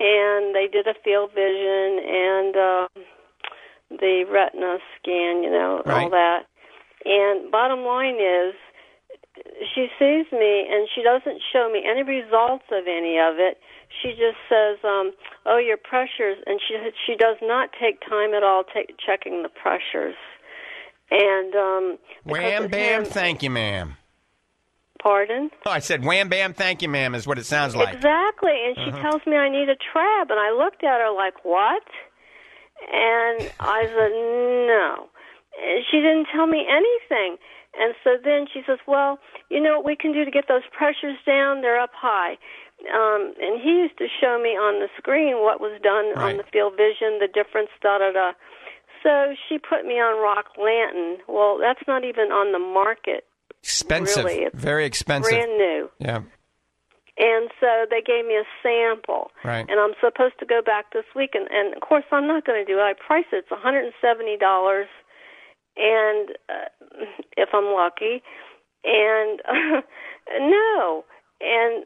and 0.00 0.54
they 0.54 0.66
did 0.66 0.86
a 0.86 0.94
field 1.04 1.30
vision 1.34 2.00
and 2.02 2.56
uh, 2.56 2.88
the 3.90 4.24
retina 4.30 4.78
scan, 4.96 5.42
you 5.42 5.50
know, 5.50 5.82
all 5.86 6.10
that. 6.10 6.46
And 7.04 7.50
bottom 7.50 7.80
line 7.84 8.16
is, 8.16 8.54
she 9.74 9.88
sees 9.98 10.26
me 10.32 10.66
and 10.70 10.88
she 10.94 11.02
doesn't 11.02 11.40
show 11.52 11.70
me 11.72 11.84
any 11.88 12.02
results 12.02 12.64
of 12.72 12.84
any 12.88 13.18
of 13.18 13.36
it. 13.38 13.58
She 14.02 14.10
just 14.10 14.38
says, 14.48 14.78
um, 14.84 15.12
"Oh, 15.46 15.58
your 15.58 15.76
pressures," 15.76 16.38
and 16.46 16.60
she 16.66 16.76
she 17.06 17.16
does 17.16 17.36
not 17.42 17.70
take 17.80 18.00
time 18.08 18.34
at 18.34 18.42
all 18.42 18.62
take, 18.72 18.94
checking 19.04 19.42
the 19.42 19.48
pressures. 19.48 20.14
And 21.10 21.54
um, 21.54 21.98
Wham 22.24 22.68
bam, 22.68 23.04
him- 23.04 23.10
thank 23.10 23.42
you, 23.42 23.50
ma'am. 23.50 23.96
Pardon? 25.02 25.50
Oh, 25.64 25.70
I 25.70 25.78
said 25.78 26.04
wham 26.04 26.28
bam, 26.28 26.52
thank 26.52 26.82
you, 26.82 26.88
ma'am, 26.88 27.14
is 27.14 27.26
what 27.26 27.38
it 27.38 27.44
sounds 27.46 27.74
like. 27.74 27.94
Exactly. 27.94 28.52
And 28.66 28.76
she 28.76 28.90
Uh-huh. 28.90 29.02
tells 29.02 29.26
me 29.26 29.36
I 29.36 29.48
need 29.48 29.68
a 29.68 29.76
trab, 29.76 30.30
and 30.30 30.38
I 30.38 30.50
looked 30.50 30.84
at 30.84 31.00
her 31.00 31.10
like, 31.10 31.44
"What?" 31.44 31.82
And 32.92 33.50
I 33.60 33.84
said, 33.94 34.12
"No." 34.12 35.08
And 35.60 35.84
she 35.90 36.00
didn't 36.00 36.26
tell 36.32 36.46
me 36.46 36.66
anything. 36.68 37.38
And 37.78 37.94
so 38.02 38.16
then 38.22 38.46
she 38.52 38.62
says, 38.66 38.78
"Well, 38.86 39.18
you 39.48 39.60
know 39.60 39.76
what 39.76 39.84
we 39.84 39.96
can 39.96 40.12
do 40.12 40.24
to 40.24 40.30
get 40.30 40.48
those 40.48 40.66
pressures 40.72 41.16
down? 41.24 41.60
They're 41.62 41.78
up 41.80 41.94
high." 41.94 42.36
Um, 42.92 43.34
and 43.40 43.60
he 43.60 43.70
used 43.84 43.98
to 43.98 44.08
show 44.08 44.38
me 44.38 44.56
on 44.56 44.80
the 44.80 44.88
screen 44.96 45.40
what 45.40 45.60
was 45.60 45.78
done 45.82 46.14
Right. 46.14 46.32
on 46.32 46.36
the 46.38 46.44
field 46.44 46.76
vision, 46.76 47.18
the 47.20 47.28
difference, 47.28 47.70
da 47.82 47.98
da 47.98 48.10
da. 48.12 48.32
So 49.02 49.34
she 49.48 49.58
put 49.58 49.84
me 49.84 50.00
on 50.00 50.16
Rocklatan. 50.16 51.20
Well, 51.26 51.58
that's 51.58 51.86
not 51.86 52.04
even 52.04 52.32
on 52.32 52.52
the 52.52 52.58
market. 52.58 53.24
Expensive, 53.62 54.24
Really, 54.24 54.46
very 54.54 54.86
expensive. 54.86 55.30
Brand 55.30 55.58
new. 55.58 55.90
Yeah, 55.98 56.22
And 57.18 57.50
so 57.60 57.86
they 57.90 58.00
gave 58.00 58.24
me 58.24 58.36
a 58.36 58.44
sample. 58.62 59.30
Right. 59.44 59.66
And 59.68 59.78
I'm 59.78 59.94
supposed 60.00 60.38
to 60.40 60.46
go 60.46 60.62
back 60.64 60.92
this 60.92 61.04
week. 61.14 61.30
And, 61.34 61.46
and 61.50 61.74
of 61.74 61.80
course, 61.82 62.04
I'm 62.10 62.26
not 62.26 62.46
going 62.46 62.64
to 62.64 62.70
do 62.70 62.78
it. 62.78 62.82
I 62.82 62.94
price 62.94 63.26
it. 63.32 63.44
It's 63.44 63.52
$170. 63.52 64.84
And 65.76 66.30
uh, 66.48 67.04
if 67.36 67.50
I'm 67.52 67.74
lucky. 67.74 68.22
And 68.84 69.40
no. 70.40 71.04
And 71.40 71.84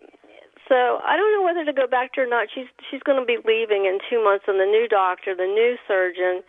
so 0.69 0.99
I 1.05 1.17
don't 1.17 1.33
know 1.33 1.45
whether 1.45 1.65
to 1.65 1.73
go 1.73 1.87
back 1.87 2.15
to 2.15 2.21
her 2.21 2.27
or 2.27 2.31
not. 2.31 2.49
She's 2.55 2.67
she's 2.91 3.03
going 3.03 3.21
to 3.21 3.27
be 3.27 3.37
leaving 3.45 3.85
in 3.85 3.99
two 4.09 4.23
months, 4.23 4.45
and 4.49 4.59
the 4.59 4.65
new 4.65 4.89
doctor, 4.89 5.35
the 5.35 5.45
new 5.45 5.77
surgeon, 5.87 6.43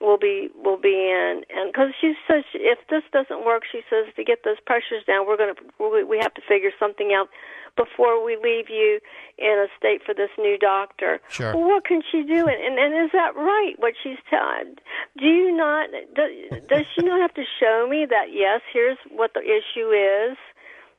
will 0.00 0.18
be 0.18 0.48
will 0.54 0.78
be 0.80 1.10
in. 1.10 1.42
And 1.50 1.72
because 1.72 1.90
she 2.00 2.14
says 2.26 2.44
if 2.54 2.78
this 2.88 3.02
doesn't 3.12 3.44
work, 3.44 3.62
she 3.70 3.80
says 3.90 4.06
to 4.16 4.24
get 4.24 4.44
those 4.44 4.60
pressures 4.64 5.04
down, 5.06 5.26
we're 5.26 5.36
going 5.36 5.54
to 5.54 5.62
we, 5.78 6.04
we 6.04 6.18
have 6.18 6.34
to 6.34 6.42
figure 6.46 6.70
something 6.78 7.12
out 7.12 7.28
before 7.76 8.22
we 8.24 8.36
leave 8.36 8.68
you 8.68 8.98
in 9.38 9.56
a 9.64 9.68
state 9.78 10.02
for 10.04 10.12
this 10.14 10.30
new 10.38 10.58
doctor. 10.58 11.20
Sure. 11.28 11.54
Well, 11.54 11.68
what 11.68 11.84
can 11.84 12.02
she 12.10 12.22
do? 12.22 12.46
And 12.48 12.60
and, 12.62 12.78
and 12.78 13.04
is 13.04 13.10
that 13.12 13.36
right? 13.36 13.74
What 13.78 13.94
she's 14.02 14.18
telling? 14.28 14.76
Do 15.18 15.26
you 15.26 15.56
not? 15.56 15.88
Does, 16.14 16.60
does 16.68 16.84
she 16.94 17.02
not 17.02 17.20
have 17.20 17.34
to 17.34 17.44
show 17.60 17.86
me 17.88 18.06
that? 18.08 18.26
Yes, 18.32 18.60
here's 18.72 18.98
what 19.10 19.32
the 19.34 19.40
issue 19.40 19.90
is. 19.90 20.36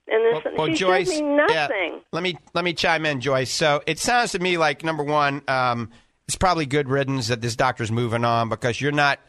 And 0.08 0.26
this, 0.26 0.44
Well, 0.44 0.56
well, 0.58 0.68
she 0.68 0.74
Joyce, 0.74 1.10
me 1.10 1.20
yeah, 1.20 1.68
nothing. 1.68 2.02
let 2.12 2.24
me 2.24 2.38
let 2.54 2.64
me 2.66 2.74
chime 2.74 3.06
in, 3.06 3.22
Joyce. 3.22 3.52
So 3.52 3.82
it 3.86 4.00
sounds 4.00 4.32
to 4.32 4.40
me 4.40 4.58
like 4.58 4.84
number 4.84 5.04
one, 5.04 5.42
um, 5.48 5.90
it's 6.32 6.38
probably 6.38 6.66
good 6.66 6.88
riddance 6.88 7.28
that 7.28 7.42
this 7.42 7.58
doctor's 7.58 7.92
moving 7.92 8.24
on 8.24 8.48
because 8.48 8.80
you're 8.80 8.94
not 8.94 9.20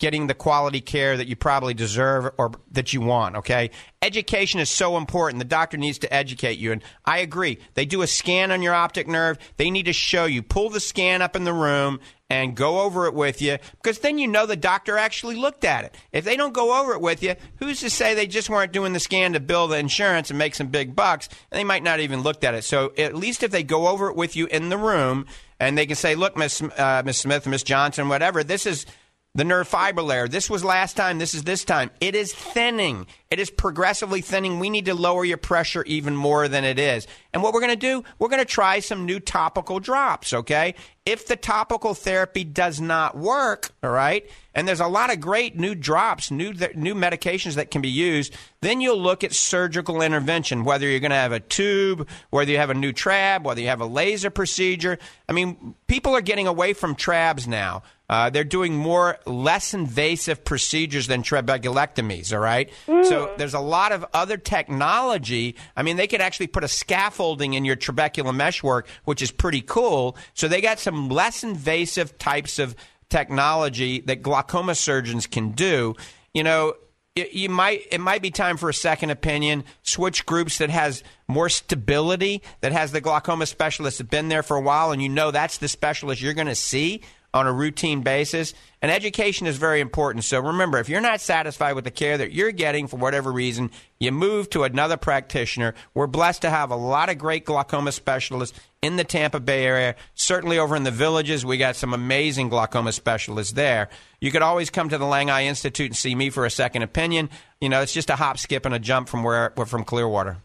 getting 0.00 0.26
the 0.26 0.34
quality 0.34 0.80
care 0.80 1.16
that 1.16 1.28
you 1.28 1.36
probably 1.36 1.72
deserve 1.72 2.32
or 2.36 2.50
that 2.72 2.92
you 2.92 3.00
want. 3.00 3.36
Okay, 3.36 3.70
education 4.02 4.58
is 4.58 4.68
so 4.68 4.96
important. 4.96 5.38
The 5.38 5.44
doctor 5.44 5.76
needs 5.76 5.98
to 5.98 6.12
educate 6.12 6.58
you, 6.58 6.72
and 6.72 6.82
I 7.04 7.18
agree. 7.18 7.60
They 7.74 7.84
do 7.84 8.02
a 8.02 8.08
scan 8.08 8.50
on 8.50 8.60
your 8.60 8.74
optic 8.74 9.06
nerve. 9.06 9.38
They 9.56 9.70
need 9.70 9.84
to 9.84 9.92
show 9.92 10.24
you. 10.24 10.42
Pull 10.42 10.70
the 10.70 10.80
scan 10.80 11.22
up 11.22 11.36
in 11.36 11.44
the 11.44 11.52
room 11.52 12.00
and 12.28 12.56
go 12.56 12.80
over 12.80 13.06
it 13.06 13.14
with 13.14 13.40
you 13.40 13.58
because 13.76 14.00
then 14.00 14.18
you 14.18 14.26
know 14.26 14.44
the 14.44 14.56
doctor 14.56 14.98
actually 14.98 15.36
looked 15.36 15.64
at 15.64 15.84
it. 15.84 15.94
If 16.10 16.24
they 16.24 16.36
don't 16.36 16.52
go 16.52 16.80
over 16.80 16.92
it 16.92 17.00
with 17.00 17.22
you, 17.22 17.36
who's 17.60 17.78
to 17.82 17.90
say 17.90 18.14
they 18.14 18.26
just 18.26 18.50
weren't 18.50 18.72
doing 18.72 18.94
the 18.94 19.00
scan 19.00 19.34
to 19.34 19.40
bill 19.40 19.68
the 19.68 19.78
insurance 19.78 20.28
and 20.28 20.40
make 20.40 20.56
some 20.56 20.68
big 20.68 20.96
bucks? 20.96 21.28
And 21.52 21.58
they 21.60 21.64
might 21.64 21.84
not 21.84 22.00
even 22.00 22.22
looked 22.22 22.42
at 22.42 22.54
it. 22.54 22.64
So 22.64 22.92
at 22.98 23.14
least 23.14 23.44
if 23.44 23.52
they 23.52 23.62
go 23.62 23.86
over 23.86 24.08
it 24.08 24.16
with 24.16 24.34
you 24.34 24.46
in 24.46 24.70
the 24.70 24.76
room 24.76 25.24
and 25.60 25.76
they 25.76 25.86
can 25.86 25.96
say, 25.96 26.14
"Look, 26.14 26.36
Miss 26.36 26.62
uh, 26.62 27.02
Miss 27.04 27.18
Smith, 27.18 27.46
Miss 27.46 27.62
Johnson, 27.62 28.08
whatever, 28.08 28.44
this 28.44 28.66
is." 28.66 28.86
The 29.34 29.44
nerve 29.44 29.68
fiber 29.68 30.02
layer. 30.02 30.26
This 30.26 30.50
was 30.50 30.64
last 30.64 30.96
time. 30.96 31.18
This 31.18 31.34
is 31.34 31.44
this 31.44 31.62
time. 31.62 31.90
It 32.00 32.16
is 32.16 32.34
thinning. 32.34 33.06
It 33.30 33.40
is 33.40 33.50
progressively 33.50 34.22
thinning. 34.22 34.58
We 34.58 34.70
need 34.70 34.86
to 34.86 34.94
lower 34.94 35.22
your 35.22 35.36
pressure 35.36 35.84
even 35.84 36.16
more 36.16 36.48
than 36.48 36.64
it 36.64 36.78
is. 36.78 37.06
And 37.34 37.42
what 37.42 37.52
we're 37.52 37.60
going 37.60 37.72
to 37.72 37.76
do, 37.76 38.02
we're 38.18 38.30
going 38.30 38.40
to 38.40 38.46
try 38.46 38.80
some 38.80 39.04
new 39.04 39.20
topical 39.20 39.80
drops, 39.80 40.32
okay? 40.32 40.74
If 41.04 41.26
the 41.26 41.36
topical 41.36 41.92
therapy 41.92 42.42
does 42.42 42.80
not 42.80 43.18
work, 43.18 43.70
all 43.82 43.90
right, 43.90 44.28
and 44.54 44.66
there's 44.66 44.80
a 44.80 44.86
lot 44.86 45.12
of 45.12 45.20
great 45.20 45.58
new 45.58 45.74
drops, 45.74 46.30
new 46.30 46.52
new 46.74 46.94
medications 46.94 47.54
that 47.54 47.70
can 47.70 47.80
be 47.80 47.88
used, 47.88 48.34
then 48.60 48.80
you'll 48.80 49.00
look 49.00 49.24
at 49.24 49.32
surgical 49.32 50.02
intervention, 50.02 50.64
whether 50.64 50.86
you're 50.86 51.00
going 51.00 51.10
to 51.10 51.16
have 51.16 51.32
a 51.32 51.40
tube, 51.40 52.08
whether 52.30 52.50
you 52.50 52.58
have 52.58 52.70
a 52.70 52.74
new 52.74 52.92
trab, 52.92 53.44
whether 53.44 53.60
you 53.60 53.68
have 53.68 53.80
a 53.80 53.86
laser 53.86 54.30
procedure. 54.30 54.98
I 55.28 55.32
mean, 55.32 55.74
people 55.86 56.14
are 56.14 56.20
getting 56.20 56.46
away 56.46 56.72
from 56.72 56.94
trabs 56.94 57.46
now. 57.46 57.82
Uh, 58.10 58.30
they're 58.30 58.42
doing 58.44 58.74
more 58.74 59.18
less 59.26 59.74
invasive 59.74 60.44
procedures 60.44 61.06
than 61.06 61.22
trabeculectomies, 61.22 62.32
all 62.32 62.38
right? 62.38 62.70
So 63.04 63.17
there's 63.36 63.54
a 63.54 63.60
lot 63.60 63.92
of 63.92 64.04
other 64.12 64.36
technology. 64.36 65.56
I 65.76 65.82
mean, 65.82 65.96
they 65.96 66.06
could 66.06 66.20
actually 66.20 66.48
put 66.48 66.64
a 66.64 66.68
scaffolding 66.68 67.54
in 67.54 67.64
your 67.64 67.76
trabecular 67.76 68.34
meshwork, 68.34 68.88
which 69.04 69.22
is 69.22 69.30
pretty 69.30 69.62
cool. 69.62 70.16
So 70.34 70.48
they 70.48 70.60
got 70.60 70.78
some 70.78 71.08
less 71.08 71.42
invasive 71.42 72.18
types 72.18 72.58
of 72.58 72.74
technology 73.08 74.00
that 74.02 74.22
glaucoma 74.22 74.74
surgeons 74.74 75.26
can 75.26 75.52
do. 75.52 75.94
You 76.34 76.44
know, 76.44 76.74
it, 77.16 77.32
you 77.32 77.48
might 77.48 77.82
it 77.90 78.00
might 78.00 78.22
be 78.22 78.30
time 78.30 78.56
for 78.56 78.68
a 78.68 78.74
second 78.74 79.10
opinion. 79.10 79.64
Switch 79.82 80.24
groups 80.24 80.58
that 80.58 80.70
has 80.70 81.02
more 81.26 81.48
stability, 81.48 82.42
that 82.60 82.72
has 82.72 82.92
the 82.92 83.00
glaucoma 83.00 83.46
specialist 83.46 83.98
that 83.98 84.10
been 84.10 84.28
there 84.28 84.42
for 84.42 84.56
a 84.56 84.60
while, 84.60 84.92
and 84.92 85.02
you 85.02 85.08
know 85.08 85.30
that's 85.30 85.58
the 85.58 85.68
specialist 85.68 86.22
you're 86.22 86.34
going 86.34 86.46
to 86.46 86.54
see 86.54 87.02
on 87.34 87.46
a 87.46 87.52
routine 87.52 88.02
basis. 88.02 88.54
And 88.80 88.90
education 88.90 89.46
is 89.46 89.56
very 89.56 89.80
important. 89.80 90.24
So 90.24 90.40
remember, 90.40 90.78
if 90.78 90.88
you're 90.88 91.00
not 91.00 91.20
satisfied 91.20 91.74
with 91.74 91.84
the 91.84 91.90
care 91.90 92.16
that 92.16 92.32
you're 92.32 92.52
getting 92.52 92.86
for 92.86 92.96
whatever 92.96 93.32
reason, 93.32 93.70
you 93.98 94.12
move 94.12 94.48
to 94.50 94.64
another 94.64 94.96
practitioner. 94.96 95.74
We're 95.94 96.06
blessed 96.06 96.42
to 96.42 96.50
have 96.50 96.70
a 96.70 96.76
lot 96.76 97.10
of 97.10 97.18
great 97.18 97.44
glaucoma 97.44 97.92
specialists 97.92 98.58
in 98.80 98.96
the 98.96 99.04
Tampa 99.04 99.40
Bay 99.40 99.64
area. 99.64 99.96
Certainly 100.14 100.58
over 100.58 100.76
in 100.76 100.84
the 100.84 100.90
villages, 100.90 101.44
we 101.44 101.58
got 101.58 101.76
some 101.76 101.92
amazing 101.92 102.48
glaucoma 102.48 102.92
specialists 102.92 103.52
there. 103.52 103.88
You 104.20 104.30
could 104.30 104.42
always 104.42 104.70
come 104.70 104.88
to 104.88 104.98
the 104.98 105.06
Lang 105.06 105.30
Eye 105.30 105.44
Institute 105.44 105.90
and 105.90 105.96
see 105.96 106.14
me 106.14 106.30
for 106.30 106.46
a 106.46 106.50
second 106.50 106.82
opinion. 106.82 107.30
You 107.60 107.68
know, 107.68 107.82
it's 107.82 107.94
just 107.94 108.10
a 108.10 108.16
hop, 108.16 108.38
skip, 108.38 108.64
and 108.64 108.74
a 108.74 108.78
jump 108.78 109.08
from 109.08 109.24
where 109.24 109.52
we're 109.56 109.66
from 109.66 109.84
Clearwater. 109.84 110.38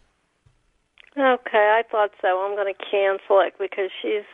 Okay, 1.16 1.78
I 1.78 1.82
thought 1.88 2.10
so. 2.20 2.40
I'm 2.40 2.56
going 2.56 2.72
to 2.74 2.84
cancel 2.90 3.40
it 3.40 3.54
because 3.56 3.90
she's 4.02 4.24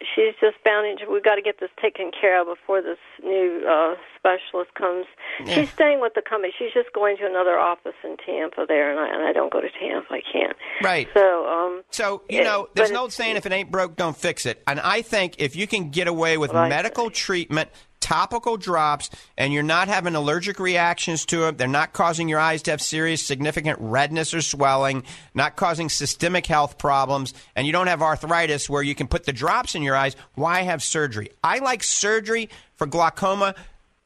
she's 0.00 0.34
just 0.40 0.56
bound 0.64 0.86
into. 0.86 1.10
We've 1.10 1.24
got 1.24 1.36
to 1.36 1.42
get 1.42 1.60
this 1.60 1.70
taken 1.80 2.10
care 2.18 2.40
of 2.40 2.46
before 2.46 2.82
this 2.82 2.98
new 3.22 3.62
uh, 3.68 3.94
specialist 4.18 4.74
comes. 4.74 5.06
Yeah. 5.44 5.54
She's 5.54 5.70
staying 5.70 6.00
with 6.00 6.14
the 6.14 6.22
company. 6.22 6.52
She's 6.58 6.72
just 6.72 6.92
going 6.92 7.16
to 7.18 7.26
another 7.26 7.58
office 7.58 7.94
in 8.02 8.16
Tampa 8.24 8.64
there, 8.66 8.90
and 8.90 8.98
I 9.00 9.08
and 9.14 9.22
I 9.26 9.32
don't 9.32 9.52
go 9.52 9.60
to 9.60 9.68
Tampa. 9.70 10.12
I 10.14 10.20
can't. 10.32 10.56
Right. 10.82 11.08
So, 11.14 11.46
um, 11.46 11.82
So, 11.90 12.22
you 12.28 12.40
it- 12.40 12.44
know, 12.44 12.68
there's 12.74 12.90
an 12.90 12.96
old 12.96 13.12
saying 13.12 13.36
if 13.36 13.46
it 13.46 13.52
ain't 13.52 13.70
broke, 13.70 13.96
don't 13.96 14.16
fix 14.16 14.46
it. 14.46 14.62
And 14.66 14.80
I 14.80 15.02
think 15.02 15.36
if 15.38 15.56
you 15.56 15.66
can 15.66 15.90
get 15.90 16.08
away 16.08 16.36
with 16.38 16.52
medical 16.52 17.10
treatment, 17.10 17.70
topical 18.04 18.58
drops, 18.58 19.08
and 19.38 19.50
you're 19.50 19.62
not 19.62 19.88
having 19.88 20.14
allergic 20.14 20.60
reactions 20.60 21.24
to 21.24 21.48
it, 21.48 21.56
they're 21.56 21.66
not 21.66 21.94
causing 21.94 22.28
your 22.28 22.38
eyes 22.38 22.60
to 22.62 22.70
have 22.70 22.82
serious, 22.82 23.24
significant 23.24 23.78
redness 23.80 24.34
or 24.34 24.42
swelling, 24.42 25.02
not 25.32 25.56
causing 25.56 25.88
systemic 25.88 26.44
health 26.44 26.76
problems, 26.76 27.32
and 27.56 27.66
you 27.66 27.72
don't 27.72 27.86
have 27.86 28.02
arthritis 28.02 28.68
where 28.68 28.82
you 28.82 28.94
can 28.94 29.08
put 29.08 29.24
the 29.24 29.32
drops 29.32 29.74
in 29.74 29.82
your 29.82 29.96
eyes, 29.96 30.16
why 30.34 30.60
have 30.60 30.82
surgery? 30.82 31.30
I 31.42 31.60
like 31.60 31.82
surgery 31.82 32.50
for 32.74 32.86
glaucoma 32.86 33.54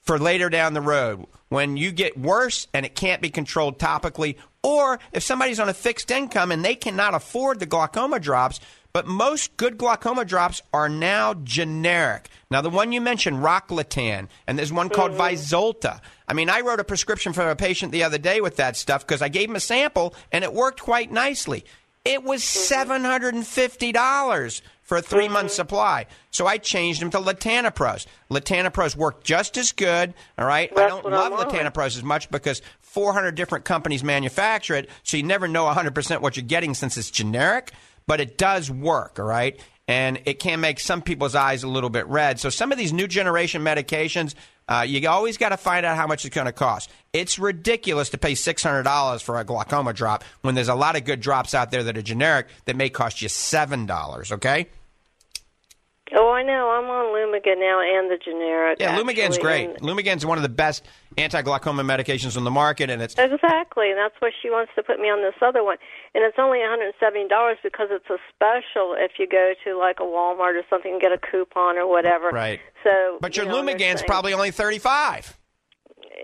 for 0.02 0.16
later 0.16 0.48
down 0.48 0.74
the 0.74 0.80
road 0.80 1.26
when 1.48 1.76
you 1.76 1.90
get 1.90 2.16
worse 2.16 2.68
and 2.72 2.86
it 2.86 2.94
can't 2.94 3.20
be 3.20 3.30
controlled 3.30 3.80
topically, 3.80 4.36
or 4.62 5.00
if 5.12 5.24
somebody's 5.24 5.58
on 5.58 5.68
a 5.68 5.74
fixed 5.74 6.12
income 6.12 6.52
and 6.52 6.64
they 6.64 6.76
cannot 6.76 7.14
afford 7.14 7.58
the 7.58 7.66
glaucoma 7.66 8.20
drops. 8.20 8.60
But 8.92 9.06
most 9.06 9.56
good 9.56 9.78
glaucoma 9.78 10.24
drops 10.24 10.60
are 10.72 10.88
now 10.88 11.34
generic. 11.34 12.28
Now, 12.50 12.62
the 12.62 12.70
one 12.70 12.90
you 12.92 13.00
mentioned, 13.00 13.38
Rocklatan, 13.38 14.28
and 14.46 14.58
there's 14.58 14.72
one 14.72 14.88
called 14.88 15.12
Vyzulta. 15.12 16.00
I 16.26 16.32
mean, 16.32 16.48
I 16.48 16.62
wrote 16.62 16.80
a 16.80 16.84
prescription 16.84 17.32
for 17.32 17.48
a 17.50 17.56
patient 17.56 17.92
the 17.92 18.02
other 18.04 18.18
day 18.18 18.40
with 18.40 18.56
that 18.56 18.76
stuff 18.76 19.06
because 19.06 19.22
I 19.22 19.28
gave 19.28 19.50
him 19.50 19.56
a 19.56 19.60
sample 19.60 20.14
and 20.32 20.42
it 20.44 20.52
worked 20.52 20.80
quite 20.80 21.12
nicely. 21.12 21.64
It 22.04 22.22
was 22.24 22.42
$750 22.42 24.60
for 24.82 24.96
a 24.96 25.02
three 25.02 25.28
month 25.28 25.50
supply. 25.50 26.06
So 26.30 26.46
I 26.46 26.56
changed 26.56 27.02
him 27.02 27.10
to 27.10 27.18
Latanoprost. 27.18 28.06
Latanoprost 28.30 28.96
worked 28.96 29.24
just 29.24 29.58
as 29.58 29.72
good, 29.72 30.14
all 30.38 30.46
right? 30.46 30.72
I 30.76 30.88
don't 30.88 31.04
love. 31.04 31.34
Latanoprost 31.34 31.98
as 31.98 32.02
much 32.02 32.30
because 32.30 32.62
400 32.80 33.34
different 33.34 33.66
companies 33.66 34.02
manufacture 34.02 34.74
it, 34.74 34.88
so 35.02 35.18
you 35.18 35.22
never 35.22 35.46
know 35.46 35.66
100% 35.66 36.22
what 36.22 36.38
you're 36.38 36.46
getting 36.46 36.72
since 36.72 36.96
it's 36.96 37.10
generic, 37.10 37.72
but 38.08 38.20
it 38.20 38.36
does 38.36 38.68
work, 38.68 39.20
all 39.20 39.26
right? 39.26 39.60
And 39.86 40.20
it 40.24 40.40
can 40.40 40.60
make 40.60 40.80
some 40.80 41.00
people's 41.02 41.34
eyes 41.36 41.62
a 41.62 41.68
little 41.68 41.90
bit 41.90 42.06
red. 42.08 42.40
So 42.40 42.50
some 42.50 42.72
of 42.72 42.78
these 42.78 42.92
new 42.92 43.06
generation 43.06 43.62
medications, 43.62 44.34
uh, 44.68 44.84
you 44.86 45.08
always 45.08 45.36
got 45.36 45.50
to 45.50 45.56
find 45.56 45.86
out 45.86 45.96
how 45.96 46.06
much 46.06 46.24
it's 46.24 46.34
going 46.34 46.46
to 46.46 46.52
cost. 46.52 46.90
It's 47.12 47.38
ridiculous 47.38 48.10
to 48.10 48.18
pay 48.18 48.32
$600 48.32 49.22
for 49.22 49.38
a 49.38 49.44
glaucoma 49.44 49.92
drop 49.92 50.24
when 50.40 50.54
there's 50.54 50.68
a 50.68 50.74
lot 50.74 50.96
of 50.96 51.04
good 51.04 51.20
drops 51.20 51.54
out 51.54 51.70
there 51.70 51.84
that 51.84 51.96
are 51.96 52.02
generic 52.02 52.48
that 52.64 52.76
may 52.76 52.88
cost 52.90 53.22
you 53.22 53.28
$7, 53.28 54.32
okay? 54.32 54.66
Oh, 56.14 56.30
I 56.30 56.42
know. 56.42 56.70
I'm 56.70 56.84
on 56.88 57.06
Lumigan 57.14 57.58
now 57.60 57.80
and 57.80 58.10
the 58.10 58.16
generic. 58.22 58.78
Yeah, 58.80 58.96
Lumigan's 58.98 59.36
actually, 59.36 59.42
great. 59.42 59.70
and- 59.70 59.80
Lumigan's 59.80 60.24
one 60.24 60.38
of 60.38 60.42
the 60.42 60.48
best 60.48 60.82
anti-glaucoma 61.18 61.82
medications 61.82 62.36
on 62.36 62.44
the 62.44 62.50
market, 62.50 62.90
and 62.90 63.02
it's 63.02 63.14
Exactly, 63.18 63.90
and 63.90 63.98
that's 63.98 64.14
why 64.20 64.30
she 64.40 64.50
wants 64.50 64.72
to 64.76 64.82
put 64.82 64.98
me 65.00 65.08
on 65.08 65.22
this 65.22 65.34
other 65.42 65.62
one. 65.64 65.76
And 66.14 66.24
it's 66.24 66.38
only 66.38 66.58
$170 66.58 67.56
because 67.62 67.88
it's 67.90 68.08
a 68.10 68.18
special 68.34 68.94
if 68.98 69.12
you 69.18 69.26
go 69.28 69.52
to 69.64 69.78
like 69.78 69.98
a 70.00 70.04
Walmart 70.04 70.54
or 70.58 70.62
something 70.70 70.92
and 70.92 71.00
get 71.00 71.12
a 71.12 71.18
coupon 71.18 71.76
or 71.76 71.86
whatever. 71.88 72.28
Right. 72.30 72.60
So, 72.84 73.18
but 73.20 73.36
your 73.36 73.46
you 73.46 73.52
know, 73.52 73.62
Lumigan's 73.62 74.02
probably 74.02 74.32
only 74.32 74.50
35. 74.50 75.36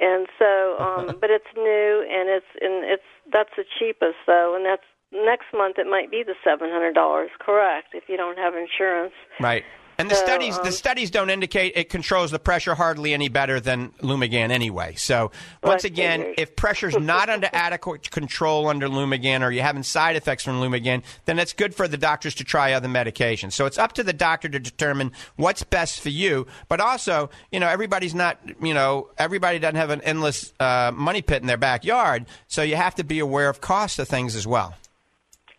and 0.00 0.26
so 0.38 0.76
um 0.78 1.06
but 1.20 1.30
it's 1.30 1.46
new 1.56 2.06
and 2.10 2.28
it's 2.28 2.46
and 2.60 2.84
it's 2.84 3.02
that's 3.32 3.50
the 3.56 3.64
cheapest 3.78 4.16
though 4.26 4.54
and 4.56 4.64
that's 4.66 4.82
next 5.12 5.46
month 5.54 5.78
it 5.78 5.86
might 5.86 6.10
be 6.10 6.22
the 6.24 6.34
seven 6.42 6.68
hundred 6.70 6.94
dollars 6.94 7.30
correct 7.38 7.88
if 7.94 8.04
you 8.08 8.16
don't 8.16 8.36
have 8.38 8.54
insurance 8.54 9.12
Right. 9.40 9.64
And 9.98 10.10
the 10.10 10.14
So, 10.14 10.24
studies 10.24 10.56
the 10.58 10.66
um, 10.66 10.72
studies 10.72 11.10
don't 11.10 11.30
indicate 11.30 11.72
it 11.76 11.88
controls 11.88 12.30
the 12.30 12.38
pressure 12.38 12.74
hardly 12.74 13.14
any 13.14 13.28
better 13.28 13.60
than 13.60 13.90
Lumigan 14.00 14.50
anyway. 14.50 14.94
So 14.96 15.30
once 15.62 15.84
again, 15.84 16.34
if 16.36 16.56
pressure's 16.56 16.96
not 16.96 17.28
under 17.28 17.48
adequate 17.52 18.10
control 18.10 18.68
under 18.68 18.88
Lumigan 18.88 19.42
or 19.42 19.50
you're 19.50 19.64
having 19.64 19.82
side 19.82 20.16
effects 20.16 20.44
from 20.44 20.60
Lumigan, 20.60 21.02
then 21.26 21.38
it's 21.38 21.52
good 21.52 21.74
for 21.74 21.86
the 21.86 21.96
doctors 21.96 22.34
to 22.36 22.44
try 22.44 22.72
other 22.72 22.88
medications. 22.88 23.52
So 23.52 23.66
it's 23.66 23.78
up 23.78 23.92
to 23.94 24.02
the 24.02 24.12
doctor 24.12 24.48
to 24.48 24.58
determine 24.58 25.12
what's 25.36 25.62
best 25.62 26.00
for 26.00 26.10
you. 26.10 26.46
But 26.68 26.80
also, 26.80 27.30
you 27.52 27.60
know, 27.60 27.68
everybody's 27.68 28.14
not, 28.14 28.38
you 28.60 28.74
know, 28.74 29.10
everybody 29.18 29.58
doesn't 29.58 29.76
have 29.76 29.90
an 29.90 30.00
endless 30.02 30.52
uh, 30.58 30.90
money 30.94 31.22
pit 31.22 31.40
in 31.40 31.46
their 31.46 31.56
backyard. 31.56 32.26
So 32.48 32.62
you 32.62 32.76
have 32.76 32.96
to 32.96 33.04
be 33.04 33.20
aware 33.20 33.48
of 33.48 33.60
cost 33.60 33.98
of 33.98 34.08
things 34.08 34.34
as 34.34 34.46
well. 34.46 34.74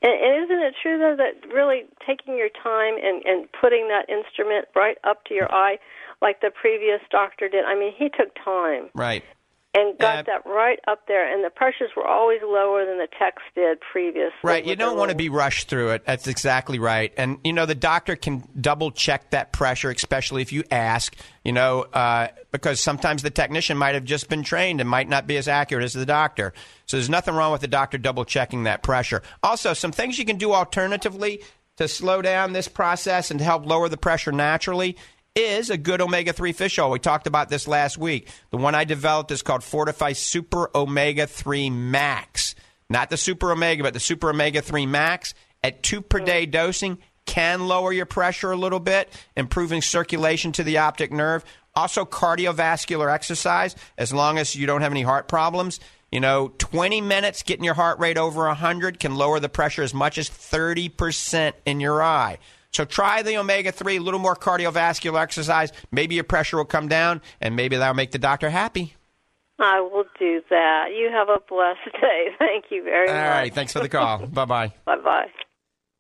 And, 0.06 0.24
and 0.24 0.46
isn't 0.46 0.64
it 0.64 0.76
true 0.82 0.98
though 1.00 1.16
that 1.18 1.54
really 1.54 1.84
taking 2.06 2.38
your 2.38 2.50
time 2.50 2.96
and 3.02 3.26
and 3.26 3.48
putting 3.60 3.88
that 3.88 4.08
instrument 4.10 4.66
right 4.76 4.98
up 5.04 5.26
to 5.26 5.34
your 5.34 5.52
eye 5.52 5.78
like 6.22 6.42
the 6.42 6.52
previous 6.52 7.02
doctor 7.10 7.50
did 7.50 7.66
i 7.66 7.78
mean 7.78 7.94
he 7.98 8.10
took 8.10 8.34
time 8.44 8.90
Right. 8.94 9.24
And 9.76 9.98
got 10.00 10.20
Uh, 10.20 10.24
that 10.24 10.46
right 10.46 10.80
up 10.88 11.06
there 11.08 11.32
and 11.32 11.44
the 11.44 11.50
pressures 11.50 11.92
were 11.96 12.08
always 12.08 12.40
lower 12.42 12.86
than 12.86 12.98
the 12.98 13.10
text 13.20 13.44
did 13.54 13.78
previously 13.92 14.32
Right. 14.42 14.66
You 14.66 14.76
don't 14.76 14.98
want 14.98 15.10
to 15.10 15.16
be 15.16 15.30
rushed 15.30 15.70
through 15.70 15.92
it. 15.92 16.06
That's 16.06 16.28
exactly 16.28 16.80
right. 16.80 17.14
And, 17.18 17.40
you 17.44 17.52
know, 17.54 17.66
the 17.66 17.76
doctor 17.76 18.16
can 18.16 18.48
double 18.60 18.92
check 18.92 19.30
that 19.32 19.52
pressure, 19.52 19.92
especially 19.92 20.42
if 20.42 20.54
you 20.54 20.64
ask, 20.72 21.16
you 21.44 21.52
know, 21.52 21.82
uh, 21.94 22.30
because 22.52 22.80
sometimes 22.80 23.22
the 23.22 23.30
technician 23.30 23.78
might 23.78 23.96
have 23.96 24.06
just 24.06 24.30
been 24.30 24.44
trained 24.44 24.80
and 24.80 24.90
might 24.90 25.10
not 25.10 25.28
be 25.28 25.36
as 25.36 25.48
accurate 25.48 25.84
as 25.84 25.94
the 25.94 26.06
doctor. 26.06 26.54
So 26.86 26.98
there's 26.98 27.10
nothing 27.10 27.36
wrong 27.36 27.52
with 27.52 27.62
the 27.62 27.68
doctor 27.68 27.98
double 27.98 28.24
checking 28.24 28.64
that 28.64 28.82
pressure. 28.82 29.22
Also, 29.44 29.74
some 29.74 29.92
things 29.92 30.18
you 30.18 30.26
can 30.26 30.38
do 30.38 30.54
alternatively 30.54 31.42
to 31.78 31.90
slow 31.90 32.22
down 32.22 32.54
this 32.54 32.70
process 32.70 33.30
and 33.30 33.40
to 33.40 33.44
help 33.44 33.66
lower 33.66 33.90
the 33.90 33.98
pressure 33.98 34.32
naturally 34.32 34.96
is 35.36 35.70
a 35.70 35.78
good 35.78 36.02
omega 36.02 36.34
3 36.34 36.54
fish 36.54 36.80
oil. 36.80 36.92
We 36.92 37.00
talked 37.00 37.28
about 37.28 37.50
this 37.50 37.68
last 37.68 37.98
week. 37.98 38.30
The 38.52 38.58
one 38.58 38.74
I 38.74 38.86
developed 38.86 39.32
is 39.32 39.42
called 39.42 39.64
Fortify 39.64 40.14
Super 40.14 40.70
Omega 40.74 41.28
3 41.28 41.70
Max. 41.70 42.56
Not 42.90 43.10
the 43.10 43.18
Super 43.18 43.52
Omega, 43.52 43.84
but 43.84 43.94
the 43.94 44.00
Super 44.00 44.30
Omega 44.30 44.62
3 44.62 44.86
Max 44.86 45.34
at 45.64 45.84
two 45.84 46.02
per 46.02 46.20
hmm. 46.20 46.26
day 46.26 46.46
dosing 46.46 47.00
can 47.26 47.68
lower 47.68 47.92
your 47.92 48.06
pressure 48.06 48.52
a 48.52 48.56
little 48.56 48.80
bit, 48.80 49.10
improving 49.36 49.82
circulation 49.82 50.52
to 50.54 50.64
the 50.64 50.78
optic 50.78 51.12
nerve. 51.12 51.44
Also, 51.74 52.06
cardiovascular 52.06 53.12
exercise, 53.12 53.76
as 53.98 54.14
long 54.14 54.38
as 54.38 54.56
you 54.56 54.68
don't 54.68 54.82
have 54.82 54.92
any 54.92 55.02
heart 55.02 55.28
problems. 55.28 55.80
You 56.12 56.22
know, 56.22 56.54
20 56.60 57.02
minutes 57.02 57.44
getting 57.44 57.66
your 57.66 57.74
heart 57.74 58.00
rate 58.00 58.18
over 58.18 58.46
100 58.46 59.00
can 59.00 59.16
lower 59.16 59.40
the 59.42 59.50
pressure 59.50 59.82
as 59.82 59.94
much 59.94 60.18
as 60.18 60.30
30% 60.30 61.54
in 61.66 61.82
your 61.82 62.02
eye. 62.02 62.38
So 62.76 62.84
try 62.84 63.22
the 63.22 63.38
omega 63.38 63.72
3, 63.72 63.98
a 63.98 64.02
little 64.02 64.20
more 64.20 64.36
cardiovascular 64.36 65.22
exercise. 65.22 65.72
Maybe 65.92 66.16
your 66.16 66.26
pressure 66.26 66.58
will 66.58 66.66
come 66.66 66.90
down, 66.90 67.22
and 67.40 67.56
maybe 67.56 67.78
that'll 67.78 67.96
make 67.96 68.12
the 68.12 68.20
doctor 68.20 68.50
happy. 68.50 68.96
I 69.58 69.80
will 69.80 70.04
do 70.20 70.42
that. 70.50 70.88
You 70.94 71.10
have 71.10 71.30
a 71.30 71.40
blessed 71.48 72.02
day. 72.02 72.28
Thank 72.40 72.66
you 72.72 72.84
very 72.84 73.08
All 73.08 73.16
much. 73.16 73.24
All 73.24 73.30
right. 73.30 73.54
Thanks 73.54 73.72
for 73.72 73.80
the 73.80 73.88
call. 73.88 74.28
bye 74.28 74.44
bye. 74.44 74.74
Bye 74.84 74.98
bye. 74.98 75.28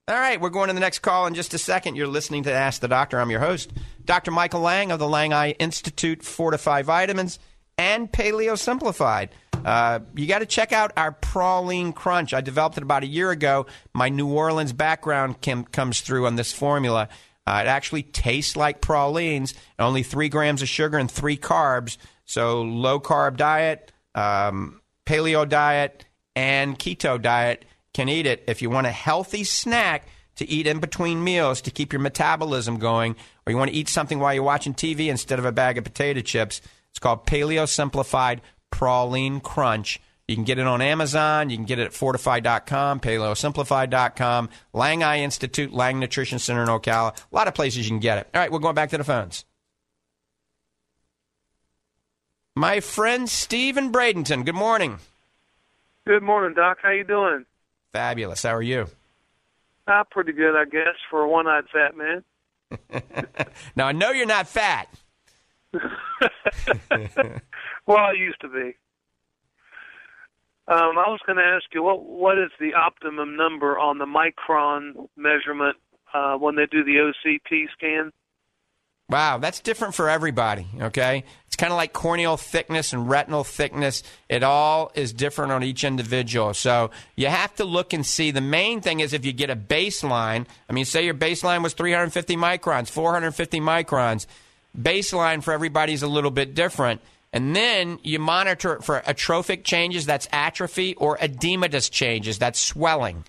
All 0.07 0.15
right, 0.15 0.39
we're 0.39 0.51
going 0.51 0.67
to 0.67 0.73
the 0.75 0.79
next 0.79 0.99
call 0.99 1.25
in 1.25 1.33
just 1.33 1.55
a 1.55 1.57
second. 1.57 1.95
You're 1.95 2.05
listening 2.05 2.43
to 2.43 2.51
Ask 2.51 2.81
the 2.81 2.87
Doctor. 2.87 3.19
I'm 3.19 3.31
your 3.31 3.39
host, 3.39 3.71
Dr. 4.03 4.29
Michael 4.29 4.61
Lang 4.61 4.91
of 4.91 4.99
the 4.99 5.07
Lang 5.07 5.33
Eye 5.33 5.51
Institute, 5.51 6.21
Fortify 6.21 6.83
Vitamins, 6.83 7.39
and 7.77 8.11
Paleo 8.11 8.55
Simplified. 8.55 9.29
Uh, 9.65 9.99
you 10.15 10.27
got 10.27 10.39
to 10.39 10.45
check 10.45 10.71
out 10.71 10.93
our 10.95 11.11
praline 11.11 11.93
crunch. 11.93 12.35
I 12.35 12.41
developed 12.41 12.77
it 12.77 12.83
about 12.83 13.01
a 13.01 13.07
year 13.07 13.31
ago. 13.31 13.65
My 13.93 14.09
New 14.09 14.27
Orleans 14.27 14.73
background 14.73 15.41
com- 15.41 15.65
comes 15.65 16.01
through 16.01 16.27
on 16.27 16.35
this 16.35 16.53
formula. 16.53 17.09
Uh, 17.47 17.61
it 17.65 17.67
actually 17.67 18.03
tastes 18.03 18.55
like 18.55 18.79
pralines, 18.79 19.55
only 19.79 20.03
three 20.03 20.29
grams 20.29 20.61
of 20.61 20.69
sugar 20.69 20.99
and 20.99 21.09
three 21.09 21.37
carbs. 21.37 21.97
So 22.25 22.61
low 22.61 22.99
carb 22.99 23.37
diet, 23.37 23.91
um, 24.13 24.81
paleo 25.07 25.49
diet, 25.49 26.05
and 26.35 26.77
keto 26.77 27.19
diet 27.19 27.65
can 27.93 28.07
eat 28.07 28.27
it. 28.27 28.43
If 28.47 28.61
you 28.61 28.69
want 28.69 28.87
a 28.87 28.91
healthy 28.91 29.43
snack 29.43 30.07
to 30.35 30.47
eat 30.47 30.67
in 30.67 30.79
between 30.79 31.23
meals 31.23 31.61
to 31.61 31.71
keep 31.71 31.91
your 31.91 32.01
metabolism 32.01 32.77
going, 32.77 33.15
or 33.47 33.51
you 33.51 33.57
want 33.57 33.71
to 33.71 33.77
eat 33.77 33.89
something 33.89 34.19
while 34.19 34.33
you're 34.33 34.43
watching 34.43 34.75
TV 34.75 35.07
instead 35.07 35.39
of 35.39 35.45
a 35.45 35.51
bag 35.51 35.77
of 35.79 35.83
potato 35.83 36.21
chips, 36.21 36.61
it's 36.89 36.99
called 36.99 37.25
Paleo 37.25 37.67
Simplified 37.67 38.41
Praline 38.71 39.41
Crunch. 39.41 39.99
You 40.27 40.35
can 40.35 40.43
get 40.43 40.57
it 40.57 40.65
on 40.65 40.81
Amazon. 40.81 41.49
You 41.49 41.57
can 41.57 41.65
get 41.65 41.77
it 41.77 41.85
at 41.85 41.91
fortifeye.com, 41.91 42.99
paleosimplified.com, 42.99 44.49
Lang 44.73 45.03
Eye 45.03 45.19
Institute, 45.19 45.71
Lang 45.71 45.99
Nutrition 45.99 46.39
Center 46.39 46.63
in 46.63 46.69
Ocala. 46.69 47.15
A 47.15 47.35
lot 47.35 47.47
of 47.47 47.53
places 47.53 47.85
you 47.85 47.91
can 47.91 47.99
get 47.99 48.17
it. 48.17 48.27
All 48.33 48.41
right, 48.41 48.51
we're 48.51 48.59
going 48.59 48.75
back 48.75 48.89
to 48.89 48.97
the 48.97 49.03
phones. 49.03 49.45
My 52.55 52.79
friend 52.79 53.29
Steve 53.29 53.77
in 53.77 53.91
Bradenton, 53.91 54.45
good 54.45 54.55
morning. 54.55 54.99
Good 56.07 56.23
morning, 56.23 56.55
Doc. 56.55 56.77
How 56.81 56.91
you 56.91 57.03
doing? 57.03 57.45
Fabulous. 57.91 58.43
How 58.43 58.55
are 58.55 58.61
you? 58.61 58.87
Ah, 59.87 60.03
pretty 60.09 60.31
good, 60.31 60.55
I 60.55 60.65
guess, 60.65 60.95
for 61.09 61.21
a 61.21 61.29
one-eyed 61.29 61.65
fat 61.71 61.95
man. 61.95 62.23
Now, 63.75 63.87
I 63.87 63.91
know 63.91 64.11
you're 64.11 64.25
not 64.25 64.47
fat. 64.47 64.87
Well, 67.87 67.97
I 67.97 68.13
used 68.13 68.41
to 68.41 68.49
be. 68.49 68.75
Um, 70.67 70.97
I 70.97 71.09
was 71.09 71.19
going 71.27 71.37
to 71.37 71.43
ask 71.43 71.65
you 71.73 71.83
what 71.83 72.03
what 72.03 72.39
is 72.39 72.49
the 72.59 72.73
optimum 72.73 73.37
number 73.37 73.77
on 73.77 73.99
the 73.99 74.05
micron 74.05 75.07
measurement 75.15 75.77
uh, 76.11 76.35
when 76.37 76.55
they 76.55 76.65
do 76.65 76.83
the 76.83 77.13
OCT 77.13 77.65
scan. 77.77 78.11
Wow, 79.07 79.37
that's 79.37 79.59
different 79.59 79.93
for 79.93 80.09
everybody, 80.09 80.65
okay? 80.81 81.25
It's 81.45 81.55
kind 81.55 81.71
of 81.71 81.77
like 81.77 81.93
corneal 81.93 82.37
thickness 82.37 82.91
and 82.91 83.07
retinal 83.07 83.43
thickness. 83.43 84.01
It 84.27 84.41
all 84.41 84.91
is 84.95 85.13
different 85.13 85.51
on 85.51 85.63
each 85.63 85.83
individual. 85.83 86.55
So 86.55 86.89
you 87.15 87.27
have 87.27 87.53
to 87.57 87.65
look 87.65 87.93
and 87.93 88.03
see. 88.03 88.31
The 88.31 88.41
main 88.41 88.81
thing 88.81 89.01
is 89.01 89.13
if 89.13 89.23
you 89.23 89.31
get 89.31 89.51
a 89.51 89.55
baseline, 89.55 90.47
I 90.67 90.73
mean, 90.73 90.85
say 90.85 91.05
your 91.05 91.13
baseline 91.13 91.61
was 91.61 91.73
350 91.73 92.35
microns, 92.35 92.89
450 92.89 93.59
microns, 93.59 94.25
baseline 94.75 95.43
for 95.43 95.53
everybody 95.53 95.93
is 95.93 96.01
a 96.01 96.07
little 96.07 96.31
bit 96.31 96.55
different. 96.55 96.99
And 97.35 97.53
then 97.53 97.99
you 98.01 98.17
monitor 98.17 98.75
it 98.75 98.85
for 98.85 99.03
atrophic 99.05 99.65
changes, 99.65 100.05
that's 100.05 100.25
atrophy, 100.31 100.95
or 100.95 101.17
edematous 101.17 101.91
changes, 101.91 102.39
that's 102.39 102.57
swelling. 102.57 103.25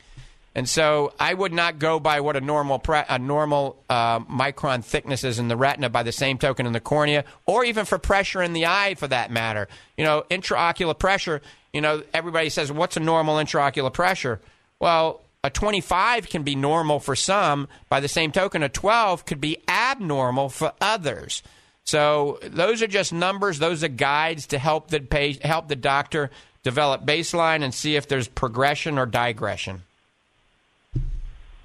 And 0.55 0.69
so 0.69 1.13
I 1.19 1.35
would 1.35 1.53
not 1.53 1.81
go 1.81 1.99
by 1.99 2.21
what 2.21 2.37
a 2.37 2.41
normal 2.41 2.79
pre- 2.79 3.03
a 3.09 3.19
normal 3.19 3.83
uh, 3.91 4.21
micron 4.21 4.85
thickness 4.85 5.25
is 5.25 5.41
in 5.41 5.49
the 5.49 5.57
retina 5.57 5.91
by 5.91 6.05
the 6.05 6.13
same 6.13 6.39
token 6.39 6.67
in 6.67 6.73
the 6.73 6.79
cornea, 6.79 7.25
or 7.47 7.65
even 7.65 7.85
for 7.85 7.99
pressure 7.99 8.43
in 8.43 8.53
the 8.53 8.67
eye 8.67 8.95
for 8.95 9.09
that 9.09 9.33
matter. 9.33 9.67
You 9.99 10.05
know, 10.05 10.25
intraocular 10.31 10.97
pressure. 10.97 11.43
You 11.73 11.81
know, 11.81 12.05
everybody 12.15 12.49
says, 12.49 12.71
"What's 12.71 12.97
a 12.97 13.01
normal 13.01 13.37
intraocular 13.37 13.93
pressure?" 13.93 14.41
Well, 14.79 15.21
a 15.43 15.51
25 15.51 16.29
can 16.31 16.45
be 16.45 16.55
normal 16.55 17.01
for 17.01 17.17
some. 17.17 17.67
By 17.89 17.99
the 17.99 18.09
same 18.09 18.31
token, 18.31 18.63
a 18.63 18.69
12 18.69 19.27
could 19.27 19.41
be 19.41 19.59
abnormal 19.69 20.49
for 20.49 20.73
others. 20.81 21.43
So 21.87 22.41
those 22.43 22.83
are 22.83 22.89
just 22.89 23.13
numbers. 23.13 23.59
Those 23.59 23.85
are 23.85 23.89
guides 23.89 24.49
to 24.49 24.59
help 24.59 24.89
the 24.89 25.01
pay, 25.01 25.39
help 25.41 25.69
the 25.69 25.77
doctor 25.77 26.31
develop 26.65 27.07
baseline 27.07 27.63
and 27.63 27.73
see 27.73 27.95
if 27.95 28.09
there's 28.09 28.27
progression 28.27 28.99
or 28.99 29.07
digression. 29.07 29.83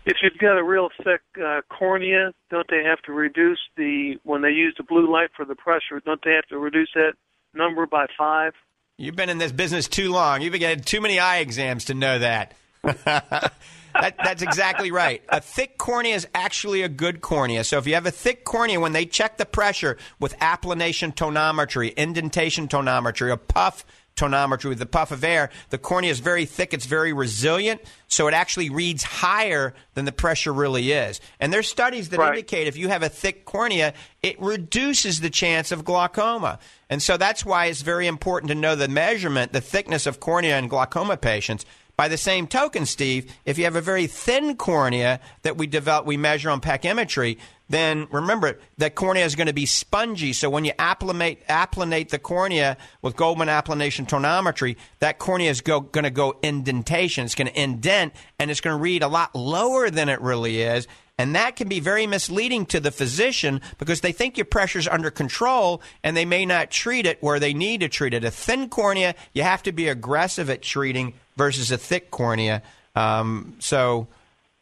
If 0.05 0.17
you've 0.21 0.37
got 0.39 0.57
a 0.57 0.63
real 0.63 0.89
thick 1.03 1.21
uh, 1.43 1.61
cornea, 1.69 2.33
don't 2.49 2.67
they 2.69 2.83
have 2.83 3.01
to 3.03 3.11
reduce 3.11 3.59
the 3.75 4.19
when 4.23 4.41
they 4.41 4.49
use 4.49 4.75
the 4.77 4.83
blue 4.83 5.11
light 5.11 5.29
for 5.35 5.43
the 5.43 5.55
pressure? 5.55 5.99
Don't 6.05 6.21
they 6.23 6.33
have 6.33 6.45
to 6.45 6.57
reduce 6.57 6.89
that 6.93 7.13
number 7.53 7.85
by 7.87 8.05
five? 8.17 8.53
You've 8.97 9.15
been 9.15 9.29
in 9.29 9.39
this 9.39 9.51
business 9.51 9.87
too 9.87 10.11
long. 10.11 10.41
You've 10.41 10.51
been 10.51 10.59
getting 10.59 10.83
too 10.83 11.01
many 11.01 11.17
eye 11.17 11.37
exams 11.37 11.85
to 11.85 11.95
know 11.95 12.19
that. 12.19 12.53
that 13.93 14.15
that's 14.17 14.41
exactly 14.41 14.91
right. 14.91 15.23
A 15.29 15.41
thick 15.41 15.77
cornea 15.77 16.15
is 16.15 16.27
actually 16.33 16.81
a 16.81 16.89
good 16.89 17.21
cornea. 17.21 17.63
So 17.63 17.77
if 17.77 17.87
you 17.87 17.93
have 17.93 18.05
a 18.05 18.11
thick 18.11 18.43
cornea, 18.43 18.79
when 18.79 18.93
they 18.93 19.05
check 19.05 19.37
the 19.37 19.45
pressure 19.45 19.97
with 20.19 20.37
applanation 20.39 21.13
tonometry, 21.13 21.93
indentation 21.95 22.67
tonometry, 22.67 23.31
a 23.31 23.37
puff 23.37 23.85
tonometry 24.15 24.65
with 24.65 24.77
the 24.79 24.85
puff 24.85 25.11
of 25.11 25.23
air, 25.23 25.49
the 25.69 25.77
cornea 25.77 26.11
is 26.11 26.19
very 26.19 26.45
thick, 26.45 26.73
it's 26.73 26.85
very 26.85 27.13
resilient, 27.13 27.81
so 28.07 28.27
it 28.27 28.33
actually 28.33 28.69
reads 28.69 29.03
higher 29.03 29.73
than 29.93 30.03
the 30.03 30.11
pressure 30.11 30.51
really 30.51 30.91
is. 30.91 31.21
And 31.39 31.53
there's 31.53 31.69
studies 31.69 32.09
that 32.09 32.19
Right. 32.19 32.33
indicate 32.33 32.67
if 32.67 32.75
you 32.75 32.89
have 32.89 33.03
a 33.03 33.09
thick 33.09 33.45
cornea, 33.45 33.93
it 34.21 34.39
reduces 34.41 35.21
the 35.21 35.29
chance 35.29 35.71
of 35.71 35.85
glaucoma. 35.85 36.59
And 36.89 37.01
so 37.01 37.15
that's 37.15 37.45
why 37.45 37.67
it's 37.67 37.81
very 37.81 38.05
important 38.05 38.49
to 38.49 38.55
know 38.55 38.75
the 38.75 38.89
measurement, 38.89 39.53
the 39.53 39.61
thickness 39.61 40.05
of 40.05 40.19
cornea 40.19 40.57
in 40.57 40.67
glaucoma 40.67 41.15
patients. 41.15 41.65
By 41.95 42.07
the 42.07 42.17
same 42.17 42.47
token, 42.47 42.85
Steve, 42.85 43.31
if 43.45 43.57
you 43.57 43.65
have 43.65 43.75
a 43.75 43.81
very 43.81 44.07
thin 44.07 44.55
cornea 44.55 45.19
that 45.43 45.57
we 45.57 45.67
develop, 45.67 46.05
we 46.05 46.17
measure 46.17 46.49
on 46.49 46.61
pachymetry, 46.61 47.37
then 47.69 48.07
remember 48.11 48.59
that 48.77 48.95
cornea 48.95 49.25
is 49.25 49.35
going 49.35 49.47
to 49.47 49.53
be 49.53 49.65
spongy. 49.65 50.33
So 50.33 50.49
when 50.49 50.65
you 50.65 50.73
applanate, 50.73 51.45
applanate 51.47 52.09
the 52.09 52.19
cornea 52.19 52.77
with 53.01 53.15
Goldmann 53.15 53.47
applanation 53.47 54.07
tonometry, 54.07 54.75
that 54.99 55.19
cornea 55.19 55.49
is 55.49 55.61
go, 55.61 55.79
going 55.79 56.03
to 56.03 56.09
go 56.09 56.37
indentation. 56.43 57.25
It's 57.25 57.35
going 57.35 57.47
to 57.47 57.61
indent, 57.61 58.13
and 58.39 58.51
it's 58.51 58.61
going 58.61 58.75
to 58.75 58.81
read 58.81 59.03
a 59.03 59.07
lot 59.07 59.35
lower 59.35 59.89
than 59.89 60.09
it 60.09 60.21
really 60.21 60.61
is. 60.61 60.87
And 61.17 61.35
that 61.35 61.55
can 61.55 61.67
be 61.67 61.79
very 61.79 62.07
misleading 62.07 62.65
to 62.67 62.79
the 62.79 62.89
physician 62.89 63.61
because 63.77 64.01
they 64.01 64.11
think 64.11 64.37
your 64.37 64.45
pressure's 64.45 64.87
under 64.87 65.11
control 65.11 65.83
and 66.03 66.17
they 66.17 66.25
may 66.25 66.47
not 66.47 66.71
treat 66.71 67.05
it 67.05 67.21
where 67.21 67.39
they 67.39 67.53
need 67.53 67.81
to 67.81 67.89
treat 67.89 68.15
it. 68.15 68.23
A 68.23 68.31
thin 68.31 68.69
cornea, 68.69 69.13
you 69.31 69.43
have 69.43 69.61
to 69.63 69.71
be 69.71 69.87
aggressive 69.87 70.49
at 70.49 70.63
treating 70.63 71.13
versus 71.41 71.71
a 71.71 71.77
thick 71.77 72.11
cornea. 72.11 72.61
Um, 72.95 73.55
so 73.57 74.05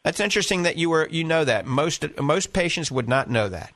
that's 0.06 0.22
interesting 0.22 0.63
that 0.63 0.78
you 0.78 0.89
were 0.89 1.10
you 1.12 1.26
know 1.26 1.44
that 1.44 1.65
most 1.65 2.06
most 2.18 2.54
patients 2.54 2.89
would 2.89 3.10
not 3.10 3.30
know 3.30 3.50
that. 3.50 3.74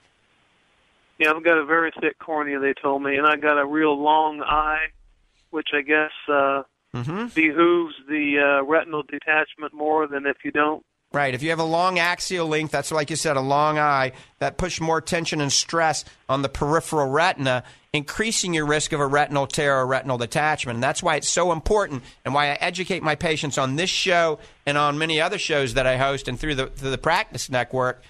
Yeah, 1.20 1.34
I've 1.34 1.44
got 1.44 1.58
a 1.58 1.66
very 1.66 1.92
thick 2.00 2.18
cornea. 2.18 2.60
They 2.60 2.74
told 2.74 3.04
me, 3.04 3.18
and 3.18 3.28
I 3.28 3.36
got 3.36 3.60
a 3.60 3.66
real 3.66 4.02
long 4.02 4.42
eye, 4.42 4.88
which 5.50 5.70
I 5.74 5.82
guess 5.82 6.12
uh, 6.30 6.64
mhm 6.96 7.34
behooves 7.36 7.96
the 8.08 8.26
uh, 8.40 8.64
retinal 8.64 9.04
detachment 9.04 9.74
more 9.74 10.08
than 10.08 10.26
if 10.26 10.38
you 10.46 10.52
don't. 10.52 10.86
Right. 11.14 11.36
If 11.36 11.44
you 11.44 11.52
have 11.52 11.60
a 11.60 11.64
long 11.64 12.00
axial 12.00 12.48
length, 12.48 12.72
that's 12.72 12.92
like 12.92 13.12
you 13.12 13.16
said, 13.16 13.38
a 13.38 13.42
long 13.42 13.78
eye, 13.78 14.14
that 14.40 14.58
puts 14.58 14.82
more 14.82 15.00
tension 15.00 15.42
and 15.42 15.54
stress 15.54 16.06
on 16.28 16.42
the 16.42 16.50
peripheral 16.50 17.08
retina, 17.08 17.64
increasing 17.94 18.56
your 18.56 18.66
risk 18.66 18.94
of 18.94 19.00
a 19.00 19.06
retinal 19.06 19.46
tear 19.46 19.78
or 19.78 19.86
retinal 19.86 20.18
detachment. 20.18 20.78
And 20.78 20.84
that's 20.84 21.04
why 21.04 21.18
it's 21.18 21.30
so 21.30 21.52
important 21.52 22.02
and 22.26 22.34
why 22.34 22.48
I 22.48 22.54
educate 22.54 23.04
my 23.04 23.14
patients 23.14 23.60
on 23.60 23.76
this 23.76 23.92
show 23.92 24.40
and 24.66 24.76
on 24.76 24.98
many 24.98 25.22
other 25.22 25.38
shows 25.38 25.76
that 25.76 25.86
I 25.86 25.98
host 25.98 26.28
and 26.28 26.40
through 26.40 26.56
the, 26.56 26.66
through 26.66 26.90
the 26.90 26.98
practice 26.98 27.48
network. 27.48 28.02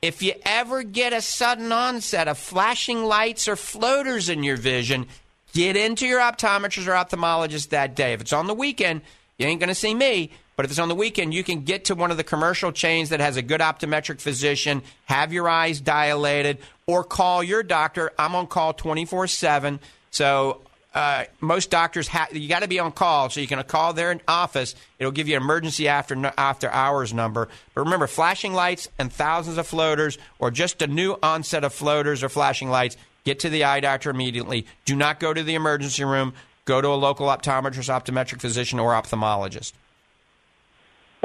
If 0.00 0.22
you 0.22 0.34
ever 0.44 0.84
get 0.84 1.12
a 1.12 1.22
sudden 1.22 1.72
onset 1.72 2.28
of 2.28 2.38
flashing 2.38 3.02
lights 3.02 3.48
or 3.48 3.56
floaters 3.56 4.28
in 4.28 4.44
your 4.44 4.56
vision, 4.56 5.08
get 5.52 5.76
into 5.76 6.06
your 6.06 6.20
optometrist 6.20 6.86
or 6.86 6.92
ophthalmologist 6.92 7.70
that 7.70 7.96
day. 7.96 8.12
If 8.12 8.20
it's 8.20 8.32
on 8.32 8.46
the 8.46 8.54
weekend, 8.54 9.00
you 9.36 9.48
ain't 9.48 9.58
going 9.58 9.68
to 9.68 9.74
see 9.74 9.94
me. 9.96 10.30
But 10.56 10.64
if 10.64 10.70
it's 10.70 10.80
on 10.80 10.88
the 10.88 10.94
weekend, 10.94 11.34
you 11.34 11.44
can 11.44 11.62
get 11.62 11.84
to 11.86 11.94
one 11.94 12.10
of 12.10 12.16
the 12.16 12.24
commercial 12.24 12.72
chains 12.72 13.10
that 13.10 13.20
has 13.20 13.36
a 13.36 13.42
good 13.42 13.60
optometric 13.60 14.20
physician, 14.20 14.82
have 15.04 15.30
your 15.32 15.48
eyes 15.48 15.80
dilated, 15.80 16.58
or 16.86 17.04
call 17.04 17.42
your 17.42 17.62
doctor. 17.62 18.10
I'm 18.18 18.34
on 18.34 18.46
call 18.46 18.72
24 18.72 19.26
7. 19.26 19.80
So 20.10 20.62
uh, 20.94 21.24
most 21.42 21.70
doctors 21.70 22.08
have 22.08 22.34
you 22.34 22.48
got 22.48 22.62
to 22.62 22.68
be 22.68 22.78
on 22.78 22.90
call, 22.90 23.28
so 23.28 23.38
you 23.38 23.46
can 23.46 23.62
call 23.64 23.92
their 23.92 24.18
office. 24.26 24.74
It'll 24.98 25.12
give 25.12 25.28
you 25.28 25.36
an 25.36 25.42
emergency 25.42 25.88
after 25.88 26.32
after 26.38 26.70
hours 26.70 27.12
number. 27.12 27.50
But 27.74 27.82
remember, 27.82 28.06
flashing 28.06 28.54
lights 28.54 28.88
and 28.98 29.12
thousands 29.12 29.58
of 29.58 29.66
floaters, 29.66 30.16
or 30.38 30.50
just 30.50 30.80
a 30.80 30.86
new 30.86 31.18
onset 31.22 31.64
of 31.64 31.74
floaters 31.74 32.22
or 32.22 32.30
flashing 32.30 32.70
lights. 32.70 32.96
Get 33.24 33.40
to 33.40 33.50
the 33.50 33.64
eye 33.64 33.80
doctor 33.80 34.08
immediately. 34.08 34.64
Do 34.86 34.96
not 34.96 35.20
go 35.20 35.34
to 35.34 35.42
the 35.42 35.54
emergency 35.54 36.04
room. 36.04 36.32
Go 36.64 36.80
to 36.80 36.88
a 36.88 36.94
local 36.94 37.26
optometrist, 37.26 37.90
optometric 37.90 38.40
physician, 38.40 38.78
or 38.78 38.92
ophthalmologist. 38.92 39.72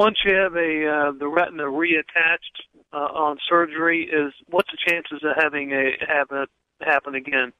Once 0.01 0.17
you 0.25 0.33
have 0.33 0.55
a 0.55 0.87
uh, 0.87 1.11
the 1.11 1.27
retina 1.27 1.61
reattached 1.61 2.57
uh, 2.91 2.95
on 2.97 3.37
surgery, 3.47 4.09
is 4.11 4.33
what's 4.47 4.67
the 4.71 4.77
chances 4.87 5.23
of 5.23 5.35
having 5.37 5.73
a 5.73 5.91
have 6.07 6.25
it 6.31 6.49
happen 6.81 7.13
again? 7.13 7.53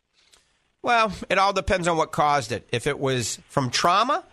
Well, 0.81 1.13
it 1.29 1.37
all 1.37 1.53
depends 1.53 1.87
on 1.87 1.97
what 1.97 2.11
caused 2.11 2.51
it. 2.51 2.67
If 2.71 2.87
it 2.87 2.97
was 2.99 3.37
from 3.47 3.69
trauma, 3.69 4.23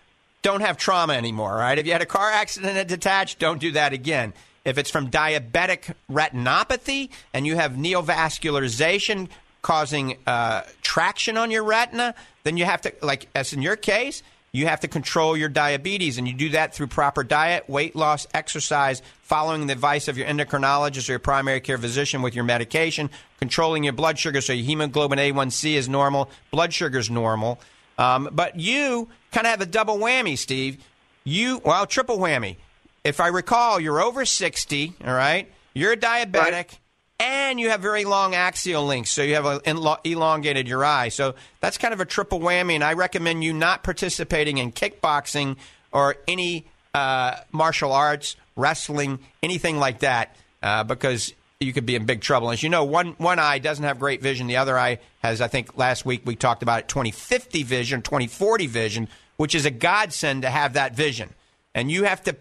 don't 0.41 0.63
have 0.63 0.79
trauma 0.79 1.13
anymore, 1.13 1.55
right? 1.55 1.79
If 1.79 1.85
you 1.85 1.93
had 1.93 2.01
a 2.01 2.07
car 2.07 2.31
accident 2.31 2.79
and 2.79 2.89
detached, 2.89 3.41
don't 3.41 3.61
do 3.61 3.73
that 3.73 3.93
again. 3.93 4.33
If 4.65 4.79
it's 4.79 4.91
from 4.91 5.11
diabetic 5.11 5.93
retinopathy 6.11 7.11
and 7.35 7.47
you 7.47 7.57
have 7.57 7.73
neovascularization 7.73 9.29
causing 9.61 10.17
uh, 10.27 10.63
traction 10.81 11.37
on 11.37 11.51
your 11.51 11.63
retina, 11.63 12.15
then 12.45 12.57
you 12.57 12.65
have 12.65 12.81
to, 12.81 12.95
like 13.03 13.29
as 13.35 13.53
in 13.53 13.61
your 13.61 13.77
case, 13.77 14.23
you 14.53 14.67
have 14.67 14.81
to 14.81 14.89
control 14.89 15.37
your 15.37 15.49
diabetes, 15.49 16.19
and 16.19 16.27
you 16.27 16.35
do 16.35 16.51
that 16.51 16.75
through 16.75 16.87
proper 16.89 17.23
diet, 17.23 17.69
weight 17.69 17.95
loss, 17.95 18.27
exercise, 18.33 19.03
following 19.23 19.67
the 19.67 19.73
advice 19.73 20.09
of 20.09 20.17
your 20.17 20.27
endocrinologist 20.27 21.09
or 21.09 21.13
your 21.13 21.19
primary 21.19 21.61
care 21.61 21.79
physician 21.79 22.23
with 22.23 22.35
your 22.35 22.45
medication, 22.45 23.11
controlling 23.39 23.85
your 23.85 23.93
blood 23.93 24.19
sugar 24.19 24.41
so 24.41 24.53
your 24.53 24.65
hemoglobin 24.65 25.19
A1C 25.19 25.75
is 25.75 25.89
normal, 25.89 26.31
blood 26.51 26.73
sugar 26.73 26.99
is 26.99 27.11
normal. 27.11 27.61
Um, 27.99 28.29
but 28.33 28.59
you 28.59 29.09
kind 29.33 29.47
of 29.47 29.51
have 29.51 29.61
a 29.61 29.67
double 29.67 29.99
whammy, 29.99 30.39
Steve. 30.39 30.79
You, 31.25 31.61
well, 31.65 31.85
triple 31.85 32.19
whammy. 32.19 32.57
If 33.05 33.21
I 33.21 33.29
recall, 33.29 33.81
you're 33.81 34.01
over 34.01 34.25
60, 34.25 34.95
all 35.05 35.15
right? 35.15 35.51
You're 35.75 35.93
a 35.93 35.97
diabetic. 35.97 36.79
And 37.21 37.59
you 37.59 37.71
have 37.71 37.81
very 37.81 38.05
long 38.05 38.35
axial 38.35 38.87
links, 38.87 39.11
so 39.11 39.23
you 39.23 39.35
have 39.35 39.45
a 39.45 39.61
elongated 40.05 40.69
your 40.69 40.85
eye. 40.85 41.09
So 41.09 41.35
that's 41.61 41.77
kind 41.77 41.93
of 41.93 42.01
a 42.01 42.05
triple 42.05 42.39
whammy, 42.39 42.75
and 42.75 42.85
I 42.85 42.93
recommend 42.93 43.43
you 43.43 43.53
not 43.53 43.83
participating 43.83 44.59
in 44.59 44.71
kickboxing 44.71 45.57
or 45.91 46.17
any 46.29 46.67
uh, 46.95 47.37
martial 47.51 47.93
arts, 47.93 48.37
wrestling, 48.55 49.19
anything 49.43 49.79
like 49.79 50.01
that, 50.01 50.37
uh, 50.63 50.85
because 50.85 51.33
you 51.59 51.73
could 51.73 51.87
be 51.87 51.97
in 51.97 52.07
big 52.07 52.21
trouble. 52.21 52.51
As 52.51 52.63
you 52.63 52.69
know, 52.69 52.85
one 52.85 53.15
one 53.19 53.41
eye 53.41 53.59
doesn't 53.59 53.85
have 53.85 53.99
great 53.99 54.23
vision. 54.23 54.47
The 54.47 54.59
other 54.59 54.79
eye 54.79 54.99
has, 55.21 55.41
I 55.41 55.49
think, 55.49 55.77
last 55.77 56.07
week 56.07 56.23
we 56.25 56.37
talked 56.37 56.63
about 56.63 56.81
it, 56.81 56.89
2050 56.89 57.65
vision, 57.65 58.03
2040 58.03 58.67
vision, 58.69 59.09
which 59.37 59.57
is 59.57 59.67
a 59.67 59.71
godsend 59.73 60.43
to 60.43 60.51
have 60.51 60.75
that 60.75 60.95
vision. 60.95 61.31
And 61.75 61.91
you 61.91 62.05
have 62.05 62.23
to 62.25 62.37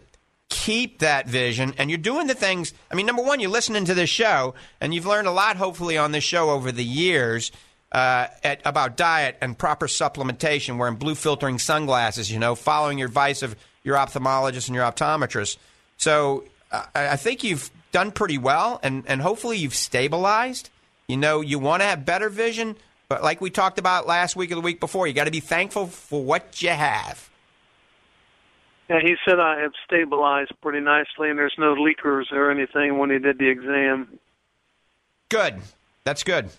keep 0.50 1.00
that 1.00 1.28
vision 1.28 1.74
and 1.78 1.90
you're 1.90 1.98
doing 1.98 2.28
the 2.28 2.34
things 2.34 2.74
i 2.92 2.96
mean 2.96 3.06
number 3.06 3.22
one 3.22 3.40
you're 3.40 3.50
listening 3.50 3.86
to 3.86 3.94
this 3.94 4.10
show 4.10 4.54
and 4.80 4.94
you've 4.94 5.06
learned 5.06 5.28
a 5.28 5.32
lot 5.32 5.58
hopefully 5.58 5.98
on 5.98 6.12
this 6.12 6.24
show 6.24 6.50
over 6.50 6.72
the 6.72 6.84
years 6.84 7.52
uh, 7.92 8.28
at, 8.44 8.62
about 8.66 8.98
diet 8.98 9.38
and 9.42 9.58
proper 9.58 9.88
supplementation 9.88 10.78
wearing 10.78 10.96
blue 10.96 11.16
filtering 11.16 11.60
sunglasses 11.60 12.32
you 12.32 12.40
know 12.40 12.56
following 12.56 12.98
your 12.98 13.08
advice 13.08 13.42
of 13.44 13.56
your 13.84 13.96
ophthalmologist 13.96 14.68
and 14.68 14.76
your 14.76 14.86
optometrist 14.86 15.58
so 15.98 16.44
I 16.72 16.88
I 16.96 17.16
think 17.16 17.44
you've 17.44 17.70
done 17.92 18.12
pretty 18.12 18.38
well, 18.38 18.80
and, 18.84 19.04
and 19.08 19.22
hopefully 19.22 19.58
you've 19.58 19.76
stabilized. 19.76 20.70
You 21.08 21.18
know, 21.18 21.42
you 21.42 21.60
want 21.60 21.82
to 21.82 21.88
have 21.88 22.06
better 22.06 22.30
vision, 22.30 22.76
but 23.08 23.24
like 23.24 23.40
we 23.40 23.50
talked 23.50 23.80
about 23.80 24.08
last 24.08 24.36
week 24.36 24.52
or 24.52 24.56
the 24.56 24.62
week 24.62 24.80
before, 24.80 25.08
you 25.08 25.14
got 25.14 25.24
to 25.24 25.32
be 25.32 25.40
thankful 25.40 25.88
for 25.88 26.22
what 26.22 26.62
you 26.62 26.70
have. 26.70 27.27
Yeah, 28.90 29.00
he 29.02 29.16
said 29.28 29.40
I 29.40 29.60
have 29.62 29.72
stabilized 29.86 30.52
pretty 30.62 30.80
nicely, 30.80 31.30
and 31.30 31.38
there's 31.38 31.56
no 31.58 31.76
leakers 31.76 32.32
or 32.32 32.50
anything 32.50 32.98
when 32.98 33.10
he 33.10 33.20
did 33.20 33.38
the 33.38 33.50
exam. 33.50 34.18
Good. 35.30 35.56
That's 36.06 36.24
good. 36.24 36.50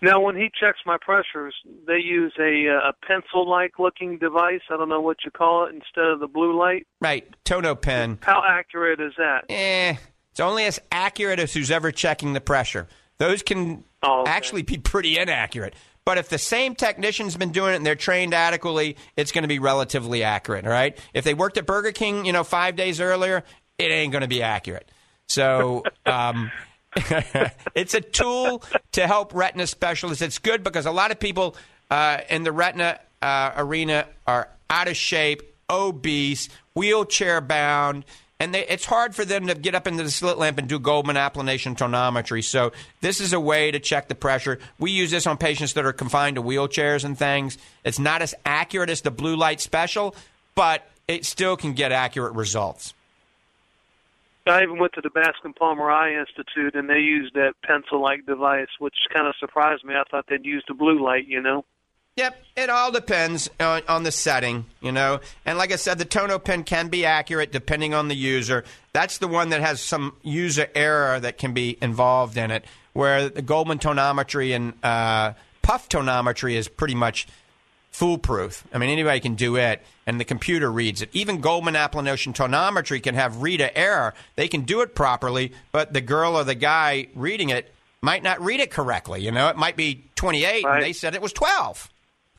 Now, 0.00 0.20
when 0.20 0.34
he 0.34 0.50
checks 0.58 0.80
my 0.84 0.96
pressures, 1.00 1.54
they 1.86 1.98
use 1.98 2.32
a, 2.40 2.68
uh, 2.68 2.88
a 2.88 2.92
pencil-like 3.06 3.78
looking 3.78 4.18
device. 4.18 4.62
I 4.68 4.76
don't 4.76 4.88
know 4.88 5.00
what 5.00 5.18
you 5.24 5.30
call 5.30 5.66
it 5.66 5.74
instead 5.76 6.06
of 6.06 6.18
the 6.18 6.26
blue 6.26 6.58
light. 6.58 6.88
Right, 7.00 7.24
Tono-Pen. 7.44 8.18
How 8.20 8.42
accurate 8.44 9.00
is 9.00 9.12
that? 9.16 9.44
Eh, 9.48 9.94
it's 10.32 10.40
only 10.40 10.64
as 10.64 10.80
accurate 10.90 11.38
as 11.38 11.54
who's 11.54 11.70
ever 11.70 11.92
checking 11.92 12.32
the 12.32 12.40
pressure. 12.40 12.88
Those 13.18 13.44
can 13.44 13.84
Oh, 14.02 14.22
okay. 14.22 14.30
actually 14.32 14.62
be 14.62 14.76
pretty 14.78 15.16
inaccurate. 15.18 15.76
But 16.04 16.18
if 16.18 16.28
the 16.28 16.38
same 16.38 16.74
technician's 16.74 17.36
been 17.36 17.52
doing 17.52 17.74
it 17.74 17.76
and 17.76 17.86
they're 17.86 17.94
trained 17.94 18.34
adequately, 18.34 18.96
it's 19.16 19.30
going 19.30 19.42
to 19.42 19.48
be 19.48 19.58
relatively 19.58 20.22
accurate. 20.24 20.66
All 20.66 20.72
right. 20.72 20.98
If 21.14 21.24
they 21.24 21.34
worked 21.34 21.58
at 21.58 21.66
Burger 21.66 21.92
King, 21.92 22.24
you 22.24 22.32
know, 22.32 22.42
five 22.44 22.74
days 22.74 23.00
earlier, 23.00 23.44
it 23.78 23.90
ain't 23.90 24.12
going 24.12 24.22
to 24.22 24.28
be 24.28 24.42
accurate. 24.42 24.90
So. 25.28 25.84
Um, 26.04 26.50
it's 27.74 27.94
a 27.94 28.00
tool 28.00 28.62
to 28.92 29.06
help 29.06 29.32
retina 29.34 29.66
specialists. 29.66 30.20
It's 30.20 30.38
good 30.38 30.62
because 30.62 30.84
a 30.84 30.90
lot 30.90 31.10
of 31.10 31.18
people 31.18 31.56
uh, 31.90 32.18
in 32.28 32.42
the 32.42 32.52
retina 32.52 33.00
uh, 33.22 33.52
arena 33.56 34.06
are 34.26 34.48
out 34.68 34.88
of 34.88 34.96
shape, 34.96 35.42
obese, 35.70 36.48
wheelchair 36.74 37.40
bound, 37.40 38.04
and 38.42 38.52
they, 38.52 38.66
it's 38.66 38.84
hard 38.84 39.14
for 39.14 39.24
them 39.24 39.46
to 39.46 39.54
get 39.54 39.76
up 39.76 39.86
into 39.86 40.02
the 40.02 40.10
slit 40.10 40.36
lamp 40.36 40.58
and 40.58 40.68
do 40.68 40.80
Goldmann 40.80 41.14
applanation 41.14 41.76
tonometry. 41.76 42.42
So 42.42 42.72
this 43.00 43.20
is 43.20 43.32
a 43.32 43.38
way 43.38 43.70
to 43.70 43.78
check 43.78 44.08
the 44.08 44.16
pressure. 44.16 44.58
We 44.80 44.90
use 44.90 45.12
this 45.12 45.28
on 45.28 45.38
patients 45.38 45.74
that 45.74 45.86
are 45.86 45.92
confined 45.92 46.34
to 46.34 46.42
wheelchairs 46.42 47.04
and 47.04 47.16
things. 47.16 47.56
It's 47.84 48.00
not 48.00 48.20
as 48.20 48.34
accurate 48.44 48.90
as 48.90 49.02
the 49.02 49.12
blue 49.12 49.36
light 49.36 49.60
special, 49.60 50.16
but 50.56 50.84
it 51.06 51.24
still 51.24 51.56
can 51.56 51.74
get 51.74 51.92
accurate 51.92 52.34
results. 52.34 52.94
I 54.44 54.64
even 54.64 54.80
went 54.80 54.94
to 54.94 55.00
the 55.00 55.10
Bascom 55.10 55.54
Palmer 55.54 55.88
Eye 55.88 56.18
Institute, 56.18 56.74
and 56.74 56.90
they 56.90 56.98
used 56.98 57.34
that 57.34 57.52
pencil-like 57.62 58.26
device, 58.26 58.66
which 58.80 58.96
kind 59.12 59.28
of 59.28 59.36
surprised 59.38 59.84
me. 59.84 59.94
I 59.94 60.02
thought 60.10 60.24
they'd 60.28 60.44
use 60.44 60.64
the 60.66 60.74
blue 60.74 61.00
light, 61.00 61.28
you 61.28 61.40
know. 61.40 61.64
Yep, 62.16 62.42
it 62.56 62.68
all 62.68 62.92
depends 62.92 63.48
on, 63.58 63.82
on 63.88 64.02
the 64.02 64.12
setting, 64.12 64.66
you 64.82 64.92
know. 64.92 65.20
And 65.46 65.56
like 65.56 65.72
I 65.72 65.76
said, 65.76 65.96
the 65.98 66.04
Tono-Pen 66.04 66.64
can 66.64 66.88
be 66.88 67.06
accurate 67.06 67.52
depending 67.52 67.94
on 67.94 68.08
the 68.08 68.14
user. 68.14 68.64
That's 68.92 69.16
the 69.16 69.28
one 69.28 69.48
that 69.48 69.62
has 69.62 69.80
some 69.80 70.14
user 70.22 70.66
error 70.74 71.18
that 71.20 71.38
can 71.38 71.54
be 71.54 71.78
involved 71.80 72.36
in 72.36 72.50
it, 72.50 72.66
where 72.92 73.30
the 73.30 73.40
Goldmann 73.40 73.78
tonometry 73.78 74.54
and 74.54 74.74
uh, 74.82 75.32
puff 75.62 75.88
tonometry 75.88 76.52
is 76.54 76.68
pretty 76.68 76.94
much 76.94 77.26
foolproof. 77.90 78.64
I 78.74 78.78
mean, 78.78 78.90
anybody 78.90 79.20
can 79.20 79.34
do 79.34 79.56
it, 79.56 79.80
and 80.06 80.20
the 80.20 80.24
computer 80.26 80.70
reads 80.70 81.00
it. 81.00 81.08
Even 81.14 81.40
Goldmann 81.40 81.74
applanation 81.76 82.34
tonometry 82.34 83.02
can 83.02 83.14
have 83.14 83.40
reader 83.40 83.70
error. 83.74 84.12
They 84.36 84.48
can 84.48 84.62
do 84.62 84.82
it 84.82 84.94
properly, 84.94 85.52
but 85.72 85.94
the 85.94 86.02
girl 86.02 86.36
or 86.36 86.44
the 86.44 86.54
guy 86.54 87.08
reading 87.14 87.48
it 87.48 87.72
might 88.02 88.22
not 88.22 88.38
read 88.42 88.60
it 88.60 88.70
correctly. 88.70 89.22
You 89.22 89.30
know, 89.30 89.48
it 89.48 89.56
might 89.56 89.76
be 89.76 90.04
28, 90.16 90.64
Right. 90.64 90.74
and 90.74 90.82
they 90.82 90.92
said 90.92 91.14
it 91.14 91.22
was 91.22 91.32
12. 91.32 91.88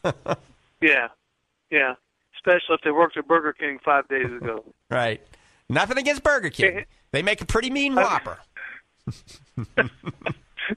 Yeah, 0.82 1.08
yeah. 1.72 1.94
Especially 2.36 2.76
if 2.76 2.82
they 2.84 2.92
worked 2.92 3.16
at 3.16 3.26
Burger 3.28 3.54
King 3.54 3.80
five 3.84 4.08
days 4.10 4.26
ago. 4.26 4.64
Right. 4.90 5.22
Nothing 5.70 5.98
against 5.98 6.24
Burger 6.24 6.50
King. 6.52 6.86
They 7.12 7.22
make 7.24 7.42
a 7.42 7.46
pretty 7.46 7.70
mean 7.72 7.96
Whopper. 7.96 8.38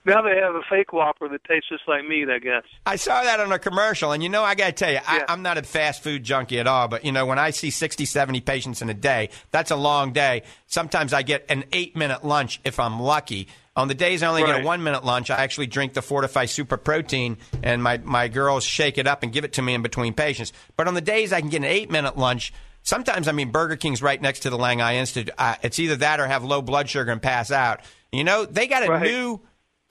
now 0.05 0.23
they 0.23 0.37
have 0.37 0.55
a 0.55 0.63
fake 0.71 0.93
Whopper 0.93 1.29
that 1.29 1.45
tastes 1.45 1.69
just 1.69 1.83
like 1.87 2.07
meat, 2.07 2.29
I 2.31 2.39
guess. 2.39 2.63
I 2.87 2.97
saw 2.97 3.23
that 3.23 3.41
on 3.41 3.53
a 3.53 3.59
commercial, 3.59 4.13
and 4.13 4.23
you 4.23 4.29
know, 4.29 4.43
I 4.43 4.55
got 4.55 4.67
to 4.67 4.73
tell 4.73 4.89
you, 4.91 5.01
Yeah. 5.03 5.25
I, 5.29 5.33
I'm 5.33 5.43
not 5.43 5.59
a 5.59 5.63
fast 5.63 6.03
food 6.03 6.25
junkie 6.25 6.59
at 6.59 6.67
all, 6.67 6.89
but 6.89 7.05
you 7.05 7.13
know, 7.13 7.27
when 7.27 7.39
I 7.39 7.51
see 7.51 7.71
60, 7.71 8.05
70 8.05 8.41
patients 8.41 8.81
in 8.81 8.89
a 8.89 8.95
day, 8.95 9.31
that's 9.51 9.71
a 9.71 9.77
long 9.77 10.13
day. 10.13 10.43
Sometimes 10.67 11.13
I 11.13 11.23
get 11.23 11.45
an 11.51 11.65
eight 11.73 11.95
minute 11.97 12.25
lunch 12.25 12.61
if 12.65 12.81
I'm 12.81 13.01
lucky. 13.01 13.49
On 13.77 13.89
the 13.89 13.95
days 13.95 14.23
I 14.23 14.29
only 14.29 14.43
get 14.43 14.63
a 14.63 14.65
one 14.65 14.83
minute 14.83 15.05
lunch, 15.05 15.31
I 15.31 15.37
actually 15.37 15.67
drink 15.67 15.93
the 15.93 16.01
Fortifeye 16.01 16.49
Super 16.49 16.77
Protein, 16.79 17.37
and 17.63 17.83
my, 17.83 17.99
my 17.99 18.29
girls 18.29 18.65
shake 18.65 18.97
it 18.97 19.07
up 19.07 19.23
and 19.23 19.33
give 19.33 19.45
it 19.45 19.53
to 19.55 19.63
me 19.63 19.75
in 19.75 19.83
between 19.83 20.15
patients. 20.15 20.53
But 20.77 20.89
on 20.89 20.95
the 20.95 21.01
days 21.03 21.33
I 21.33 21.41
can 21.41 21.51
get 21.51 21.59
an 21.59 21.65
eight 21.65 21.91
minute 21.91 22.17
lunch, 22.17 22.55
sometimes, 22.83 23.29
I 23.29 23.33
mean, 23.33 23.51
Burger 23.51 23.77
King's 23.77 24.01
right 24.01 24.21
next 24.21 24.41
to 24.41 24.51
the 24.51 24.57
Lang 24.57 24.81
Eye 24.81 24.97
Institute. 24.97 25.35
Uh, 25.37 25.57
it's 25.63 25.79
either 25.79 25.97
that 25.97 26.21
or 26.21 26.27
have 26.27 26.43
low 26.43 26.63
blood 26.63 26.89
sugar 26.89 27.13
and 27.13 27.21
pass 27.21 27.51
out. 27.51 27.81
You 28.13 28.25
know, 28.25 28.47
they 28.47 28.67
got 28.67 28.83
a 28.83 28.91
Right. 28.91 29.03
new 29.03 29.41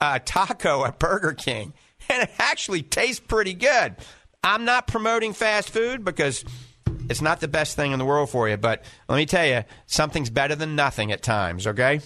uh, 0.00 0.18
taco 0.24 0.84
at 0.84 0.98
Burger 0.98 1.32
King, 1.34 1.72
and 2.10 2.22
it 2.24 2.30
actually 2.40 2.82
tastes 2.82 3.20
pretty 3.20 3.54
good. 3.54 3.94
I'm 4.42 4.64
not 4.64 4.88
promoting 4.88 5.32
fast 5.32 5.70
food 5.70 6.04
because 6.04 6.44
it's 7.08 7.22
not 7.22 7.38
the 7.40 7.48
best 7.48 7.76
thing 7.76 7.92
in 7.92 7.98
the 8.00 8.04
world 8.04 8.30
for 8.30 8.48
you, 8.48 8.56
but 8.56 8.84
let 9.08 9.16
me 9.16 9.26
tell 9.26 9.46
you, 9.46 9.62
something's 9.86 10.30
better 10.30 10.56
than 10.56 10.74
nothing 10.74 11.12
at 11.12 11.22
times, 11.22 11.66
okay? 11.68 12.00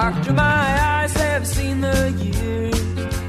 Doctor, 0.00 0.32
my 0.32 0.42
eyes 0.42 1.12
have 1.12 1.46
seen 1.46 1.82
the 1.82 2.10
years 2.12 2.80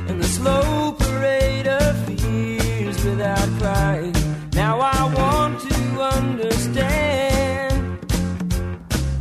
and 0.09 0.17
the 0.17 0.23
slow 0.23 0.93
parade 0.93 1.67
of 1.67 2.05
fears 2.05 3.03
without 3.03 3.49
crying. 3.59 4.15
Now 4.53 4.79
I 4.79 5.13
want 5.13 5.59
to 5.59 6.01
understand. 6.01 7.99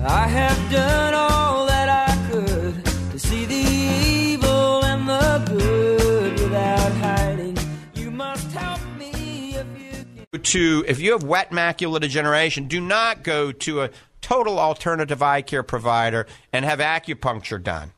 I 0.04 0.28
have 0.28 0.70
done 0.70 1.14
all 1.14 1.66
that 1.66 1.88
I 1.88 2.30
could 2.30 2.84
to 3.10 3.18
see 3.18 3.44
the 3.44 3.54
evil 3.54 4.84
and 4.84 5.08
the 5.08 5.42
good 5.50 6.40
without 6.42 6.92
hiding. 6.92 7.58
You 7.94 8.12
must 8.12 8.52
help 8.52 8.80
me 8.96 9.56
if 9.56 9.66
you 9.76 10.04
can. 10.30 10.42
to 10.42 10.84
if 10.86 11.00
you 11.00 11.10
have 11.10 11.24
wet 11.24 11.50
macular 11.50 11.98
degeneration, 11.98 12.68
do 12.68 12.80
not 12.80 13.24
go 13.24 13.50
to 13.50 13.82
a 13.82 13.90
total 14.22 14.58
alternative 14.58 15.22
eye 15.22 15.42
care 15.42 15.62
provider 15.62 16.26
and 16.52 16.64
have 16.64 16.78
acupuncture 16.78 17.62
done. 17.62 17.92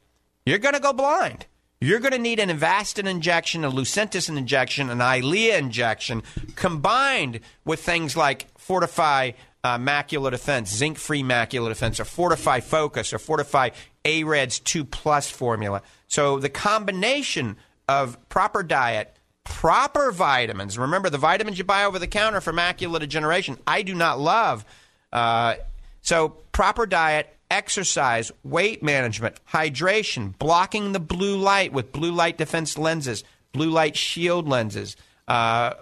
You're 0.45 0.59
going 0.59 0.75
to 0.75 0.81
go 0.81 0.93
blind. 0.93 1.47
You're 1.81 2.01
going 2.01 2.13
to 2.13 2.19
need 2.19 2.41
an 2.41 2.49
Avastin 2.49 3.07
injection, 3.07 3.65
a 3.65 3.71
Lucentis 3.71 4.35
injection, 4.35 4.91
an 4.91 4.99
Eylea 4.99 5.59
injection, 5.59 6.23
combined 6.57 7.41
with 7.65 7.81
things 7.81 8.17
like 8.17 8.53
Fortifeye 8.57 9.35
uh, 9.63 9.79
Macular 9.79 10.31
Defense, 10.31 10.75
zinc-free 10.75 11.23
Macular 11.23 11.69
Defense, 11.69 12.01
or 12.01 12.05
Fortifeye 12.05 12.63
Focus, 12.63 13.13
or 13.13 13.19
Fortifeye 13.19 13.73
AREDS 14.05 14.61
2 14.61 14.85
Plus 14.85 15.31
formula. 15.31 15.83
So 16.07 16.39
the 16.39 16.49
combination 16.49 17.57
of 17.89 18.29
proper 18.29 18.63
diet, 18.63 19.17
proper 19.45 20.11
vitamins. 20.11 20.79
Remember, 20.79 21.11
the 21.11 21.19
vitamins 21.19 21.59
you 21.59 21.65
buy 21.65 21.85
over 21.85 21.99
the 21.99 22.07
counter 22.07 22.41
for 22.41 22.53
macular 22.53 22.99
degeneration, 22.99 23.59
I 23.67 23.83
do 23.83 23.95
not 23.95 24.19
love. 24.19 24.65
Uh, 25.13 25.57
so, 26.05 26.29
proper 26.53 26.85
diet, 26.85 27.35
exercise, 27.51 28.31
weight 28.45 28.83
management, 28.83 29.37
hydration, 29.51 30.37
blocking 30.39 30.93
the 30.93 31.01
blue 31.01 31.39
light 31.39 31.73
with 31.73 31.93
blue 31.93 32.13
light 32.13 32.37
defense 32.37 32.77
lenses, 32.77 33.25
blue 33.53 33.71
light 33.71 33.97
shield 33.97 34.47
lenses, 34.47 34.97
uh, 35.27 35.73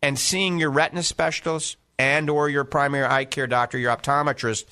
and 0.00 0.16
seeing 0.16 0.58
your 0.58 0.70
retina 0.70 1.02
specialist 1.02 1.76
and 1.98 2.30
or 2.30 2.48
your 2.48 2.62
primary 2.62 3.04
eye 3.04 3.24
care 3.24 3.48
doctor, 3.48 3.76
your 3.76 3.94
optometrist, 3.94 4.66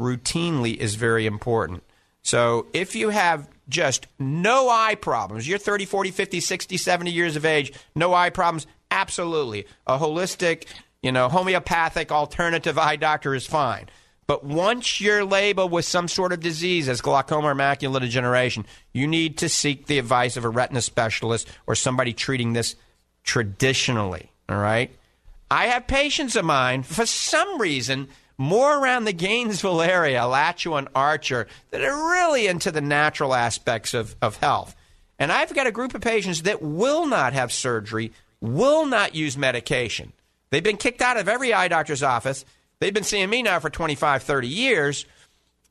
routinely 0.00 0.76
is 0.76 0.96
very 0.96 1.24
important. 1.24 1.84
So 2.22 2.66
if 2.72 2.96
you 2.96 3.10
have 3.10 3.48
just 3.68 4.08
no 4.18 4.68
eye 4.68 4.96
problems, 4.96 5.46
you're 5.46 5.58
30, 5.58 5.84
40, 5.84 6.10
50, 6.10 6.40
60, 6.40 6.76
70 6.76 7.10
years 7.12 7.36
of 7.36 7.44
age, 7.44 7.72
no 7.94 8.14
eye 8.14 8.30
problems, 8.30 8.66
absolutely. 8.90 9.66
A 9.86 9.96
holistic, 9.96 10.64
you 11.02 11.12
know, 11.12 11.28
homeopathic 11.28 12.10
alternative 12.10 12.78
eye 12.78 12.96
doctor 12.96 13.34
is 13.34 13.46
fine. 13.46 13.88
But 14.26 14.44
once 14.44 15.00
you're 15.00 15.24
labeled 15.24 15.72
with 15.72 15.86
some 15.86 16.06
sort 16.06 16.32
of 16.32 16.40
disease 16.40 16.86
as 16.88 17.00
glaucoma 17.00 17.48
or 17.48 17.54
macular 17.54 18.00
degeneration, 18.00 18.66
you 18.92 19.06
need 19.06 19.38
to 19.38 19.48
seek 19.48 19.86
the 19.86 19.98
advice 19.98 20.36
of 20.36 20.44
a 20.44 20.50
retina 20.50 20.82
specialist 20.82 21.48
or 21.66 21.74
somebody 21.74 22.12
treating 22.12 22.52
this 22.52 22.76
traditionally. 23.24 24.30
All 24.48 24.58
right? 24.58 24.94
I 25.50 25.68
have 25.68 25.86
patients 25.86 26.36
of 26.36 26.44
mine, 26.44 26.82
for 26.82 27.06
some 27.06 27.58
reason, 27.58 28.08
more 28.36 28.78
around 28.78 29.04
the 29.04 29.14
Gainesville 29.14 29.80
area, 29.80 30.22
Alachua 30.22 30.76
and 30.76 30.88
Archer, 30.94 31.46
that 31.70 31.82
are 31.82 32.10
really 32.12 32.46
into 32.46 32.70
the 32.70 32.82
natural 32.82 33.34
aspects 33.34 33.94
of, 33.94 34.14
of 34.20 34.36
health. 34.36 34.76
And 35.18 35.32
I've 35.32 35.54
got 35.54 35.66
a 35.66 35.72
group 35.72 35.94
of 35.94 36.02
patients 36.02 36.42
that 36.42 36.60
will 36.60 37.06
not 37.06 37.32
have 37.32 37.50
surgery, 37.50 38.12
will 38.42 38.84
not 38.84 39.14
use 39.14 39.38
medication. 39.38 40.12
They've 40.50 40.62
been 40.62 40.76
kicked 40.76 41.02
out 41.02 41.16
of 41.16 41.28
every 41.28 41.52
eye 41.52 41.68
doctor's 41.68 42.02
office. 42.02 42.44
They've 42.80 42.94
been 42.94 43.04
seeing 43.04 43.28
me 43.30 43.42
now 43.42 43.58
for 43.60 43.70
25, 43.70 44.22
30 44.22 44.48
years. 44.48 45.06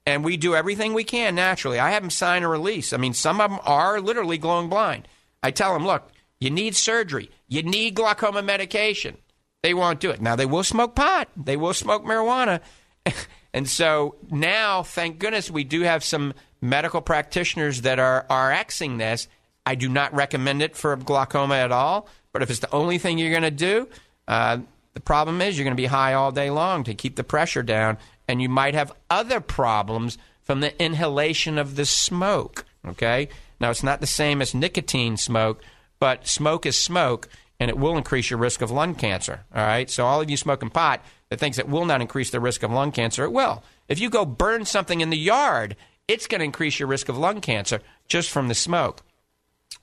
and 0.06 0.24
we 0.24 0.38
do 0.38 0.56
everything 0.56 0.94
we 0.94 1.04
can 1.04 1.36
naturally. 1.36 1.80
I 1.80 1.92
have 1.92 2.02
them 2.02 2.10
sign 2.10 2.44
a 2.44 2.48
release. 2.48 2.94
I 2.94 2.98
mean, 2.98 3.14
some 3.14 3.42
of 3.42 3.52
them 3.52 3.60
are 3.66 4.00
literally 4.00 4.38
glowing 4.38 4.70
blind. 4.70 5.06
I 5.44 5.52
tell 5.52 5.74
them, 5.74 5.86
look, 5.86 6.10
you 6.40 6.50
need 6.50 6.76
surgery, 6.78 7.30
you 7.48 7.62
need 7.62 7.96
glaucoma 7.96 8.42
medication. 8.42 9.18
They 9.64 9.74
won't 9.74 10.00
do 10.00 10.12
it. 10.12 10.22
Now, 10.22 10.38
they 10.38 10.46
will 10.46 10.64
smoke 10.64 10.96
pot, 10.96 11.28
they 11.36 11.58
will 11.58 11.74
smoke 11.74 12.06
marijuana. 12.06 12.62
and 13.54 13.68
so 13.68 14.16
now, 14.32 14.84
thank 14.84 15.20
goodness, 15.20 15.52
we 15.52 15.66
do 15.66 15.82
have 15.82 16.04
some 16.04 16.34
medical 16.62 17.02
practitioners 17.02 17.82
that 17.82 18.00
are, 18.00 18.26
are 18.30 18.52
Xing 18.52 18.98
this. 18.98 19.28
I 19.66 19.76
do 19.76 19.90
not 19.90 20.14
recommend 20.14 20.62
it 20.62 20.78
for 20.78 20.96
glaucoma 20.96 21.56
at 21.56 21.74
all, 21.74 22.08
but 22.32 22.42
if 22.42 22.50
it's 22.50 22.60
the 22.60 22.74
only 22.74 22.98
thing 22.98 23.18
you're 23.18 23.32
going 23.32 23.42
to 23.42 23.52
do, 23.52 23.90
uh, 24.28 24.60
the 24.94 25.00
problem 25.00 25.42
is 25.42 25.58
you're 25.58 25.64
going 25.64 25.76
to 25.76 25.82
be 25.82 25.86
high 25.86 26.14
all 26.14 26.32
day 26.32 26.50
long 26.50 26.84
to 26.86 26.96
keep 26.96 27.16
the 27.16 27.24
pressure 27.24 27.64
down, 27.64 27.98
and 28.28 28.42
you 28.42 28.50
might 28.50 28.74
have 28.74 28.92
other 29.10 29.40
problems 29.40 30.18
from 30.42 30.60
the 30.60 30.82
inhalation 30.82 31.58
of 31.58 31.76
the 31.76 31.86
smoke. 31.86 32.66
Okay? 32.86 33.30
Now, 33.60 33.70
it's 33.70 33.84
not 33.84 34.02
the 34.02 34.08
same 34.08 34.42
as 34.42 34.56
nicotine 34.56 35.18
smoke, 35.18 35.62
but 36.00 36.28
smoke 36.28 36.66
is 36.66 36.82
smoke, 36.82 37.30
and 37.60 37.70
it 37.70 37.78
will 37.78 37.98
increase 37.98 38.30
your 38.30 38.40
risk 38.40 38.62
of 38.62 38.72
lung 38.72 38.96
cancer. 38.96 39.42
All 39.54 39.66
right? 39.66 39.90
So, 39.90 40.06
all 40.06 40.22
of 40.22 40.30
you 40.30 40.38
smoking 40.38 40.70
pot 40.70 41.04
that 41.30 41.40
thinks 41.40 41.58
it 41.58 41.70
will 41.70 41.86
not 41.86 42.02
increase 42.02 42.32
the 42.32 42.40
risk 42.40 42.64
of 42.64 42.72
lung 42.72 42.92
cancer, 42.92 43.24
it 43.24 43.32
will. 43.32 43.64
If 43.88 44.00
you 44.00 44.10
go 44.10 44.26
burn 44.26 44.66
something 44.66 45.02
in 45.02 45.10
the 45.10 45.18
yard, 45.18 45.76
it's 46.08 46.28
going 46.28 46.40
to 46.40 46.46
increase 46.46 46.80
your 46.80 46.88
risk 46.88 47.10
of 47.10 47.18
lung 47.18 47.42
cancer 47.42 47.82
just 48.08 48.30
from 48.30 48.48
the 48.48 48.56
smoke. 48.56 49.02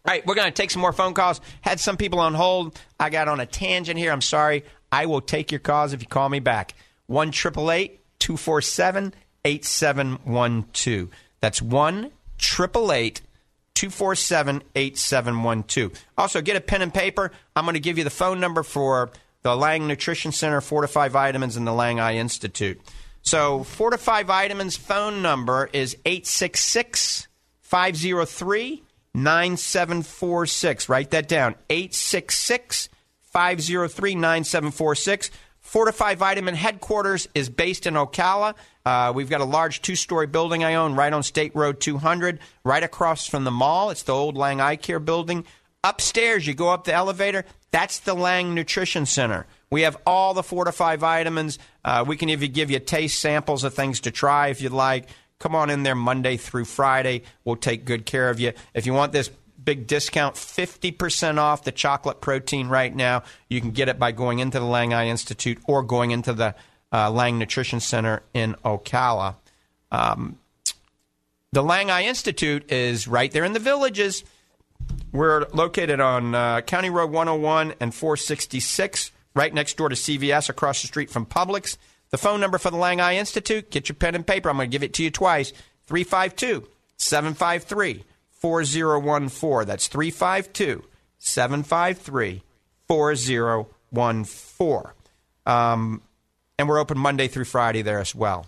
All 0.07 0.12
right, 0.12 0.26
we're 0.26 0.34
going 0.34 0.48
to 0.48 0.52
take 0.52 0.70
some 0.70 0.82
more 0.82 0.92
phone 0.92 1.14
calls. 1.14 1.40
Had 1.62 1.80
some 1.80 1.96
people 1.96 2.20
on 2.20 2.34
hold. 2.34 2.78
I 3.00 3.09
got 3.09 3.26
on 3.26 3.40
a 3.40 3.46
tangent 3.46 3.98
here. 3.98 4.12
I'm 4.12 4.20
sorry. 4.20 4.64
I 4.92 5.07
will 5.07 5.22
take 5.22 5.50
your 5.50 5.61
calls 5.61 5.94
if 5.94 6.02
you 6.02 6.07
call 6.07 6.28
me 6.28 6.40
back. 6.40 6.74
1 7.07 7.30
247 7.32 9.14
8712. 9.46 11.09
That's 11.40 11.62
1 11.62 12.11
247 13.74 14.62
8712. 14.74 16.05
Also, 16.18 16.42
get 16.42 16.57
a 16.57 16.61
pen 16.61 16.82
and 16.82 16.92
paper. 16.92 17.32
I'm 17.57 17.64
going 17.64 17.72
to 17.72 17.80
give 17.80 17.96
you 17.96 18.05
the 18.05 18.11
phone 18.11 18.40
number 18.40 18.62
for 18.62 19.11
the 19.40 19.57
Lang 19.57 19.88
Nutrition 19.88 20.32
Center, 20.32 20.61
Fortifeye 20.61 21.11
Vitamins, 21.11 21.57
and 21.57 21.66
the 21.66 21.72
Lang 21.72 21.98
Eye 21.98 22.16
Institute. 22.16 22.78
So, 23.22 23.61
Fortifeye 23.61 24.26
Vitamins 24.26 24.76
phone 24.76 25.22
number 25.22 25.70
is 25.72 25.96
866 26.05 27.26
503 27.62 28.82
9746. 29.14 30.88
Write 30.88 31.10
that 31.12 31.28
down 31.28 31.54
866 31.70 32.88
503 33.22 34.14
9746. 34.14 35.30
Fortifeye 35.64 36.16
Vitamin 36.16 36.54
headquarters 36.54 37.26
is 37.34 37.48
based 37.48 37.86
in 37.86 37.94
Ocala. 37.94 38.54
Uh, 38.84 39.12
we've 39.14 39.30
got 39.30 39.40
a 39.40 39.46
large 39.46 39.80
two 39.80 39.96
story 39.96 40.26
building 40.26 40.62
I 40.62 40.74
own 40.74 40.94
right 40.94 41.12
on 41.12 41.22
State 41.22 41.56
Road 41.56 41.80
200, 41.80 42.38
right 42.64 42.82
across 42.82 43.26
from 43.26 43.44
the 43.44 43.50
mall. 43.50 43.90
It's 43.90 44.02
the 44.02 44.12
old 44.12 44.36
Lang 44.36 44.60
Eye 44.60 44.76
Care 44.76 45.00
building. 45.00 45.44
Upstairs, 45.82 46.46
you 46.46 46.54
go 46.54 46.68
up 46.68 46.84
the 46.84 46.92
elevator, 46.92 47.44
that's 47.70 48.00
the 48.00 48.14
Lang 48.14 48.54
Nutrition 48.54 49.04
Center. 49.04 49.46
We 49.70 49.82
have 49.82 49.96
all 50.06 50.32
the 50.32 50.42
Fortifeye 50.42 50.98
vitamins. 50.98 51.58
Uh, 51.84 52.04
we 52.06 52.16
can 52.16 52.28
even 52.28 52.52
give 52.52 52.70
you 52.70 52.78
taste 52.78 53.18
samples 53.18 53.64
of 53.64 53.74
things 53.74 54.00
to 54.00 54.10
try 54.10 54.48
if 54.48 54.62
you'd 54.62 54.72
like. 54.72 55.08
Come 55.45 55.55
on 55.55 55.68
in 55.68 55.82
there 55.82 55.95
Monday 55.95 56.38
through 56.38 56.64
Friday. 56.64 57.20
We'll 57.45 57.57
take 57.57 57.84
good 57.84 58.07
care 58.07 58.30
of 58.30 58.40
you. 58.40 58.55
If 58.72 58.86
you 58.86 58.95
want 58.95 59.12
this 59.12 59.30
big 59.62 59.86
discount, 59.86 60.36
50% 60.36 61.36
off 61.36 61.64
the 61.64 61.70
chocolate 61.70 62.22
protein 62.22 62.68
right 62.68 62.97
now, 62.97 63.24
you 63.51 63.61
can 63.61 63.72
get 63.72 63.90
it 63.90 63.99
by 63.99 64.12
going 64.12 64.38
into 64.38 64.59
the 64.59 64.64
Lang 64.64 64.95
Eye 64.95 65.09
Institute 65.09 65.59
or 65.66 65.82
going 65.82 66.12
into 66.12 66.32
the 66.32 66.55
uh, 66.90 67.11
Lang 67.11 67.38
Nutrition 67.38 67.80
Center 67.80 68.22
in 68.32 68.55
Ocala. 68.64 69.34
Um, 69.92 70.38
the 71.53 71.62
Lang 71.62 71.90
Eye 71.90 72.05
Institute 72.05 72.72
is 72.72 73.07
right 73.07 73.30
there 73.30 73.45
in 73.45 73.53
the 73.53 73.59
villages. 73.59 74.24
We're 75.12 75.45
located 75.53 76.01
on 76.01 76.34
uh, 76.34 76.62
County 76.62 76.88
Road 76.88 77.11
101 77.11 77.74
and 77.80 77.95
466, 77.95 79.12
right 79.34 79.53
next 79.53 79.76
door 79.76 79.90
to 79.90 79.95
CVS, 79.95 80.49
across 80.49 80.80
the 80.80 80.86
street 80.86 81.11
from 81.11 81.26
Publix. 81.26 81.76
The 82.14 82.18
phone 82.18 82.40
number 82.40 82.58
for 82.58 82.70
the 82.70 82.76
Lang 82.76 83.00
Eye 83.00 83.16
Institute, 83.16 83.72
get 83.72 83.88
your 83.88 83.96
pen 83.96 84.14
and 84.14 84.24
paper. 84.24 84.48
I'm 84.48 84.54
going 84.54 84.70
to 84.70 84.72
give 84.72 84.84
it 84.84 84.94
to 84.94 85.02
you 85.02 85.10
twice 85.10 85.52
352 85.88 86.64
753 86.96 88.04
4014. 88.30 89.66
That's 89.66 89.88
352 89.88 90.84
753 91.18 92.42
4014. 92.86 94.92
Um, 95.44 96.02
and 96.56 96.68
we're 96.68 96.78
open 96.78 96.98
Monday 96.98 97.26
through 97.26 97.46
Friday 97.46 97.82
there 97.82 97.98
as 97.98 98.14
well. 98.14 98.46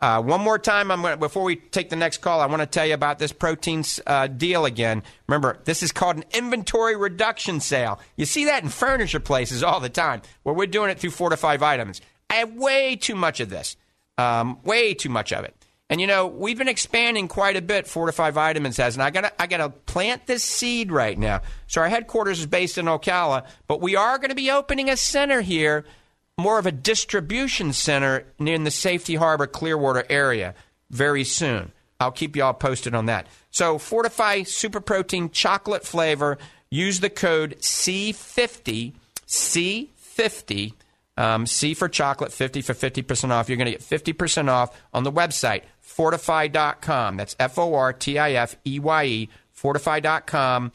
Uh, 0.00 0.20
one 0.20 0.40
more 0.40 0.58
time, 0.58 0.90
I'm 0.90 1.00
gonna, 1.00 1.16
before 1.16 1.44
we 1.44 1.54
take 1.54 1.90
the 1.90 1.96
next 1.96 2.18
call, 2.18 2.40
I 2.40 2.46
want 2.46 2.62
to 2.62 2.66
tell 2.66 2.86
you 2.86 2.94
about 2.94 3.20
this 3.20 3.30
protein 3.30 3.84
uh, 4.08 4.26
deal 4.26 4.64
again. 4.64 5.04
Remember, 5.28 5.60
this 5.64 5.84
is 5.84 5.92
called 5.92 6.16
an 6.16 6.24
inventory 6.34 6.96
reduction 6.96 7.60
sale. 7.60 8.00
You 8.16 8.26
see 8.26 8.46
that 8.46 8.64
in 8.64 8.68
furniture 8.68 9.20
places 9.20 9.62
all 9.62 9.78
the 9.78 9.88
time, 9.88 10.22
where 10.42 10.56
we're 10.56 10.66
doing 10.66 10.90
it 10.90 10.98
through 10.98 11.10
Fortifeye 11.10 11.60
Vitamins. 11.60 12.00
I 12.30 12.36
have 12.36 12.52
way 12.54 12.96
too 12.96 13.14
much 13.14 13.40
of 13.40 13.50
this, 13.50 13.76
um, 14.18 14.58
way 14.62 14.94
too 14.94 15.08
much 15.08 15.32
of 15.32 15.44
it. 15.44 15.54
And 15.88 16.00
you 16.00 16.06
know, 16.06 16.26
we've 16.26 16.58
been 16.58 16.68
expanding 16.68 17.28
quite 17.28 17.56
a 17.56 17.62
bit. 17.62 17.86
Fortifeye 17.86 18.32
Vitamins 18.32 18.76
has, 18.78 18.96
and 18.96 19.02
I 19.02 19.10
gotta, 19.10 19.32
I 19.40 19.46
gotta 19.46 19.68
plant 19.68 20.26
this 20.26 20.42
seed 20.42 20.90
right 20.90 21.16
now. 21.16 21.42
So 21.68 21.80
our 21.80 21.88
headquarters 21.88 22.40
is 22.40 22.46
based 22.46 22.76
in 22.76 22.86
Ocala, 22.86 23.46
but 23.68 23.80
we 23.80 23.94
are 23.94 24.18
going 24.18 24.30
to 24.30 24.34
be 24.34 24.50
opening 24.50 24.90
a 24.90 24.96
center 24.96 25.42
here 25.42 25.84
more 26.38 26.58
of 26.58 26.66
a 26.66 26.72
distribution 26.72 27.72
center 27.72 28.26
in 28.38 28.64
the 28.64 28.70
Safety 28.70 29.14
Harbor 29.14 29.46
Clearwater 29.46 30.04
area 30.10 30.54
very 30.90 31.24
soon. 31.24 31.72
I'll 31.98 32.12
keep 32.12 32.36
you 32.36 32.44
all 32.44 32.52
posted 32.52 32.94
on 32.94 33.06
that. 33.06 33.26
So, 33.50 33.78
Fortifeye 33.78 34.46
Super 34.46 34.80
Protein 34.80 35.30
chocolate 35.30 35.86
flavor. 35.86 36.36
Use 36.68 37.00
the 37.00 37.08
code 37.08 37.56
C50, 37.60 38.92
C50, 39.26 40.74
um, 41.16 41.46
C 41.46 41.74
for 41.74 41.88
chocolate, 41.88 42.32
50 42.32 42.62
for 42.62 42.74
50% 42.74 43.30
off. 43.30 43.48
You're 43.48 43.56
going 43.56 43.72
to 43.72 43.78
get 43.78 43.80
50% 43.80 44.48
off 44.48 44.78
on 44.92 45.04
the 45.04 45.12
website, 45.12 45.62
fortifeye.com. 45.84 47.16
That's 47.16 47.36
F 47.38 47.58
O 47.58 47.74
R 47.74 47.92
T 47.92 48.18
I 48.18 48.32
F 48.32 48.56
E 48.66 48.78
Y 48.78 49.04
E, 49.04 49.28
fortifeye.com. 49.58 50.72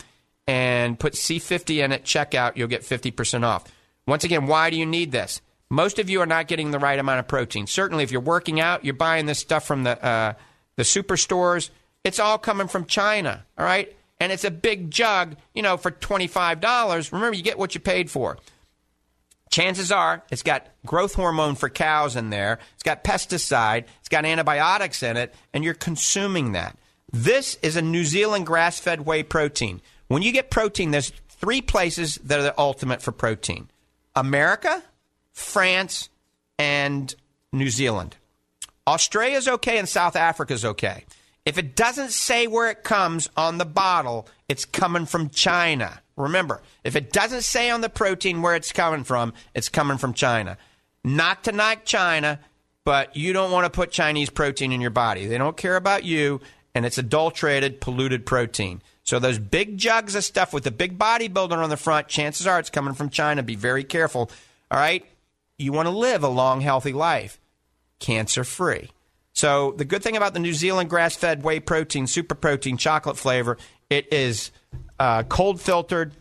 And 0.48 1.00
put 1.00 1.14
C50 1.14 1.84
in 1.84 1.92
at 1.92 2.04
checkout. 2.04 2.58
You'll 2.58 2.68
get 2.68 2.82
50% 2.82 3.44
off. 3.44 3.64
Once 4.08 4.24
again, 4.24 4.48
why 4.48 4.70
do 4.70 4.76
you 4.76 4.86
need 4.86 5.12
this? 5.12 5.40
Most 5.70 6.00
of 6.00 6.10
you 6.10 6.20
are 6.20 6.26
not 6.26 6.48
getting 6.48 6.72
the 6.72 6.80
right 6.80 7.00
amount 7.00 7.20
of 7.20 7.28
protein. 7.28 7.68
Certainly, 7.68 8.04
if 8.04 8.12
you're 8.12 8.20
working 8.20 8.60
out, 8.60 8.84
you're 8.84 8.94
buying 8.94 9.26
this 9.26 9.40
stuff 9.40 9.66
from 9.66 9.84
the 9.84 10.04
uh, 10.04 10.34
the 10.76 10.84
superstores. 10.84 11.70
It's 12.04 12.20
all 12.20 12.38
coming 12.38 12.68
from 12.68 12.86
China, 12.86 13.46
all 13.58 13.64
right? 13.64 13.96
And 14.20 14.34
it's 14.34 14.44
a 14.44 14.52
big 14.52 14.92
jug, 14.92 15.38
you 15.54 15.62
know, 15.62 15.78
for 15.78 15.92
twenty 15.92 16.28
five 16.28 16.60
dollars. 16.60 17.14
Remember, 17.14 17.38
you 17.38 17.44
get 17.44 17.58
what 17.58 17.74
you 17.74 17.80
paid 17.80 18.12
for. 18.12 18.38
Chances 19.52 19.92
are 19.92 20.24
it's 20.32 20.44
got 20.44 20.68
growth 20.86 21.14
hormone 21.14 21.56
for 21.56 21.70
cows 21.70 22.16
in 22.16 22.30
there. 22.30 22.60
It's 22.74 22.84
got 22.84 23.04
pesticide. 23.04 23.86
It's 24.00 24.10
got 24.10 24.26
antibiotics 24.26 25.04
in 25.04 25.18
it, 25.18 25.36
and 25.54 25.64
you're 25.64 25.74
consuming 25.74 26.54
that. 26.54 26.78
This 27.12 27.58
is 27.62 27.76
a 27.76 27.82
New 27.82 28.06
Zealand 28.06 28.46
grass 28.46 28.80
fed 28.80 29.06
whey 29.06 29.24
protein. 29.24 29.82
When 30.08 30.22
you 30.22 30.32
get 30.32 30.50
protein, 30.50 30.92
there's 30.92 31.12
three 31.28 31.62
places 31.62 32.16
that 32.24 32.40
are 32.40 32.44
the 32.44 32.58
ultimate 32.58 33.02
for 33.02 33.12
protein 33.12 33.70
America, 34.16 34.82
France, 35.34 36.10
and 36.58 37.14
New 37.52 37.70
Zealand. 37.70 38.16
Australia's 38.88 39.48
okay 39.48 39.78
and 39.78 39.88
South 39.88 40.16
Africa's 40.16 40.64
okay. 40.64 41.04
If 41.46 41.58
it 41.58 41.76
doesn't 41.76 42.12
say 42.12 42.48
where 42.48 42.70
it 42.70 42.84
comes 42.84 43.30
on 43.36 43.58
the 43.58 43.66
bottle, 43.66 44.28
it's 44.52 44.66
coming 44.66 45.06
from 45.06 45.30
China. 45.30 46.02
Remember, 46.16 46.62
if 46.84 46.96
it 46.96 47.12
doesn't 47.12 47.44
say 47.44 47.70
on 47.70 47.82
the 47.82 47.90
protein 47.90 48.42
where 48.42 48.56
it's 48.56 48.72
coming 48.72 49.04
from, 49.04 49.34
it's 49.56 49.70
coming 49.70 49.98
from 49.98 50.14
China. 50.14 50.58
Not 51.04 51.44
to 51.46 51.52
knock 51.52 51.86
China, 51.86 52.40
but 52.84 53.16
you 53.16 53.34
don't 53.34 53.52
want 53.52 53.66
to 53.66 53.70
put 53.70 53.92
Chinese 53.92 54.30
protein 54.30 54.72
in 54.72 54.82
your 54.82 54.92
body. 54.92 55.26
They 55.26 55.38
don't 55.38 55.58
care 55.58 55.76
about 55.76 56.04
you, 56.04 56.42
and 56.76 56.86
it's 56.86 56.98
adulterated, 56.98 57.82
polluted 57.82 58.26
protein. 58.26 58.82
So 59.04 59.18
those 59.18 59.40
big 59.40 59.78
jugs 59.78 60.14
of 60.14 60.24
stuff 60.24 60.54
with 60.54 60.64
the 60.64 60.72
big 60.72 61.00
bodybuilder 61.00 61.58
on 61.58 61.70
the 61.70 61.78
front, 61.78 62.08
chances 62.08 62.46
are 62.46 62.60
it's 62.60 62.70
coming 62.70 62.94
from 62.94 63.10
China. 63.10 63.42
Be 63.42 63.56
very 63.56 63.84
careful. 63.84 64.30
All 64.70 64.80
right? 64.80 65.06
you 65.62 65.72
want 65.72 65.88
to 65.88 65.92
live 65.92 66.24
a 66.24 66.28
long, 66.28 66.62
healthy 66.62 66.94
life, 66.94 67.40
cancer 68.00 68.44
free. 68.44 68.90
So 69.34 69.74
the 69.78 69.86
good 69.86 70.04
thing 70.04 70.18
about 70.18 70.34
the 70.34 70.40
New 70.40 70.54
Zealand 70.54 70.90
grass 70.90 71.16
fed 71.16 71.44
whey 71.44 71.60
protein, 71.60 72.08
super 72.08 72.36
protein, 72.36 72.78
chocolate 72.78 73.18
flavor, 73.18 73.58
it 73.92 74.12
is 74.12 74.52
uh, 75.00 75.22
cold 75.24 75.62
filtered. 75.62 76.14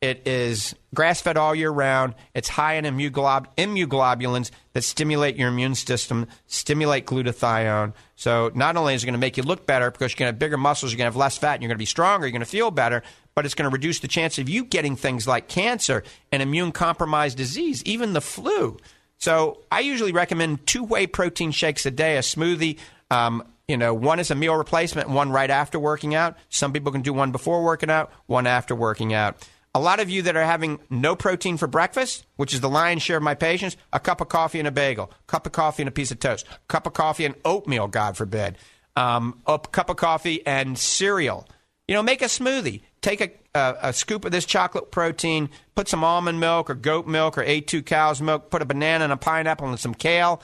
It 0.00 0.28
is 0.28 0.74
grass 0.92 1.22
fed 1.22 1.38
all 1.38 1.54
year 1.54 1.70
round. 1.70 2.14
It's 2.34 2.50
high 2.50 2.74
in 2.74 2.84
immuglob- 2.84 3.46
immunoglobulins 3.56 4.50
that 4.74 4.84
stimulate 4.84 5.36
your 5.36 5.48
immune 5.48 5.74
system, 5.74 6.26
stimulate 6.46 7.06
glutathione. 7.06 7.94
So 8.14 8.52
not 8.54 8.76
only 8.76 8.94
is 8.94 9.02
it 9.02 9.06
going 9.06 9.14
to 9.14 9.18
make 9.18 9.38
you 9.38 9.42
look 9.42 9.66
better 9.66 9.90
because 9.90 10.12
you're 10.12 10.18
going 10.18 10.28
to 10.28 10.34
have 10.34 10.38
bigger 10.38 10.58
muscles, 10.58 10.92
you're 10.92 10.98
going 10.98 11.06
to 11.06 11.12
have 11.12 11.16
less 11.16 11.38
fat, 11.38 11.54
and 11.54 11.62
you're 11.62 11.68
going 11.68 11.76
to 11.76 11.82
be 11.82 11.86
stronger, 11.86 12.26
you're 12.26 12.32
going 12.32 12.40
to 12.40 12.46
feel 12.46 12.70
better, 12.70 13.02
but 13.34 13.46
it's 13.46 13.54
going 13.54 13.70
to 13.70 13.72
reduce 13.72 14.00
the 14.00 14.08
chance 14.08 14.38
of 14.38 14.50
you 14.50 14.66
getting 14.66 14.94
things 14.94 15.26
like 15.26 15.48
cancer 15.48 16.04
and 16.30 16.42
immune 16.42 16.72
compromised 16.72 17.38
disease, 17.38 17.82
even 17.84 18.12
the 18.12 18.20
flu. 18.20 18.76
So 19.16 19.60
I 19.72 19.80
usually 19.80 20.12
recommend 20.12 20.66
two 20.66 20.84
whey 20.84 21.06
protein 21.06 21.50
shakes 21.50 21.86
a 21.86 21.90
day, 21.90 22.18
a 22.18 22.20
smoothie. 22.20 22.78
Um, 23.10 23.42
you 23.68 23.76
know, 23.76 23.94
one 23.94 24.20
is 24.20 24.30
a 24.30 24.34
meal 24.34 24.54
replacement, 24.54 25.08
one 25.08 25.30
right 25.30 25.50
after 25.50 25.78
working 25.78 26.14
out. 26.14 26.36
Some 26.50 26.72
people 26.72 26.92
can 26.92 27.02
do 27.02 27.12
one 27.12 27.32
before 27.32 27.64
working 27.64 27.90
out, 27.90 28.12
one 28.26 28.46
after 28.46 28.74
working 28.74 29.14
out. 29.14 29.48
A 29.76 29.80
lot 29.80 29.98
of 29.98 30.08
you 30.08 30.22
that 30.22 30.36
are 30.36 30.44
having 30.44 30.78
no 30.88 31.16
protein 31.16 31.56
for 31.56 31.66
breakfast, 31.66 32.26
which 32.36 32.54
is 32.54 32.60
the 32.60 32.68
lion's 32.68 33.02
share 33.02 33.16
of 33.16 33.22
my 33.24 33.34
patients, 33.34 33.76
a 33.92 33.98
cup 33.98 34.20
of 34.20 34.28
coffee 34.28 34.60
and 34.60 34.68
a 34.68 34.70
bagel, 34.70 35.10
cup 35.26 35.46
of 35.46 35.52
coffee 35.52 35.82
and 35.82 35.88
a 35.88 35.92
piece 35.92 36.12
of 36.12 36.20
toast, 36.20 36.46
cup 36.68 36.86
of 36.86 36.92
coffee 36.92 37.24
and 37.24 37.34
oatmeal, 37.44 37.88
God 37.88 38.16
forbid, 38.16 38.56
um, 38.94 39.40
a 39.46 39.58
cup 39.58 39.90
of 39.90 39.96
coffee 39.96 40.46
and 40.46 40.78
cereal. 40.78 41.48
You 41.88 41.94
know, 41.94 42.02
make 42.02 42.22
a 42.22 42.26
smoothie. 42.26 42.82
Take 43.02 43.20
a, 43.20 43.30
a, 43.58 43.88
a 43.88 43.92
scoop 43.92 44.24
of 44.24 44.30
this 44.30 44.46
chocolate 44.46 44.90
protein, 44.90 45.50
put 45.74 45.88
some 45.88 46.04
almond 46.04 46.38
milk 46.38 46.70
or 46.70 46.74
goat 46.74 47.06
milk 47.06 47.36
or 47.36 47.44
A2 47.44 47.84
cow's 47.84 48.22
milk, 48.22 48.50
put 48.50 48.62
a 48.62 48.66
banana 48.66 49.04
and 49.04 49.12
a 49.12 49.16
pineapple 49.16 49.68
and 49.68 49.78
some 49.78 49.94
kale, 49.94 50.40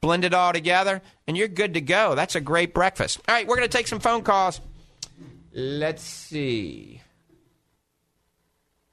blend 0.00 0.24
it 0.24 0.34
all 0.34 0.52
together, 0.52 1.02
and 1.26 1.36
you're 1.36 1.48
good 1.48 1.74
to 1.74 1.80
go. 1.80 2.14
That's 2.14 2.34
a 2.34 2.40
great 2.40 2.74
breakfast. 2.74 3.20
All 3.28 3.34
right, 3.34 3.46
we're 3.46 3.56
going 3.56 3.68
to 3.68 3.76
take 3.76 3.86
some 3.86 4.00
phone 4.00 4.22
calls. 4.22 4.60
Let's 5.52 6.02
see. 6.02 7.00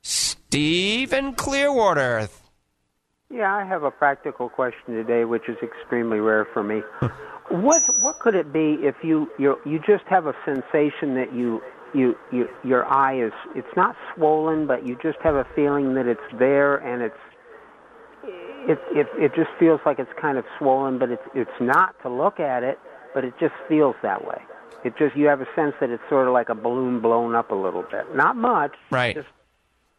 Steve 0.01 1.14
in 1.14 1.34
Clearwater. 1.34 2.30
Yeah, 3.30 3.53
I 3.53 3.66
have 3.66 3.84
a 3.84 3.91
practical 3.91 4.47
question 4.47 4.93
today, 4.93 5.26
which 5.26 5.49
is 5.49 5.58
extremely 5.62 6.20
rare 6.20 6.47
for 6.53 6.64
me. 6.64 6.82
what 7.49 7.82
what 8.01 8.20
could 8.20 8.36
it 8.36 8.53
be 8.53 8.78
if 8.82 8.95
you 9.03 9.30
you 9.38 9.58
you 9.66 9.80
just 9.80 10.05
have 10.10 10.28
a 10.28 10.34
sensation 10.45 11.16
that 11.16 11.34
you 11.34 11.62
you 11.93 12.16
you 12.32 12.47
your 12.64 12.86
eye 12.86 13.22
is 13.22 13.34
it's 13.55 13.76
not 13.76 13.95
swollen, 14.16 14.66
but 14.66 14.88
you 14.88 14.97
just 15.03 15.18
have 15.22 15.36
a 15.36 15.45
feeling 15.55 15.93
that 15.95 16.08
it's 16.08 16.22
there 16.39 16.78
and 16.78 17.01
it's 17.01 17.18
it 18.68 18.80
it 18.91 19.07
it 19.18 19.36
just 19.36 19.49
feels 19.59 19.80
like 19.86 19.99
it's 19.99 20.11
kind 20.20 20.38
of 20.38 20.45
swollen, 20.57 20.99
but 20.99 21.09
it's 21.09 21.24
it's 21.34 21.59
not 21.59 21.95
to 22.03 22.09
look 22.09 22.39
at 22.39 22.63
it, 22.63 22.78
but 23.13 23.24
it 23.24 23.34
just 23.39 23.55
feels 23.68 23.95
that 24.03 24.26
way. 24.26 24.41
It 24.84 24.93
just 24.97 25.15
you 25.15 25.28
have 25.28 25.41
a 25.41 25.47
sense 25.55 25.74
that 25.80 25.89
it's 25.89 26.03
sort 26.09 26.28
of 26.28 26.34
like 26.34 26.49
a 26.49 26.55
balloon 26.55 26.99
blown 26.99 27.36
up 27.36 27.51
a 27.51 27.55
little 27.55 27.84
bit. 27.84 28.15
Not 28.15 28.36
much. 28.36 28.74
Right. 28.91 29.15
Just 29.15 29.28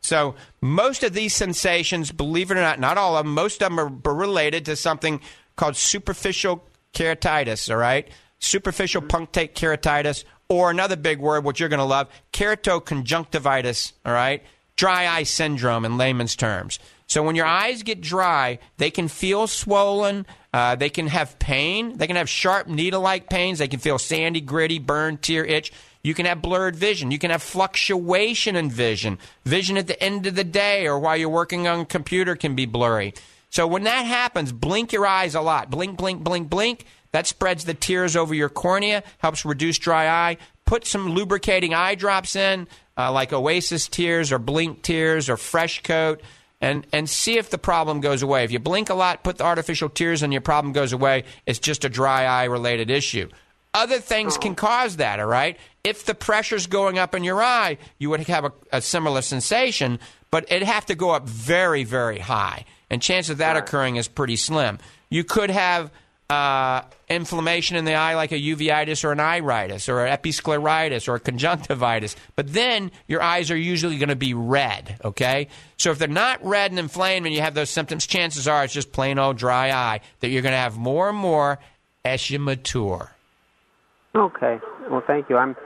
So 0.00 0.34
most 0.60 1.02
of 1.02 1.12
these 1.12 1.34
sensations, 1.34 2.12
believe 2.12 2.50
it 2.50 2.56
or 2.56 2.60
not, 2.60 2.78
not 2.78 2.96
all 2.96 3.16
of 3.16 3.24
them, 3.24 3.34
most 3.34 3.62
of 3.62 3.70
them 3.74 3.80
are 3.80 4.14
related 4.14 4.64
to 4.66 4.76
something 4.76 5.20
called 5.56 5.76
superficial 5.76 6.64
keratitis, 6.94 7.70
all 7.70 7.76
right? 7.76 8.08
Superficial 8.38 9.02
mm-hmm. 9.02 9.24
punctate 9.24 9.54
keratitis, 9.54 10.24
or 10.48 10.70
another 10.70 10.96
big 10.96 11.18
word, 11.18 11.44
which 11.44 11.60
you're 11.60 11.68
going 11.68 11.78
to 11.78 11.84
love, 11.84 12.08
keratoconjunctivitis, 12.32 13.92
all 14.06 14.12
right? 14.12 14.42
Dry 14.76 15.06
eye 15.08 15.24
syndrome 15.24 15.84
in 15.84 15.98
layman's 15.98 16.36
terms. 16.36 16.78
So 17.08 17.22
when 17.22 17.34
your 17.34 17.46
eyes 17.46 17.82
get 17.82 18.00
dry, 18.00 18.58
they 18.76 18.90
can 18.90 19.08
feel 19.08 19.46
swollen. 19.46 20.26
Uh, 20.52 20.76
they 20.76 20.90
can 20.90 21.08
have 21.08 21.38
pain. 21.38 21.96
They 21.96 22.06
can 22.06 22.16
have 22.16 22.28
sharp 22.28 22.68
needle-like 22.68 23.28
pains. 23.28 23.58
They 23.58 23.68
can 23.68 23.80
feel 23.80 23.98
sandy, 23.98 24.40
gritty, 24.40 24.78
burn, 24.78 25.16
tear, 25.16 25.44
itch. 25.44 25.72
You 26.02 26.14
can 26.14 26.26
have 26.26 26.40
blurred 26.40 26.76
vision. 26.76 27.10
You 27.10 27.18
can 27.18 27.30
have 27.30 27.42
fluctuation 27.42 28.54
in 28.56 28.70
vision. 28.70 29.18
Vision 29.44 29.76
at 29.76 29.86
the 29.86 30.00
end 30.02 30.26
of 30.26 30.36
the 30.36 30.44
day 30.44 30.86
or 30.86 30.98
while 30.98 31.16
you're 31.16 31.28
working 31.28 31.66
on 31.66 31.80
a 31.80 31.84
computer 31.86 32.36
can 32.36 32.54
be 32.54 32.66
blurry. 32.66 33.14
So 33.50 33.66
when 33.66 33.84
that 33.84 34.04
happens, 34.04 34.52
blink 34.52 34.92
your 34.92 35.06
eyes 35.06 35.34
a 35.34 35.40
lot. 35.40 35.70
Blink, 35.70 35.96
blink, 35.96 36.22
blink, 36.22 36.50
blink. 36.50 36.84
That 37.12 37.26
spreads 37.26 37.64
the 37.64 37.74
tears 37.74 38.16
over 38.16 38.34
your 38.34 38.50
cornea, 38.50 39.02
helps 39.18 39.44
reduce 39.44 39.78
dry 39.78 40.08
eye. 40.08 40.36
Put 40.66 40.86
some 40.86 41.10
lubricating 41.10 41.72
eye 41.72 41.94
drops 41.94 42.36
in, 42.36 42.68
uh, 42.98 43.10
like 43.10 43.32
Oasis 43.32 43.88
tears 43.88 44.30
or 44.30 44.38
Blink 44.38 44.82
tears 44.82 45.30
or 45.30 45.36
FreshKote, 45.36 46.20
and, 46.60 46.86
and 46.92 47.08
see 47.08 47.38
if 47.38 47.50
the 47.50 47.58
problem 47.58 48.00
goes 48.00 48.22
away. 48.22 48.44
If 48.44 48.50
you 48.50 48.58
blink 48.58 48.90
a 48.90 48.94
lot, 48.94 49.22
put 49.22 49.38
the 49.38 49.44
artificial 49.44 49.88
tears 49.88 50.22
and 50.22 50.32
your 50.32 50.42
problem 50.42 50.72
goes 50.72 50.92
away. 50.92 51.24
It's 51.46 51.58
just 51.58 51.84
a 51.84 51.88
dry 51.88 52.24
eye 52.24 52.44
related 52.44 52.90
issue. 52.90 53.28
Other 53.74 53.98
things 53.98 54.38
can 54.38 54.52
oh. 54.52 54.56
cause 54.56 54.96
that, 54.96 55.20
all 55.20 55.26
right? 55.26 55.56
If 55.84 56.04
the 56.04 56.14
pressure's 56.14 56.66
going 56.66 56.98
up 56.98 57.14
in 57.14 57.22
your 57.22 57.42
eye, 57.42 57.78
you 57.98 58.10
would 58.10 58.20
have 58.26 58.44
a, 58.44 58.52
a 58.72 58.80
similar 58.80 59.22
sensation, 59.22 60.00
but 60.30 60.50
it'd 60.50 60.66
have 60.66 60.86
to 60.86 60.94
go 60.94 61.10
up 61.10 61.28
very, 61.28 61.84
very 61.84 62.18
high. 62.18 62.64
And 62.90 63.02
chance 63.02 63.28
of 63.28 63.38
that 63.38 63.56
occurring 63.56 63.96
is 63.96 64.08
pretty 64.08 64.36
slim. 64.36 64.78
You 65.10 65.22
could 65.22 65.50
have 65.50 65.92
uh, 66.30 66.82
inflammation 67.08 67.76
in 67.76 67.86
the 67.86 67.94
eye 67.94 68.14
like 68.14 68.32
a 68.32 68.38
uveitis 68.38 69.02
or 69.02 69.12
an 69.12 69.20
iritis 69.20 69.88
or 69.88 70.04
an 70.04 70.16
episcleritis 70.16 71.08
or 71.08 71.14
a 71.14 71.20
conjunctivitis. 71.20 72.16
But 72.36 72.52
then 72.52 72.90
your 73.06 73.22
eyes 73.22 73.50
are 73.50 73.56
usually 73.56 73.96
going 73.96 74.10
to 74.10 74.16
be 74.16 74.34
red, 74.34 74.98
okay? 75.04 75.48
So 75.78 75.90
if 75.90 75.98
they're 75.98 76.08
not 76.08 76.44
red 76.44 76.70
and 76.70 76.78
inflamed 76.78 77.26
and 77.26 77.34
you 77.34 77.40
have 77.40 77.54
those 77.54 77.70
symptoms, 77.70 78.06
chances 78.06 78.46
are 78.46 78.64
it's 78.64 78.74
just 78.74 78.92
plain 78.92 79.18
old 79.18 79.38
dry 79.38 79.70
eye 79.70 80.00
that 80.20 80.28
you're 80.28 80.42
going 80.42 80.52
to 80.52 80.58
have 80.58 80.76
more 80.76 81.08
and 81.08 81.16
more 81.16 81.58
as 82.04 82.28
you 82.30 82.38
mature. 82.38 83.10
Okay. 84.14 84.58
Well, 84.90 85.02
thank 85.06 85.30
you. 85.30 85.36
I'm. 85.36 85.56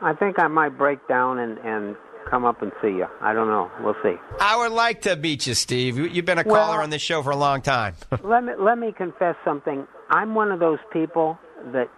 I 0.00 0.14
think 0.14 0.38
I 0.38 0.48
might 0.48 0.78
break 0.78 1.06
down 1.08 1.38
and 1.38 1.58
and 1.58 1.96
come 2.30 2.44
up 2.44 2.62
and 2.62 2.70
see 2.80 2.88
you. 2.88 3.06
I 3.20 3.32
don't 3.32 3.48
know. 3.48 3.70
We'll 3.82 3.96
see. 4.02 4.14
I 4.40 4.56
would 4.56 4.72
like 4.72 5.02
to 5.02 5.16
beat 5.16 5.46
you, 5.46 5.54
Steve. 5.54 5.98
You- 5.98 6.04
You've 6.06 6.24
been 6.24 6.38
a 6.38 6.44
Well- 6.46 6.64
caller 6.66 6.82
on 6.82 6.90
this 6.90 7.02
show 7.02 7.22
for 7.22 7.30
a 7.30 7.36
long 7.36 7.60
time. 7.62 7.94
let 8.22 8.44
me 8.44 8.52
let 8.58 8.78
me 8.78 8.92
confess 8.92 9.36
something. 9.44 9.86
I'm 10.08 10.34
one 10.34 10.52
of 10.52 10.60
those 10.60 10.78
people 10.92 11.38
that. 11.72 11.88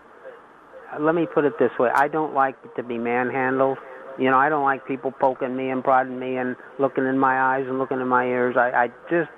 Let 1.01 1.15
me 1.15 1.27
put 1.33 1.45
it 1.47 1.59
this 1.59 1.71
way. 1.79 1.89
I 1.95 2.09
don't 2.09 2.35
like 2.35 2.57
to 2.77 2.83
be 2.83 2.99
manhandled. 2.99 3.79
You 4.19 4.31
know, 4.31 4.37
I 4.37 4.51
don't 4.51 4.65
like 4.65 4.87
people 4.87 5.11
poking 5.11 5.57
me 5.57 5.71
and 5.71 5.83
prodding 5.83 6.19
me 6.19 6.37
and 6.37 6.55
looking 6.79 7.07
in 7.07 7.19
my 7.19 7.41
eyes 7.57 7.65
and 7.67 7.79
looking 7.79 7.99
in 7.99 8.09
my 8.09 8.27
ears. 8.27 8.57
I, 8.59 8.71
I 8.73 8.89
just 9.09 9.31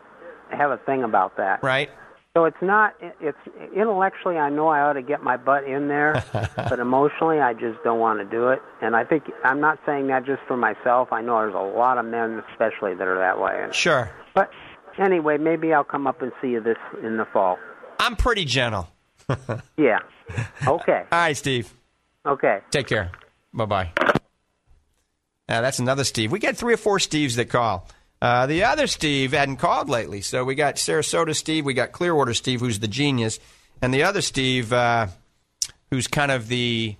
have 0.50 0.72
a 0.72 0.78
thing 0.78 1.04
about 1.04 1.36
that. 1.36 1.62
Right. 1.62 1.90
So 2.36 2.46
it's 2.46 2.56
not. 2.60 2.94
It's 3.20 3.38
intellectually, 3.76 4.38
I 4.38 4.50
know 4.50 4.66
I 4.66 4.80
ought 4.80 4.94
to 4.94 5.02
get 5.02 5.22
my 5.22 5.36
butt 5.36 5.64
in 5.64 5.86
there, 5.86 6.24
but 6.56 6.80
emotionally, 6.80 7.38
I 7.40 7.52
just 7.54 7.82
don't 7.84 8.00
want 8.00 8.18
to 8.18 8.24
do 8.24 8.48
it. 8.48 8.60
And 8.82 8.96
I 8.96 9.04
think 9.04 9.24
I'm 9.44 9.60
not 9.60 9.78
saying 9.86 10.08
that 10.08 10.26
just 10.26 10.42
for 10.48 10.56
myself. 10.56 11.12
I 11.12 11.20
know 11.22 11.38
there's 11.38 11.54
a 11.54 11.58
lot 11.58 11.96
of 11.96 12.04
men, 12.06 12.42
especially, 12.50 12.94
that 12.94 13.06
are 13.06 13.18
that 13.18 13.40
way. 13.40 13.60
And, 13.62 13.72
Sure. 13.72 14.10
but 14.34 14.50
anyway, 14.98 15.38
maybe 15.38 15.72
I'll 15.72 15.84
come 15.84 16.08
up 16.08 16.22
and 16.22 16.32
see 16.42 16.48
you 16.48 16.60
this 16.60 16.76
in 17.04 17.18
the 17.18 17.24
fall. 17.26 17.56
I'm 18.00 18.16
pretty 18.16 18.44
gentle. 18.44 18.88
Yeah. 19.76 19.98
Okay. 20.66 21.02
All 21.12 21.18
right, 21.18 21.36
Steve. 21.36 21.72
Okay. 22.26 22.60
Take 22.70 22.86
care. 22.86 23.10
Bye 23.52 23.64
bye. 23.66 23.90
Now 25.48 25.60
that's 25.60 25.78
another 25.78 26.04
Steve. 26.04 26.32
We 26.32 26.38
got 26.38 26.56
three 26.56 26.74
or 26.74 26.78
four 26.78 26.98
Steves 26.98 27.36
that 27.36 27.46
call. 27.50 27.88
Uh, 28.24 28.46
the 28.46 28.64
other 28.64 28.86
Steve 28.86 29.32
hadn't 29.32 29.58
called 29.58 29.90
lately, 29.90 30.22
so 30.22 30.46
we 30.46 30.54
got 30.54 30.76
Sarasota 30.76 31.36
Steve, 31.36 31.66
we 31.66 31.74
got 31.74 31.92
Clearwater 31.92 32.32
Steve, 32.32 32.60
who's 32.60 32.78
the 32.78 32.88
genius, 32.88 33.38
and 33.82 33.92
the 33.92 34.02
other 34.02 34.22
Steve, 34.22 34.72
uh, 34.72 35.08
who's 35.90 36.06
kind 36.06 36.30
of 36.30 36.48
the 36.48 36.96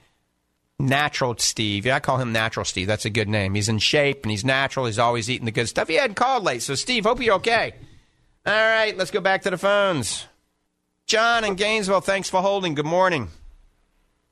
natural 0.79 1.35
Steve. 1.39 1.87
Yeah, 1.87 1.97
I 1.97 2.01
call 2.01 2.18
him 2.18 2.31
Natural 2.33 2.66
Steve. 2.66 2.87
That's 2.89 3.07
a 3.07 3.11
good 3.11 3.31
name. 3.31 3.55
He's 3.55 3.70
in 3.70 3.79
shape 3.79 4.25
and 4.25 4.31
he's 4.31 4.45
natural. 4.45 4.85
He's 4.85 4.99
always 4.99 5.31
eating 5.31 5.47
the 5.47 5.51
good 5.51 5.66
stuff. 5.66 5.89
He 5.89 5.95
hadn't 5.95 6.16
called 6.16 6.45
late, 6.45 6.61
so 6.61 6.75
Steve, 6.75 7.05
hope 7.05 7.22
you're 7.22 7.37
okay. 7.37 7.72
All 8.45 8.53
right, 8.53 8.95
let's 8.95 9.11
go 9.11 9.22
back 9.22 9.41
to 9.45 9.51
the 9.51 9.57
phones. 9.57 10.27
John 11.07 11.43
in 11.43 11.55
Gainesville, 11.55 12.03
thanks 12.03 12.29
for 12.29 12.43
holding. 12.43 12.75
Good 12.75 12.85
morning. 12.85 13.29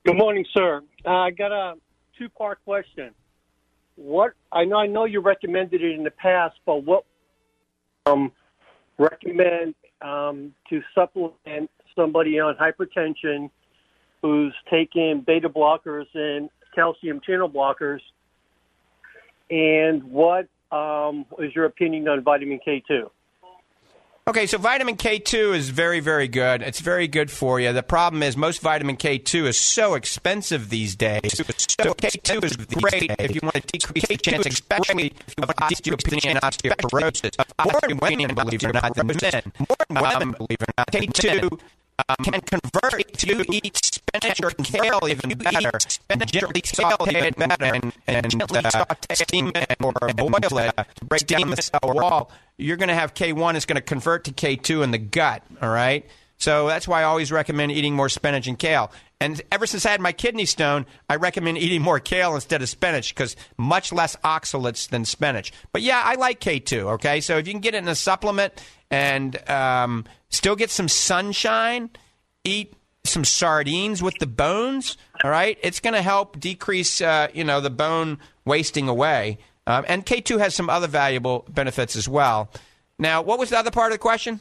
Good 0.04 0.18
morning, 0.18 0.44
sir. 0.52 0.82
Uh, 1.06 1.10
I 1.10 1.30
got 1.30 1.52
a 1.52 1.72
two-part 2.18 2.62
question. 2.66 3.12
What 3.96 4.32
I 4.50 4.64
know, 4.64 4.78
I 4.78 4.86
know 4.86 5.04
you 5.04 5.20
recommended 5.20 5.82
it 5.82 5.94
in 5.94 6.04
the 6.04 6.10
past, 6.10 6.56
but 6.64 6.84
what 6.84 7.04
um, 8.06 8.32
recommend 8.98 9.74
um, 10.00 10.54
to 10.70 10.80
supplement 10.94 11.70
somebody 11.94 12.40
on 12.40 12.56
hypertension 12.56 13.50
who's 14.22 14.54
taking 14.70 15.22
beta 15.26 15.48
blockers 15.48 16.06
and 16.14 16.48
calcium 16.74 17.20
channel 17.24 17.50
blockers? 17.50 18.00
And 19.50 20.02
what 20.04 20.48
um, 20.70 21.26
is 21.38 21.54
your 21.54 21.66
opinion 21.66 22.08
on 22.08 22.22
vitamin 22.22 22.60
K2? 22.66 23.10
Okay, 24.28 24.46
so 24.46 24.56
vitamin 24.56 24.96
K2 24.96 25.52
is 25.56 25.70
very, 25.70 25.98
very 25.98 26.28
good. 26.28 26.62
It's 26.62 26.78
very 26.78 27.08
good 27.08 27.28
for 27.28 27.58
you. 27.58 27.72
The 27.72 27.82
problem 27.82 28.22
is 28.22 28.36
most 28.36 28.62
vitamin 28.62 28.96
K2 28.96 29.46
is 29.46 29.58
so 29.58 29.94
expensive 29.94 30.70
these 30.70 30.94
days. 30.94 31.34
So 31.34 31.92
K2 31.92 32.44
is 32.44 32.56
great 32.56 33.10
if 33.18 33.34
you 33.34 33.40
want 33.42 33.54
to 33.54 33.62
decrease 33.62 34.06
the 34.06 34.16
chance, 34.16 34.46
especially 34.46 35.06
if 35.26 35.34
you 35.36 35.44
have 35.44 35.56
osteopenia 35.56 36.30
and 36.30 36.40
osteoporosis. 36.40 37.34
More 37.64 37.98
women, 38.00 38.36
believe 38.36 38.62
it 38.62 38.68
or 38.68 38.72
not, 38.72 38.94
than 38.94 39.08
men. 39.08 39.52
More 39.58 39.76
women, 39.90 40.36
believe 40.38 40.58
it 40.60 40.68
or 40.68 40.74
not. 40.78 40.92
K2 40.92 41.58
um, 42.08 42.16
can 42.24 42.40
convert 42.40 43.24
you 43.24 43.44
eat 43.52 43.76
spinach 43.76 44.42
or 44.42 44.50
kale 44.50 45.00
even 45.08 45.38
better. 45.38 45.72
Gently 46.26 46.62
saute 46.64 47.28
it 47.28 47.36
better 47.36 47.64
and, 47.64 47.92
and 48.06 48.42
uh, 48.42 48.84
steam 49.12 49.52
it 49.54 49.76
or 49.82 49.92
boil 49.92 50.58
it 50.58 50.76
to 50.96 51.04
break 51.04 51.26
down 51.26 51.50
the 51.50 51.62
cell 51.62 51.80
wall. 51.84 52.30
You're 52.56 52.76
going 52.76 52.88
to 52.88 52.94
have 52.94 53.14
K1 53.14 53.56
is 53.56 53.64
going 53.64 53.76
to 53.76 53.82
convert 53.82 54.24
to 54.24 54.32
K2 54.32 54.84
in 54.84 54.90
the 54.90 54.98
gut, 54.98 55.42
all 55.60 55.70
right? 55.70 56.06
So 56.42 56.66
that's 56.66 56.88
why 56.88 57.02
I 57.02 57.04
always 57.04 57.30
recommend 57.30 57.70
eating 57.70 57.94
more 57.94 58.08
spinach 58.08 58.48
and 58.48 58.58
kale. 58.58 58.90
And 59.20 59.40
ever 59.52 59.64
since 59.64 59.86
I 59.86 59.92
had 59.92 60.00
my 60.00 60.10
kidney 60.10 60.44
stone, 60.44 60.86
I 61.08 61.14
recommend 61.14 61.58
eating 61.58 61.82
more 61.82 62.00
kale 62.00 62.34
instead 62.34 62.62
of 62.62 62.68
spinach 62.68 63.14
because 63.14 63.36
much 63.56 63.92
less 63.92 64.16
oxalates 64.24 64.88
than 64.88 65.04
spinach. 65.04 65.52
But 65.70 65.82
yeah, 65.82 66.02
I 66.04 66.16
like 66.16 66.40
K2, 66.40 66.94
okay? 66.94 67.20
So 67.20 67.38
if 67.38 67.46
you 67.46 67.52
can 67.52 67.60
get 67.60 67.76
it 67.76 67.78
in 67.78 67.86
a 67.86 67.94
supplement 67.94 68.60
and 68.90 69.48
um, 69.48 70.04
still 70.30 70.56
get 70.56 70.70
some 70.70 70.88
sunshine, 70.88 71.90
eat 72.42 72.74
some 73.04 73.24
sardines 73.24 74.02
with 74.02 74.18
the 74.18 74.26
bones. 74.26 74.96
All 75.22 75.30
right, 75.30 75.56
it's 75.62 75.78
going 75.78 75.94
to 75.94 76.02
help 76.02 76.40
decrease, 76.40 77.00
uh, 77.00 77.28
you 77.32 77.44
know, 77.44 77.60
the 77.60 77.70
bone 77.70 78.18
wasting 78.44 78.88
away. 78.88 79.38
Um, 79.68 79.84
and 79.86 80.04
K2 80.04 80.40
has 80.40 80.56
some 80.56 80.68
other 80.68 80.88
valuable 80.88 81.46
benefits 81.48 81.94
as 81.94 82.08
well. 82.08 82.50
Now, 82.98 83.22
what 83.22 83.38
was 83.38 83.50
the 83.50 83.58
other 83.58 83.70
part 83.70 83.92
of 83.92 83.94
the 83.94 84.02
question? 84.02 84.40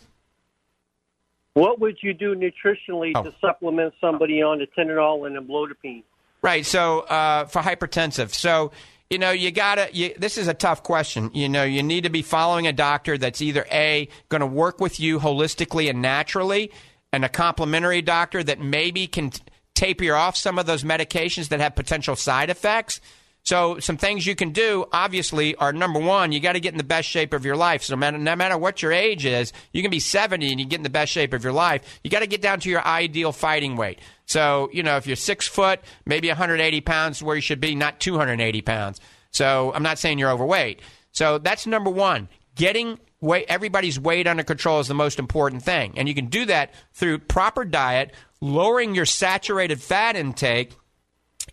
What 1.53 1.79
would 1.79 1.97
you 2.01 2.13
do 2.13 2.35
nutritionally 2.35 3.11
Oh. 3.15 3.23
to 3.23 3.33
supplement 3.41 3.93
somebody 3.99 4.41
on 4.41 4.59
atenolol 4.59 5.27
and 5.27 5.35
amlodipine? 5.37 6.03
Right. 6.41 6.65
So 6.65 7.01
uh, 7.01 7.45
for 7.45 7.61
hypertensive, 7.61 8.33
so 8.33 8.71
you 9.09 9.17
know 9.19 9.31
you 9.31 9.51
gotta. 9.51 9.89
You, 9.93 10.13
this 10.17 10.37
is 10.37 10.47
a 10.47 10.53
tough 10.53 10.81
question. 10.83 11.29
You 11.33 11.49
know 11.49 11.63
you 11.63 11.83
need 11.83 12.05
to 12.05 12.09
be 12.09 12.21
following 12.21 12.65
a 12.67 12.73
doctor 12.73 13.17
that's 13.17 13.41
either 13.41 13.65
a 13.71 14.07
going 14.29 14.39
to 14.41 14.47
work 14.47 14.79
with 14.79 14.99
you 14.99 15.19
holistically 15.19 15.89
and 15.89 16.01
naturally, 16.01 16.71
and 17.11 17.23
a 17.25 17.29
complementary 17.29 18.01
doctor 18.01 18.43
that 18.43 18.59
maybe 18.59 19.05
can 19.07 19.29
t- 19.31 19.41
taper 19.75 20.15
off 20.15 20.35
some 20.37 20.57
of 20.57 20.65
those 20.65 20.83
medications 20.83 21.49
that 21.49 21.59
have 21.59 21.75
potential 21.75 22.15
side 22.15 22.49
effects. 22.49 23.01
So 23.43 23.79
some 23.79 23.97
things 23.97 24.27
you 24.27 24.35
can 24.35 24.51
do, 24.51 24.85
obviously, 24.93 25.55
are 25.55 25.73
number 25.73 25.99
one, 25.99 26.31
you 26.31 26.39
got 26.39 26.53
to 26.53 26.59
get 26.59 26.73
in 26.73 26.77
the 26.77 26.83
best 26.83 27.09
shape 27.09 27.33
of 27.33 27.43
your 27.43 27.55
life. 27.55 27.81
So 27.81 27.95
no 27.95 28.35
matter, 28.35 28.57
what 28.57 28.83
your 28.83 28.91
age 28.91 29.25
is, 29.25 29.51
you 29.73 29.81
can 29.81 29.89
be 29.89 29.99
70 29.99 30.51
and 30.51 30.59
you 30.59 30.65
get 30.67 30.77
in 30.77 30.83
the 30.83 30.91
best 30.91 31.11
shape 31.11 31.33
of 31.33 31.43
your 31.43 31.51
life. 31.51 31.99
You 32.03 32.11
got 32.11 32.19
to 32.19 32.27
get 32.27 32.41
down 32.41 32.59
to 32.59 32.69
your 32.69 32.85
ideal 32.85 33.31
fighting 33.31 33.75
weight. 33.77 33.99
So, 34.27 34.69
you 34.71 34.83
know, 34.83 34.97
if 34.97 35.07
you're 35.07 35.15
six 35.15 35.47
foot, 35.47 35.79
maybe 36.05 36.27
180 36.27 36.81
pounds 36.81 37.23
where 37.23 37.35
you 37.35 37.41
should 37.41 37.59
be, 37.59 37.73
not 37.73 37.99
280 37.99 38.61
pounds. 38.61 39.01
So 39.31 39.71
I'm 39.73 39.83
not 39.83 39.97
saying 39.97 40.19
you're 40.19 40.31
overweight. 40.31 40.81
So 41.11 41.39
that's 41.39 41.65
number 41.65 41.89
one. 41.89 42.29
Getting 42.55 42.99
weight, 43.21 43.45
everybody's 43.49 43.99
weight 43.99 44.27
under 44.27 44.43
control 44.43 44.79
is 44.81 44.87
the 44.87 44.93
most 44.93 45.17
important 45.17 45.63
thing. 45.63 45.93
And 45.97 46.07
you 46.07 46.13
can 46.13 46.27
do 46.27 46.45
that 46.45 46.73
through 46.93 47.19
proper 47.19 47.65
diet, 47.65 48.13
lowering 48.39 48.93
your 48.93 49.05
saturated 49.05 49.81
fat 49.81 50.15
intake, 50.15 50.73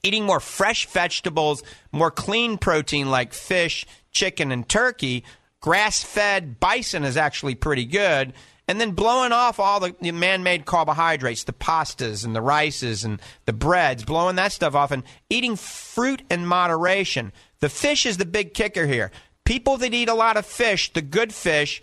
eating 0.03 0.24
more 0.24 0.40
fresh 0.40 0.86
vegetables, 0.86 1.62
more 1.92 2.11
clean 2.11 2.59
protein 2.59 3.11
like 3.11 3.32
fish, 3.32 3.86
chicken, 4.11 4.53
and 4.53 4.68
turkey. 4.68 5.24
Grass 5.61 6.03
fed 6.03 6.61
bison 6.61 7.05
is 7.05 7.16
actually 7.16 7.55
pretty 7.55 7.84
good. 7.84 8.32
And 8.68 8.78
then 8.78 8.90
blowing 8.90 9.32
off 9.32 9.59
all 9.59 9.80
the 9.80 10.12
man 10.12 10.42
made 10.42 10.66
carbohydrates, 10.66 11.44
the 11.44 11.55
pastas 11.55 12.24
and 12.24 12.36
the 12.36 12.42
rices 12.42 13.03
and 13.03 13.18
the 13.46 13.55
breads, 13.55 14.05
blowing 14.05 14.36
that 14.36 14.53
stuff 14.53 14.74
off 14.74 14.90
and 14.90 15.05
eating 15.30 15.57
fruit 15.57 16.22
in 16.30 16.44
moderation. 16.44 17.32
The 17.61 17.70
fish 17.70 18.05
is 18.05 18.18
the 18.18 18.26
big 18.26 18.53
kicker 18.53 18.86
here. 18.86 19.11
People 19.44 19.78
that 19.78 19.94
eat 19.94 20.11
a 20.11 20.14
lot 20.14 20.36
of 20.36 20.44
fish, 20.44 20.92
the 20.92 21.01
good 21.01 21.32
fish, 21.32 21.80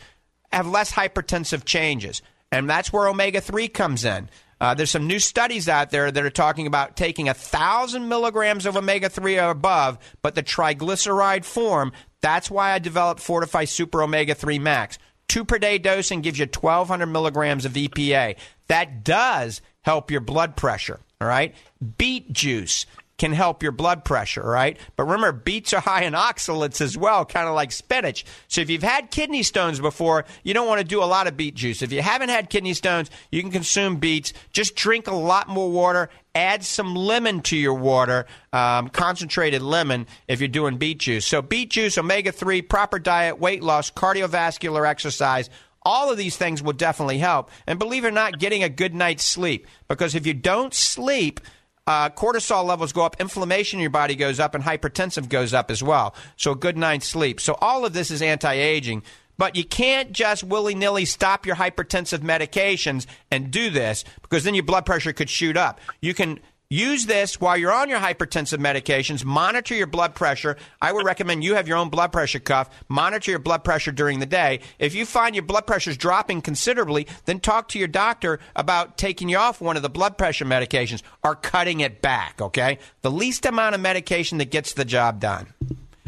have 0.53 0.68
less 0.68 0.91
hypertensive 0.91 1.66
changes. 1.66 2.22
And 2.51 2.70
that's 2.70 2.93
where 2.93 3.07
omega 3.07 3.41
3 3.41 3.68
comes 3.68 4.05
in. 4.05 4.30
Uh, 4.60 4.74
there's 4.74 4.91
some 4.91 5.08
new 5.08 5.20
studies 5.20 5.68
out 5.68 5.89
there 5.89 6.12
that 6.12 6.24
are 6.24 6.30
talking 6.30 6.68
about 6.68 6.95
taking 6.95 7.28
a 7.28 7.34
thousand 7.34 8.08
milligrams 8.08 8.66
of 8.66 8.78
omega 8.78 9.10
3 9.10 9.39
or 9.39 9.49
above, 9.49 9.97
but 10.22 10.36
the 10.36 10.43
triglyceride 10.43 11.45
form. 11.45 11.91
That's 12.22 12.49
why 12.49 12.72
I 12.72 12.80
developed 12.80 13.22
Fortifeye 13.22 13.68
Super 13.68 14.01
Omega 14.01 14.34
3 14.34 14.60
Max. 14.60 14.97
Two 15.28 15.43
per 15.43 15.58
day 15.58 15.78
dosing 15.78 16.22
gives 16.22 16.39
you 16.39 16.45
1,200 16.45 17.06
milligrams 17.08 17.66
of 17.66 17.74
EPA. 17.74 18.38
That 18.68 19.03
does 19.03 19.62
help 19.82 20.12
your 20.12 20.22
blood 20.22 20.56
pressure, 20.56 20.99
all 21.20 21.28
right? 21.28 21.53
Beet 21.97 22.32
juice 22.32 22.86
can 23.18 23.32
help 23.32 23.63
your 23.63 23.72
blood 23.72 24.03
pressure, 24.03 24.43
right? 24.43 24.78
But 24.95 25.05
remember, 25.05 25.32
beets 25.32 25.74
are 25.74 25.80
high 25.80 26.03
in 26.03 26.13
oxalates 26.13 26.82
as 26.82 26.97
well, 26.97 27.26
kind 27.26 27.47
of 27.47 27.55
like 27.55 27.72
spinach. 27.72 28.26
So 28.47 28.61
if 28.61 28.70
you've 28.70 28.84
had 28.84 29.11
kidney 29.11 29.43
stones 29.43 29.80
before, 29.80 30.26
you 30.43 30.53
don't 30.53 30.68
want 30.68 30.80
to 30.80 30.88
do 30.88 31.01
a 31.01 31.05
lot 31.05 31.28
of 31.28 31.38
beet 31.38 31.55
juice. 31.55 31.82
If 31.82 31.91
you 31.91 32.01
haven't 32.01 32.30
had 32.30 32.49
kidney 32.49 32.74
stones, 32.74 33.09
you 33.32 33.41
can 33.41 33.51
consume 33.51 33.97
beets. 33.97 34.34
Just 34.51 34.76
drink 34.76 35.07
a 35.07 35.16
lot 35.16 35.47
more 35.47 35.72
water. 35.72 36.09
Add 36.34 36.66
some 36.66 36.95
lemon 36.95 37.41
to 37.43 37.55
your 37.55 37.76
water, 37.76 38.26
um, 38.51 38.89
concentrated 38.89 39.61
lemon, 39.61 40.05
if 40.28 40.41
you're 40.41 40.49
doing 40.49 40.78
beet 40.78 40.99
juice. 40.99 41.26
So 41.26 41.41
beet 41.41 41.70
juice, 41.70 41.97
omega 41.97 42.34
3, 42.34 42.61
proper 42.63 42.99
diet, 42.99 43.39
weight 43.39 43.63
loss, 43.63 43.89
cardiovascular 43.89 44.86
exercise, 44.86 45.49
all 45.86 46.11
of 46.11 46.18
these 46.18 46.36
things 46.36 46.61
will 46.61 46.74
definitely 46.74 47.20
help. 47.20 47.51
And 47.68 47.80
believe 47.80 48.03
it 48.03 48.09
or 48.09 48.11
not, 48.11 48.39
getting 48.39 48.63
a 48.63 48.70
good 48.70 48.93
night's 48.93 49.24
sleep. 49.24 49.68
Because 49.88 50.16
if 50.16 50.26
you 50.28 50.34
don't 50.34 50.74
sleep, 50.74 51.39
uh, 51.88 52.10
cortisol 52.10 52.66
levels 52.66 52.94
go 52.94 53.04
up, 53.04 53.16
inflammation 53.20 53.80
in 53.80 53.82
your 53.82 53.90
body 53.90 54.16
goes 54.16 54.40
up, 54.40 54.56
and 54.56 54.64
hypertensive 54.64 55.30
goes 55.30 55.54
up 55.54 55.70
as 55.70 55.84
well. 55.84 56.16
So 56.36 56.52
a 56.52 56.56
good 56.56 56.78
night's 56.78 57.08
sleep. 57.08 57.40
So 57.40 57.56
all 57.62 57.86
of 57.86 57.94
this 57.94 58.12
is 58.12 58.22
anti-aging. 58.22 59.04
But 59.38 59.56
you 59.56 59.66
can't 59.66 60.12
just 60.14 60.44
willy 60.44 60.76
nilly 60.76 61.06
stop 61.06 61.46
your 61.46 61.58
hypertensive 61.58 62.20
medications 62.20 63.06
and 63.30 63.52
do 63.52 63.70
this 63.70 64.06
because 64.22 64.46
then 64.46 64.56
your 64.56 64.64
blood 64.64 64.86
pressure 64.86 65.12
could 65.12 65.30
shoot 65.30 65.58
up. 65.58 65.82
You 66.00 66.14
can 66.14 66.40
use 66.70 67.05
this 67.05 67.39
while 67.39 67.57
you're 67.57 67.72
on 67.72 67.89
your 67.89 67.99
hypertensive 67.99 68.59
medications, 68.59 69.24
monitor 69.24 69.76
your 69.76 69.88
blood 69.88 70.16
pressure. 70.16 70.57
I 70.82 70.91
would 70.91 71.05
recommend 71.05 71.43
you 71.43 71.55
have 71.55 71.68
your 71.68 71.78
own 71.78 71.89
blood 71.89 72.11
pressure 72.11 72.39
cuff, 72.39 72.70
monitor 72.88 73.32
your 73.32 73.39
blood 73.39 73.63
pressure 73.63 73.91
during 73.91 74.20
the 74.20 74.26
day. 74.26 74.61
If 74.80 74.95
you 74.95 75.05
find 75.05 75.36
your 75.36 75.43
blood 75.43 75.68
pressure 75.68 75.91
is 75.91 75.97
dropping 75.97 76.41
considerably, 76.41 77.07
then 77.26 77.39
talk 77.39 77.70
to 77.70 77.80
your 77.80 77.88
doctor 77.88 78.39
about 78.55 78.97
taking 78.97 79.30
you 79.30 79.38
off 79.38 79.61
one 79.61 79.76
of 79.78 79.84
the 79.84 79.89
blood 79.89 80.18
pressure 80.18 80.45
medications 80.45 81.01
or 81.24 81.36
cutting 81.36 81.80
it 81.80 82.01
back, 82.01 82.41
okay? 82.41 82.80
The 83.01 83.11
least 83.11 83.45
amount 83.45 83.76
of 83.76 83.82
medication 83.82 84.38
that 84.39 84.51
gets 84.51 84.74
the 84.74 84.86
job 84.86 85.20
done. 85.20 85.47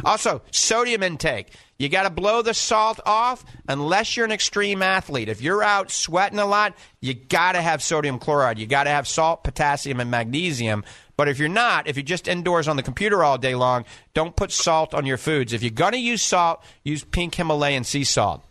Also, 0.04 0.42
sodium 0.52 1.04
intake. 1.04 1.48
You 1.80 1.90
got 1.90 2.04
to 2.04 2.10
blow 2.10 2.42
the 2.42 2.56
salt 2.56 3.00
off 3.06 3.46
unless 3.68 4.18
you're 4.18 4.26
an 4.26 4.32
extreme 4.32 4.82
athlete. 4.82 5.30
If 5.30 5.42
you're 5.42 5.62
out 5.62 5.92
sweating 5.92 6.40
a 6.40 6.46
lot, 6.46 6.76
you 7.02 7.14
got 7.14 7.52
to 7.52 7.62
have 7.62 7.84
sodium 7.84 8.18
chloride. 8.18 8.58
You 8.58 8.66
got 8.66 8.86
to 8.86 8.90
have 8.90 9.08
salt, 9.08 9.44
potassium, 9.44 10.00
and 10.00 10.10
magnesium. 10.10 10.84
But 11.18 11.28
if 11.28 11.38
you're 11.38 11.50
not, 11.50 11.88
if 11.88 11.96
you're 11.96 12.04
just 12.04 12.28
indoors 12.28 12.68
on 12.68 12.78
the 12.78 12.84
computer 12.84 13.24
all 13.24 13.38
day 13.38 13.54
long, 13.54 13.86
don't 14.16 14.36
put 14.36 14.52
salt 14.52 14.96
on 14.96 15.06
your 15.06 15.18
foods. 15.18 15.54
If 15.54 15.62
you're 15.62 15.70
going 15.70 15.94
to 15.94 16.00
use 16.00 16.24
salt, 16.24 16.64
use 16.84 17.04
pink 17.04 17.36
Himalayan 17.36 17.84
sea 17.84 18.04
salt. 18.04 18.44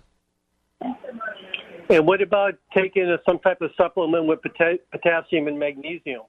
And 1.88 2.06
what 2.06 2.20
about 2.20 2.54
taking 2.76 3.04
a, 3.04 3.18
some 3.24 3.38
type 3.38 3.60
of 3.60 3.70
supplement 3.76 4.26
with 4.26 4.40
pota- 4.42 4.80
potassium 4.90 5.46
and 5.46 5.58
magnesium? 5.58 6.22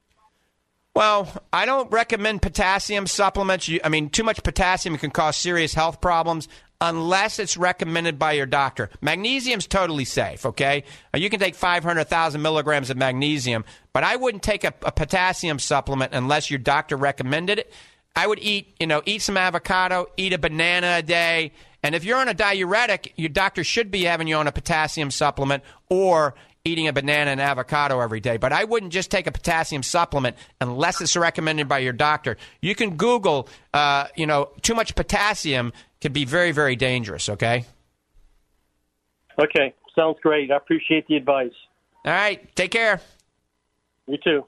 Well, 0.96 1.32
I 1.54 1.68
don't 1.68 1.92
recommend 1.92 2.42
potassium 2.42 3.06
supplements. 3.06 3.68
You, 3.68 3.80
I 3.84 3.90
mean, 3.90 4.10
too 4.10 4.24
much 4.24 4.42
potassium 4.44 4.98
can 4.98 5.12
cause 5.12 5.38
serious 5.38 5.76
health 5.76 6.02
problems 6.02 6.48
unless 6.80 7.40
it's 7.40 7.58
recommended 7.58 8.20
by 8.20 8.34
your 8.34 8.46
doctor. 8.46 8.90
Magnesium's 9.02 9.66
totally 9.66 10.06
safe, 10.06 10.46
okay? 10.46 10.84
You 11.16 11.30
can 11.30 11.40
take 11.40 11.56
500,000 11.56 12.42
milligrams 12.42 12.90
of 12.90 12.98
magnesium, 12.98 13.66
but 13.94 14.04
I 14.04 14.16
wouldn't 14.16 14.44
take 14.44 14.64
a, 14.64 14.74
a 14.84 14.92
potassium 14.92 15.60
supplement 15.60 16.14
unless 16.14 16.52
your 16.52 16.60
doctor 16.60 16.96
recommended 16.96 17.60
it. 17.60 17.74
I 18.16 18.26
would 18.28 18.40
eat, 18.40 18.76
you 18.80 18.88
know, 18.88 19.02
eat 19.06 19.22
some 19.22 19.38
avocado, 19.38 20.08
eat 20.18 20.34
a 20.34 20.38
banana 20.38 20.98
a 21.00 21.04
day, 21.04 21.52
and 21.84 21.96
if 21.96 22.04
you're 22.04 22.18
on 22.18 22.28
a 22.28 22.34
diuretic, 22.34 23.14
your 23.16 23.30
doctor 23.30 23.64
should 23.64 23.92
be 23.92 24.04
having 24.04 24.28
you 24.28 24.36
on 24.36 24.48
a 24.48 24.52
potassium 24.52 25.12
supplement 25.12 25.64
or 25.90 26.34
eating 26.66 26.88
a 26.88 26.94
banana 26.94 27.32
and 27.32 27.40
avocado 27.40 28.02
every 28.02 28.20
day. 28.20 28.38
But 28.38 28.52
I 28.52 28.66
wouldn't 28.66 28.92
just 28.92 29.10
take 29.10 29.26
a 29.26 29.32
potassium 29.32 29.84
supplement 29.84 30.36
unless 30.60 31.00
it's 31.00 31.16
recommended 31.16 31.68
by 31.70 31.80
your 31.80 31.94
doctor. 31.94 32.38
You 32.62 32.76
can 32.76 32.98
Google, 32.98 33.48
uh, 33.74 34.08
you 34.16 34.26
know, 34.26 34.50
too 34.62 34.76
much 34.76 34.96
potassium 34.96 35.72
can 36.02 36.14
be 36.14 36.26
very, 36.26 36.52
very 36.52 36.76
dangerous, 36.76 37.30
okay? 37.30 37.66
Okay, 39.40 39.74
sounds 39.96 40.18
great. 40.22 40.52
I 40.52 40.58
appreciate 40.58 41.08
the 41.08 41.16
advice. 41.16 41.52
All 42.06 42.12
right, 42.12 42.56
take 42.56 42.72
care. 42.72 43.02
You 44.08 44.18
too. 44.24 44.46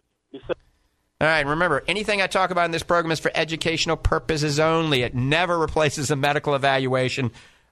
All 1.22 1.28
right, 1.28 1.46
remember, 1.46 1.84
anything 1.88 2.22
I 2.22 2.28
talk 2.28 2.50
about 2.50 2.66
in 2.66 2.72
this 2.72 2.84
program 2.84 3.12
is 3.12 3.20
for 3.20 3.32
educational 3.36 3.98
purposes 3.98 4.60
only. 4.60 5.02
It 5.02 5.14
never 5.14 5.60
replaces 5.60 6.12
a 6.12 6.16
medical 6.16 6.56
evaluation, 6.56 7.32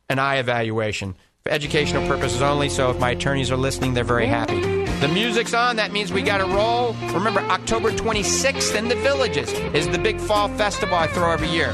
an 0.09 0.19
eye 0.19 0.37
evaluation. 0.37 1.15
For 1.43 1.51
educational 1.51 2.05
purposes 2.07 2.41
only, 2.41 2.67
so 2.67 2.89
if 2.89 2.99
my 2.99 3.11
attorneys 3.11 3.49
are 3.49 3.57
listening, 3.57 3.93
they're 3.93 4.03
very 4.03 4.27
happy. 4.27 4.59
The 4.99 5.07
music's 5.07 5.53
on, 5.53 5.77
that 5.77 5.93
means 5.93 6.11
we 6.11 6.23
got 6.23 6.39
to 6.39 6.45
roll. 6.45 6.93
Remember, 7.13 7.39
October 7.39 7.91
26th 7.91 8.75
in 8.75 8.89
the 8.89 8.95
Villages 8.95 9.53
is 9.73 9.87
the 9.87 9.99
big 9.99 10.19
fall 10.19 10.49
festival 10.49 10.95
I 10.95 11.07
throw 11.07 11.31
every 11.31 11.47
year. 11.47 11.73